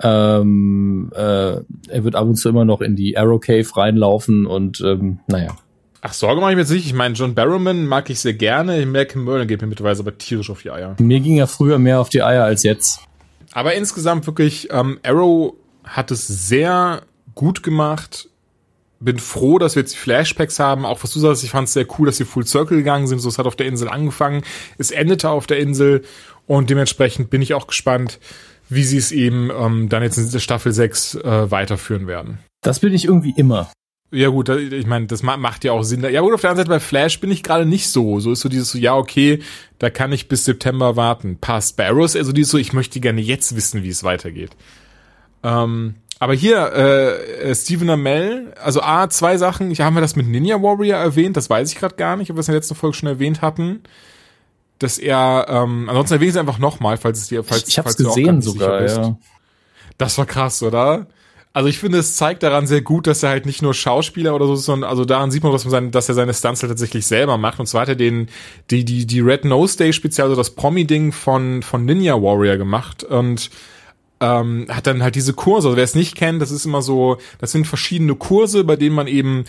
[0.00, 4.80] ähm, äh, er wird ab und zu immer noch in die Arrow Cave reinlaufen und
[4.80, 5.56] ähm, naja.
[6.02, 6.86] Ach, Sorge mache ich mir jetzt nicht.
[6.86, 8.86] Ich meine, John Barrowman mag ich sehr gerne.
[8.86, 10.94] Malcolm Merlin geht mir mittlerweile aber tierisch auf die Eier.
[11.00, 13.00] Mir ging er früher mehr auf die Eier als jetzt.
[13.50, 17.02] Aber insgesamt wirklich, ähm, Arrow hat es sehr
[17.34, 18.28] gut gemacht
[19.00, 20.84] bin froh, dass wir jetzt Flashbacks haben.
[20.84, 23.20] Auch was du sagst, ich fand es sehr cool, dass sie Full Circle gegangen sind.
[23.20, 24.42] So, es hat auf der Insel angefangen.
[24.76, 26.02] Es endete auf der Insel.
[26.46, 28.18] Und dementsprechend bin ich auch gespannt,
[28.68, 32.38] wie sie es eben ähm, dann jetzt in Staffel 6 äh, weiterführen werden.
[32.62, 33.70] Das bin ich irgendwie immer.
[34.10, 36.02] Ja gut, ich meine, das macht ja auch Sinn.
[36.02, 38.20] Ja gut, auf der anderen Seite bei Flash bin ich gerade nicht so.
[38.20, 39.40] So ist so dieses so, ja okay,
[39.78, 41.36] da kann ich bis September warten.
[41.38, 41.76] Passt.
[41.76, 44.56] Bei Arrows also dieses so, ich möchte gerne jetzt wissen, wie es weitergeht.
[45.42, 49.70] Ähm, aber hier, äh, Stephen Amell, also A, zwei Sachen.
[49.70, 52.36] Ich habe wir das mit Ninja Warrior erwähnt, das weiß ich gerade gar nicht, ob
[52.36, 53.82] wir es in der letzten Folge schon erwähnt hatten.
[54.78, 57.78] Dass er, ähm, ansonsten erwähne ich es einfach nochmal, falls es dir, falls, ich, ich
[57.78, 59.16] hab's falls gesehen sogar, ja.
[59.96, 61.06] Das war krass, oder?
[61.52, 64.46] Also ich finde, es zeigt daran sehr gut, dass er halt nicht nur Schauspieler oder
[64.46, 66.70] so ist, sondern also daran sieht man, dass, man sein, dass er seine Stunts halt
[66.70, 67.58] tatsächlich selber macht.
[67.58, 68.28] Und zwar hat er den,
[68.70, 73.02] die, die, die Red Nose Day Spezial, also das Promi-Ding von, von Ninja Warrior gemacht.
[73.02, 73.50] Und
[74.20, 75.68] ähm, hat dann halt diese Kurse.
[75.68, 78.94] Also wer es nicht kennt, das ist immer so, das sind verschiedene Kurse, bei denen
[78.94, 79.44] man eben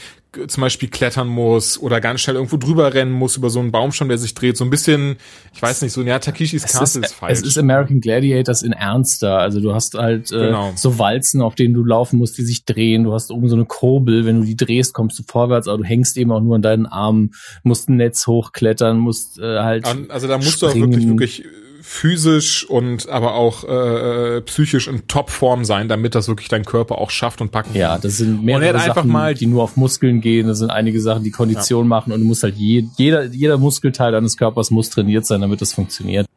[0.47, 4.09] zum Beispiel klettern muss oder ganz schnell irgendwo drüber rennen muss über so einen Baumstamm,
[4.09, 4.57] der sich dreht.
[4.57, 5.15] So ein bisschen,
[5.55, 7.39] ich weiß nicht, so, ja, Takishis Castle ist, ist falsch.
[7.39, 9.39] Es ist American Gladiators in ernster.
[9.39, 10.71] Also du hast halt äh, genau.
[10.75, 13.05] so Walzen, auf denen du laufen musst, die sich drehen.
[13.05, 14.25] Du hast oben so eine Kurbel.
[14.27, 16.85] Wenn du die drehst, kommst du vorwärts, aber du hängst eben auch nur an deinen
[16.85, 17.31] Armen,
[17.63, 19.87] musst ein Netz hochklettern, musst äh, halt.
[20.09, 20.73] Also da musst springen.
[20.73, 21.43] du auch wirklich, wirklich
[21.91, 26.99] physisch und aber auch äh, äh, psychisch in Topform sein, damit das wirklich dein Körper
[26.99, 27.81] auch schafft und packen kann.
[27.81, 30.47] Ja, das sind mehrere Sachen, mal die nur auf Muskeln gehen.
[30.47, 31.89] Das sind einige Sachen, die Kondition ja.
[31.89, 35.61] machen und du musst halt je, jeder jeder Muskelteil deines Körpers muss trainiert sein, damit
[35.61, 36.27] das funktioniert.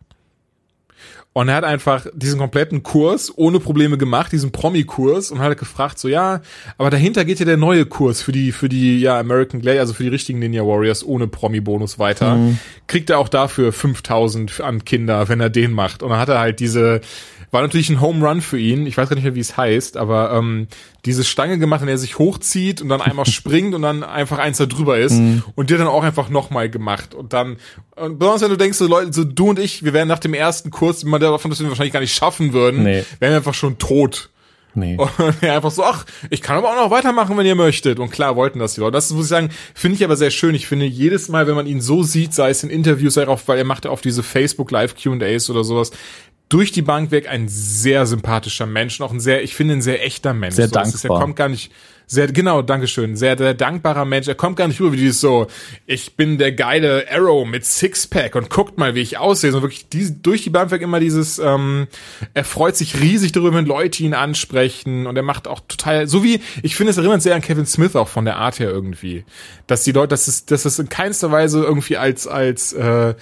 [1.35, 5.99] Und er hat einfach diesen kompletten Kurs ohne Probleme gemacht, diesen Promi-Kurs und hat gefragt,
[5.99, 6.43] so ja,
[6.77, 9.95] aber dahinter geht ja der neue Kurs für die, für die, ja, American Gladiator, also
[9.95, 12.37] für die richtigen Ninja Warriors ohne Promi-Bonus weiter.
[12.37, 12.59] Mhm.
[12.87, 16.03] Kriegt er auch dafür 5000 an Kinder, wenn er den macht.
[16.03, 17.01] Und dann hat er halt diese,
[17.53, 18.87] war natürlich ein Home Run für ihn.
[18.87, 20.69] Ich weiß gar nicht mehr, wie es heißt, aber ähm,
[21.05, 24.39] diese Stange gemacht, in der er sich hochzieht und dann einmal springt und dann einfach
[24.39, 25.13] eins da drüber ist.
[25.13, 25.45] Mhm.
[25.55, 27.15] Und dir dann auch einfach nochmal gemacht.
[27.15, 27.59] Und dann,
[27.95, 30.33] und besonders wenn du denkst, so Leute, so du und ich, wir wären nach dem
[30.33, 33.05] ersten Kurs, immer davon, dass wir wahrscheinlich gar nicht schaffen würden, nee.
[33.21, 34.31] wären wir einfach schon tot.
[34.75, 34.97] Nee.
[34.97, 37.99] Und einfach so, ach, ich kann aber auch noch weitermachen, wenn ihr möchtet.
[37.99, 38.93] Und klar wollten das die Leute.
[38.93, 40.55] Das muss ich sagen, finde ich aber sehr schön.
[40.55, 43.41] Ich finde jedes Mal, wenn man ihn so sieht, sei es in Interviews, sei auch,
[43.45, 45.91] weil er macht ja oft diese Facebook Live Q&As oder sowas,
[46.53, 50.05] durch die Bank weg ein sehr sympathischer Mensch, auch ein sehr, ich finde ein sehr
[50.05, 50.57] echter Mensch.
[50.57, 50.95] Sehr so, dankbar.
[50.95, 51.73] Ist, er kommt gar nicht,
[52.07, 54.29] sehr, genau, Dankeschön, sehr, sehr dankbarer Mensch.
[54.29, 55.47] Er kommt gar nicht rüber wie dieses so,
[55.87, 59.51] ich bin der geile Arrow mit Sixpack und guckt mal, wie ich aussehe.
[59.51, 61.87] So wirklich diese, durch die Bank weg immer dieses, ähm,
[62.35, 66.23] er freut sich riesig darüber, wenn Leute ihn ansprechen und er macht auch total, so
[66.23, 69.25] wie, ich finde, es erinnert sehr an Kevin Smith auch von der Art her irgendwie.
[69.67, 73.15] Dass die Leute, dass es, dass es in keinster Weise irgendwie als, als, äh,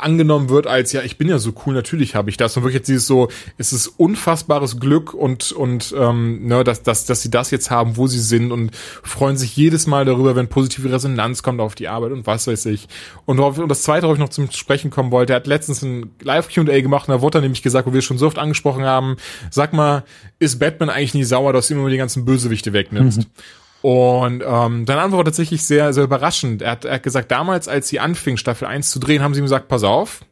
[0.00, 2.56] angenommen wird als, ja, ich bin ja so cool, natürlich habe ich das.
[2.56, 7.06] Und wirklich jetzt dieses so, es ist unfassbares Glück und, und ähm, ne, dass, dass,
[7.06, 8.70] dass sie das jetzt haben, wo sie sind und
[9.02, 12.66] freuen sich jedes Mal darüber, wenn positive Resonanz kommt auf die Arbeit und was weiß
[12.66, 12.88] ich.
[13.26, 16.10] Und, und das zweite, worauf ich noch zum Sprechen kommen wollte, er hat letztens ein
[16.22, 19.16] Live-QA gemacht und da wurde dann nämlich gesagt, wo wir schon so oft angesprochen haben,
[19.50, 20.04] sag mal,
[20.38, 23.18] ist Batman eigentlich nie sauer, dass du immer die ganzen Bösewichte wegnimmst?
[23.18, 23.26] Mhm.
[23.84, 26.62] Und ähm, deine Antwort war tatsächlich sehr, sehr überraschend.
[26.62, 29.42] Er hat, er hat gesagt, damals, als sie anfing, Staffel 1 zu drehen, haben sie
[29.42, 30.22] ihm gesagt, pass auf,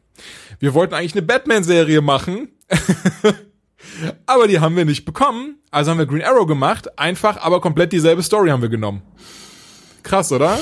[0.57, 2.47] wir wollten eigentlich eine Batman-Serie machen.
[4.25, 5.59] aber die haben wir nicht bekommen.
[5.69, 6.97] Also haben wir Green Arrow gemacht.
[6.97, 9.03] Einfach, aber komplett dieselbe Story haben wir genommen.
[10.01, 10.59] Krass, oder?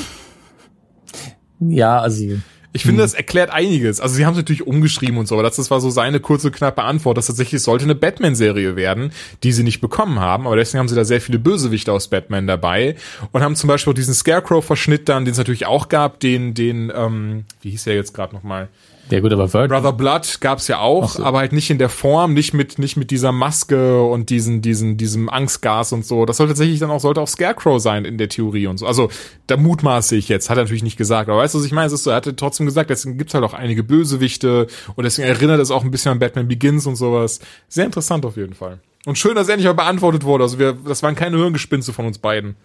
[1.61, 2.25] Ja, also
[2.73, 3.05] ich finde, hm.
[3.05, 3.99] das erklärt einiges.
[3.99, 6.51] Also sie haben es natürlich umgeschrieben und so, aber das, das war so seine kurze,
[6.51, 9.11] knappe Antwort, dass tatsächlich sollte eine Batman-Serie werden,
[9.43, 12.47] die sie nicht bekommen haben, aber deswegen haben sie da sehr viele Bösewichte aus Batman
[12.47, 12.95] dabei
[13.31, 16.91] und haben zum Beispiel auch diesen Scarecrow-Verschnitt dann, den es natürlich auch gab, den, den,
[16.95, 18.69] ähm, wie hieß der jetzt gerade nochmal?
[19.11, 21.23] Ja gut, aber Word Brother Blood gab's ja auch, so.
[21.23, 24.95] aber halt nicht in der Form, nicht mit nicht mit dieser Maske und diesen diesen
[24.95, 26.25] diesem Angstgas und so.
[26.25, 28.87] Das soll tatsächlich dann auch sollte auch Scarecrow sein in der Theorie und so.
[28.87, 29.09] Also
[29.47, 31.87] da mutmaße ich jetzt, hat er natürlich nicht gesagt, aber weißt du, was ich meine?
[31.87, 35.27] Es ist so, er hatte trotzdem gesagt, deswegen gibt's halt auch einige Bösewichte und deswegen
[35.27, 37.41] erinnert es auch ein bisschen an Batman Begins und sowas.
[37.67, 38.79] Sehr interessant auf jeden Fall.
[39.05, 40.45] Und schön, dass er endlich mal beantwortet wurde.
[40.45, 42.55] Also wir, das waren keine Hirngespinste von uns beiden.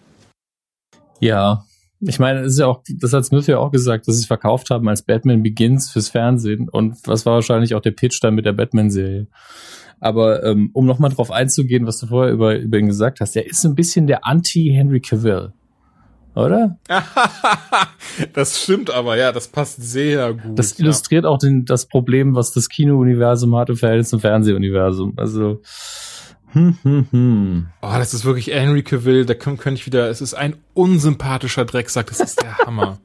[1.19, 1.65] Ja,
[1.99, 4.27] ich meine, es ist ja auch, das hat Smith ja auch gesagt, dass sie es
[4.27, 6.69] verkauft haben als Batman Begins fürs Fernsehen.
[6.69, 9.27] Und was war wahrscheinlich auch der Pitch dann mit der Batman-Serie.
[9.99, 13.47] Aber ähm, um nochmal drauf einzugehen, was du vorher über, über ihn gesagt hast, er
[13.47, 15.53] ist ein bisschen der Anti-Henry Cavill.
[16.35, 16.77] Oder?
[18.33, 20.59] das stimmt aber, ja, das passt sehr gut.
[20.59, 21.31] Das illustriert ja.
[21.31, 25.13] auch den, das Problem, was das Kino-Universum hat im Verhältnis zum Fernsehuniversum.
[25.17, 25.61] Also,
[26.53, 27.67] hm, hm, hm.
[27.81, 32.07] Oh, das ist wirklich Henry Cavill, da könnte ich wieder, es ist ein unsympathischer Drecksack,
[32.07, 32.99] das ist der Hammer.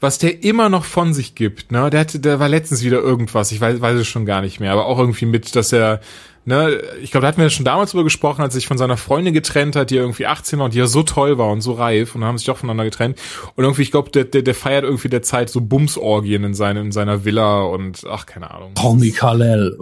[0.00, 3.52] Was der immer noch von sich gibt, ne, der hatte, der war letztens wieder irgendwas,
[3.52, 6.00] ich weiß, weiß es schon gar nicht mehr, aber auch irgendwie mit, dass er,
[6.46, 8.96] ne, ich glaube, da hatten wir schon damals drüber gesprochen, als er sich von seiner
[8.96, 11.72] Freundin getrennt hat, die irgendwie 18 war und die ja so toll war und so
[11.72, 13.18] reif und haben sich doch voneinander getrennt.
[13.56, 16.80] Und irgendwie, ich glaube, der, der, der feiert irgendwie der Zeit so Bumsorgien in, seine,
[16.80, 18.74] in seiner Villa und ach, keine Ahnung.
[18.74, 19.76] Tommy Kal-El.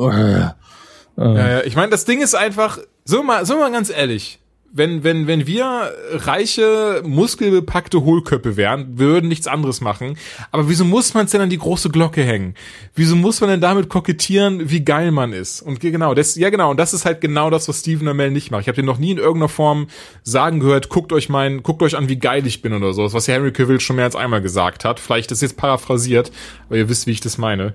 [1.18, 4.38] Ja, ja, ich meine, das Ding ist einfach, so mal, so mal ganz ehrlich,
[4.70, 10.18] wenn, wenn, wenn wir reiche, muskelbepackte Hohlköpfe wären, würden nichts anderes machen.
[10.52, 12.54] Aber wieso muss man es denn an die große Glocke hängen?
[12.94, 15.62] Wieso muss man denn damit kokettieren, wie geil man ist?
[15.62, 18.50] Und genau, das, ja genau, und das ist halt genau das, was Steven Amell nicht
[18.50, 18.62] macht.
[18.62, 19.88] Ich habe den noch nie in irgendeiner Form
[20.22, 23.10] sagen gehört, guckt euch mein, guckt euch an, wie geil ich bin oder so.
[23.12, 25.00] Was Henry Cavill schon mehr als einmal gesagt hat.
[25.00, 26.30] Vielleicht ist jetzt paraphrasiert,
[26.66, 27.74] aber ihr wisst, wie ich das meine.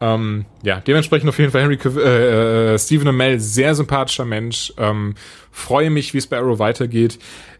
[0.00, 4.72] Ähm, ja, dementsprechend auf jeden Fall Henry äh, äh, Stephen Amell, sehr sympathischer Mensch.
[4.78, 5.14] Ähm,
[5.50, 7.18] freue mich, wie es bei Arrow weitergeht.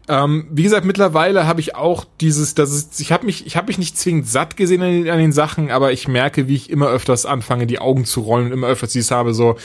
[0.09, 3.67] Ähm, wie gesagt, mittlerweile habe ich auch dieses, das ist, ich habe mich, ich habe
[3.67, 6.87] mich nicht zwingend satt gesehen an, an, den Sachen, aber ich merke, wie ich immer
[6.87, 9.57] öfters anfange, die Augen zu rollen und immer öfters dieses habe, so,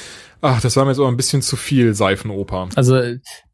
[0.43, 2.69] ach, das war mir jetzt auch ein bisschen zu viel Seifenoper.
[2.77, 3.01] Also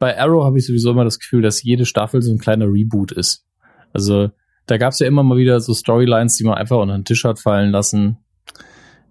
[0.01, 3.12] bei Arrow habe ich sowieso immer das Gefühl, dass jede Staffel so ein kleiner Reboot
[3.12, 3.47] ist.
[3.93, 4.31] Also
[4.66, 7.24] da gab es ja immer mal wieder so Storylines, die man einfach unter den Tisch
[7.24, 8.19] hat fallen lassen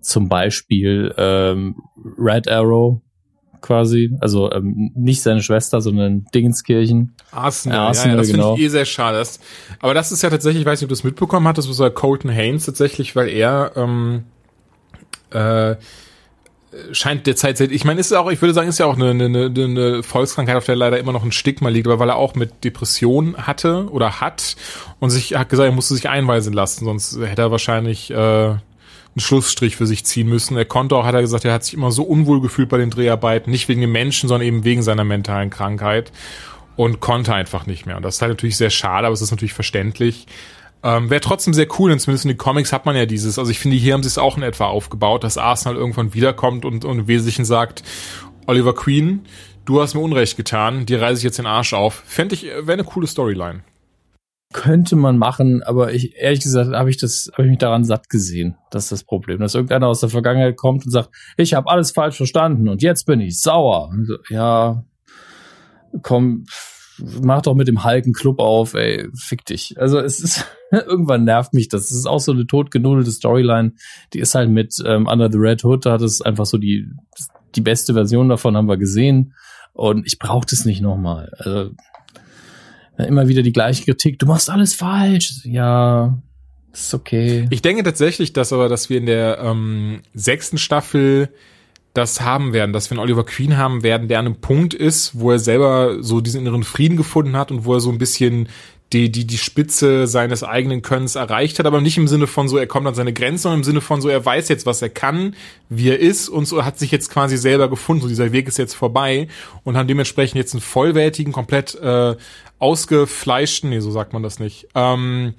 [0.01, 1.75] zum Beispiel ähm,
[2.17, 3.01] Red Arrow
[3.61, 7.13] quasi, also ähm, nicht seine Schwester, sondern Dingenskirchen.
[7.31, 8.43] Arsenal, ja, Arsenal ja, das genau.
[8.49, 9.17] finde ich eh sehr schade.
[9.19, 9.39] Das,
[9.79, 11.91] aber das ist ja tatsächlich, ich weiß nicht, ob du es mitbekommen hattest, das war
[11.91, 14.23] Colton Haynes tatsächlich, weil er ähm,
[15.29, 15.75] äh,
[16.91, 19.45] scheint derzeit, ich meine, ist ja auch, ich würde sagen, ist ja auch eine, eine,
[19.45, 22.63] eine Volkskrankheit, auf der leider immer noch ein Stigma liegt, aber weil er auch mit
[22.63, 24.55] Depressionen hatte oder hat
[24.99, 28.55] und sich hat gesagt, er musste sich einweisen lassen, sonst hätte er wahrscheinlich äh,
[29.15, 30.55] einen Schlussstrich für sich ziehen müssen.
[30.55, 32.89] Er konnte auch, hat er gesagt, er hat sich immer so unwohl gefühlt bei den
[32.89, 36.11] Dreharbeiten, nicht wegen den Menschen, sondern eben wegen seiner mentalen Krankheit
[36.77, 37.97] und konnte einfach nicht mehr.
[37.97, 40.27] Und das ist halt natürlich sehr schade, aber es ist natürlich verständlich.
[40.83, 43.51] Ähm, Wäre trotzdem sehr cool, denn zumindest in den Comics hat man ja dieses, also
[43.51, 46.85] ich finde, hier haben sie es auch in etwa aufgebaut, dass Arsenal irgendwann wiederkommt und,
[46.85, 47.83] und im Wesentlichen sagt,
[48.47, 49.25] Oliver Queen,
[49.65, 52.01] du hast mir Unrecht getan, dir reiße ich jetzt den Arsch auf.
[52.07, 53.61] Fände ich, wäre eine coole Storyline
[54.53, 58.09] könnte man machen, aber ich ehrlich gesagt habe ich das habe ich mich daran satt
[58.09, 58.55] gesehen.
[58.69, 61.91] Das ist das Problem, dass irgendeiner aus der Vergangenheit kommt und sagt, ich habe alles
[61.91, 63.91] falsch verstanden und jetzt bin ich sauer.
[64.03, 64.83] So, ja,
[66.01, 66.45] komm,
[67.21, 69.75] mach doch mit dem Hulken Club auf, ey, fick dich.
[69.79, 71.85] Also es ist irgendwann nervt mich das.
[71.85, 73.73] Es ist auch so eine totgenudelte Storyline.
[74.13, 76.87] Die ist halt mit ähm, Under the Red Hood, da hat es einfach so die
[77.55, 79.33] die beste Version davon haben wir gesehen
[79.73, 81.31] und ich brauche das nicht nochmal.
[81.37, 81.71] Also
[82.97, 84.19] immer wieder die gleiche Kritik.
[84.19, 85.41] Du machst alles falsch.
[85.43, 86.17] Ja,
[86.73, 87.47] ist okay.
[87.49, 91.29] Ich denke tatsächlich, dass aber, dass wir in der ähm, sechsten Staffel
[91.93, 95.19] das haben werden, dass wir einen Oliver Queen haben werden, der an einem Punkt ist,
[95.19, 98.47] wo er selber so diesen inneren Frieden gefunden hat und wo er so ein bisschen
[98.93, 102.57] die, die, die Spitze seines eigenen Könnens erreicht hat, aber nicht im Sinne von so,
[102.57, 104.89] er kommt an seine Grenzen, sondern im Sinne von so, er weiß jetzt, was er
[104.89, 105.35] kann,
[105.69, 108.01] wie er ist und so hat sich jetzt quasi selber gefunden.
[108.03, 109.27] So dieser Weg ist jetzt vorbei
[109.63, 112.15] und haben dementsprechend jetzt einen vollwertigen, komplett äh,
[112.61, 115.33] ausgefleischten, nee, so sagt man das nicht, ähm,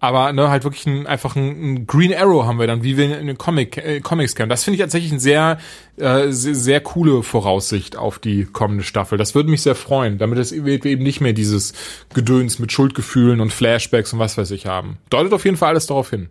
[0.00, 3.18] aber ne, halt wirklich ein, einfach ein, ein Green Arrow haben wir dann, wie wir
[3.18, 4.50] in den Comic, äh, Comics kennen.
[4.50, 5.58] Das finde ich tatsächlich eine sehr,
[5.96, 9.16] äh, sehr, sehr coole Voraussicht auf die kommende Staffel.
[9.16, 11.72] Das würde mich sehr freuen, damit es eben nicht mehr dieses
[12.12, 14.98] Gedöns mit Schuldgefühlen und Flashbacks und was weiß ich haben.
[15.08, 16.28] Deutet auf jeden Fall alles darauf hin.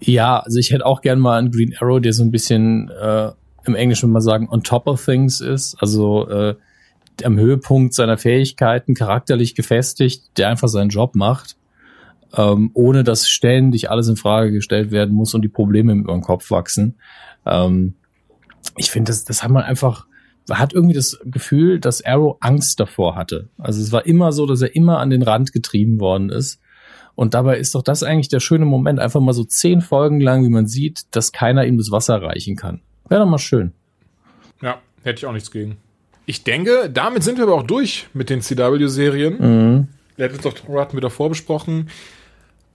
[0.00, 3.30] Ja, also ich hätte auch gern mal einen Green Arrow, der so ein bisschen äh,
[3.64, 5.76] im Englischen mal sagen on top of things ist.
[5.78, 6.54] Also äh,
[7.24, 11.56] am Höhepunkt seiner Fähigkeiten, charakterlich gefestigt, der einfach seinen Job macht,
[12.36, 16.22] ähm, ohne dass ständig alles in Frage gestellt werden muss und die Probleme über den
[16.22, 16.94] Kopf wachsen.
[17.44, 17.94] Ähm,
[18.76, 20.06] ich finde, das, das hat man einfach,
[20.50, 23.48] hat irgendwie das Gefühl, dass Arrow Angst davor hatte.
[23.58, 26.60] Also es war immer so, dass er immer an den Rand getrieben worden ist.
[27.14, 30.44] Und dabei ist doch das eigentlich der schöne Moment, einfach mal so zehn Folgen lang,
[30.44, 32.80] wie man sieht, dass keiner ihm das Wasser reichen kann.
[33.08, 33.72] Wäre doch mal schön.
[34.62, 35.76] Ja, hätte ich auch nichts gegen.
[36.32, 39.36] Ich denke, damit sind wir aber auch durch mit den CW-Serien.
[39.38, 39.88] Mhm.
[40.16, 41.90] Letztens doch hatten wir davor besprochen.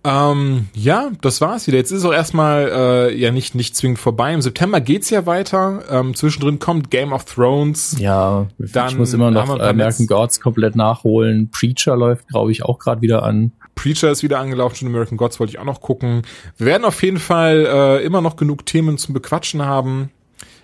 [0.04, 1.80] Ähm, ja, das war's wieder.
[1.80, 4.32] Jetzt ist es auch erstmal äh, ja nicht, nicht zwingend vorbei.
[4.32, 5.82] Im September geht's ja weiter.
[5.90, 7.96] Ähm, zwischendrin kommt Game of Thrones.
[7.98, 11.50] Ja, dann ich muss immer noch American Gods komplett nachholen.
[11.50, 13.54] Preacher läuft, glaube ich, auch gerade wieder an.
[13.74, 16.22] Preacher ist wieder angelaufen, schon American Gods wollte ich auch noch gucken.
[16.58, 20.12] Wir werden auf jeden Fall äh, immer noch genug Themen zum Bequatschen haben.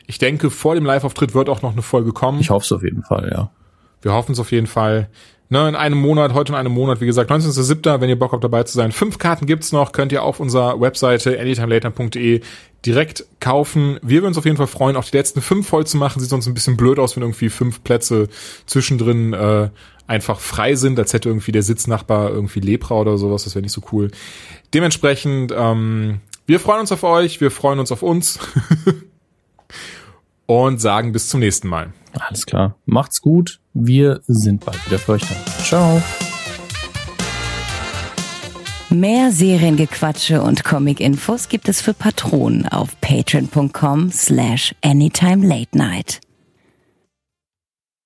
[0.05, 2.39] Ich denke, vor dem Live-Auftritt wird auch noch eine Folge kommen.
[2.39, 3.51] Ich hoffe es auf jeden Fall, ja.
[4.01, 5.09] Wir hoffen es auf jeden Fall.
[5.49, 8.43] Ne, in einem Monat, heute in einem Monat, wie gesagt, 19.07., wenn ihr Bock habt
[8.43, 8.91] dabei zu sein.
[8.91, 12.41] Fünf Karten gibt's noch, könnt ihr auf unserer Webseite anytimelater.de
[12.85, 13.99] direkt kaufen.
[14.01, 16.19] Wir würden uns auf jeden Fall freuen, auch die letzten fünf voll zu machen.
[16.19, 18.29] Sieht sonst ein bisschen blöd aus, wenn irgendwie fünf Plätze
[18.65, 19.69] zwischendrin äh,
[20.07, 23.43] einfach frei sind, als hätte irgendwie der Sitznachbar irgendwie Lepra oder sowas.
[23.43, 24.09] Das wäre nicht so cool.
[24.73, 28.39] Dementsprechend, ähm, wir freuen uns auf euch, wir freuen uns auf uns.
[30.45, 31.93] und sagen bis zum nächsten Mal.
[32.19, 32.75] Alles klar.
[32.85, 33.59] Macht's gut.
[33.73, 35.63] Wir sind bald wieder für euch da.
[35.63, 36.01] Ciao.
[38.89, 46.21] Mehr Seriengequatsche und Comic-Infos gibt es für Patronen auf patreon.com slash anytime late night.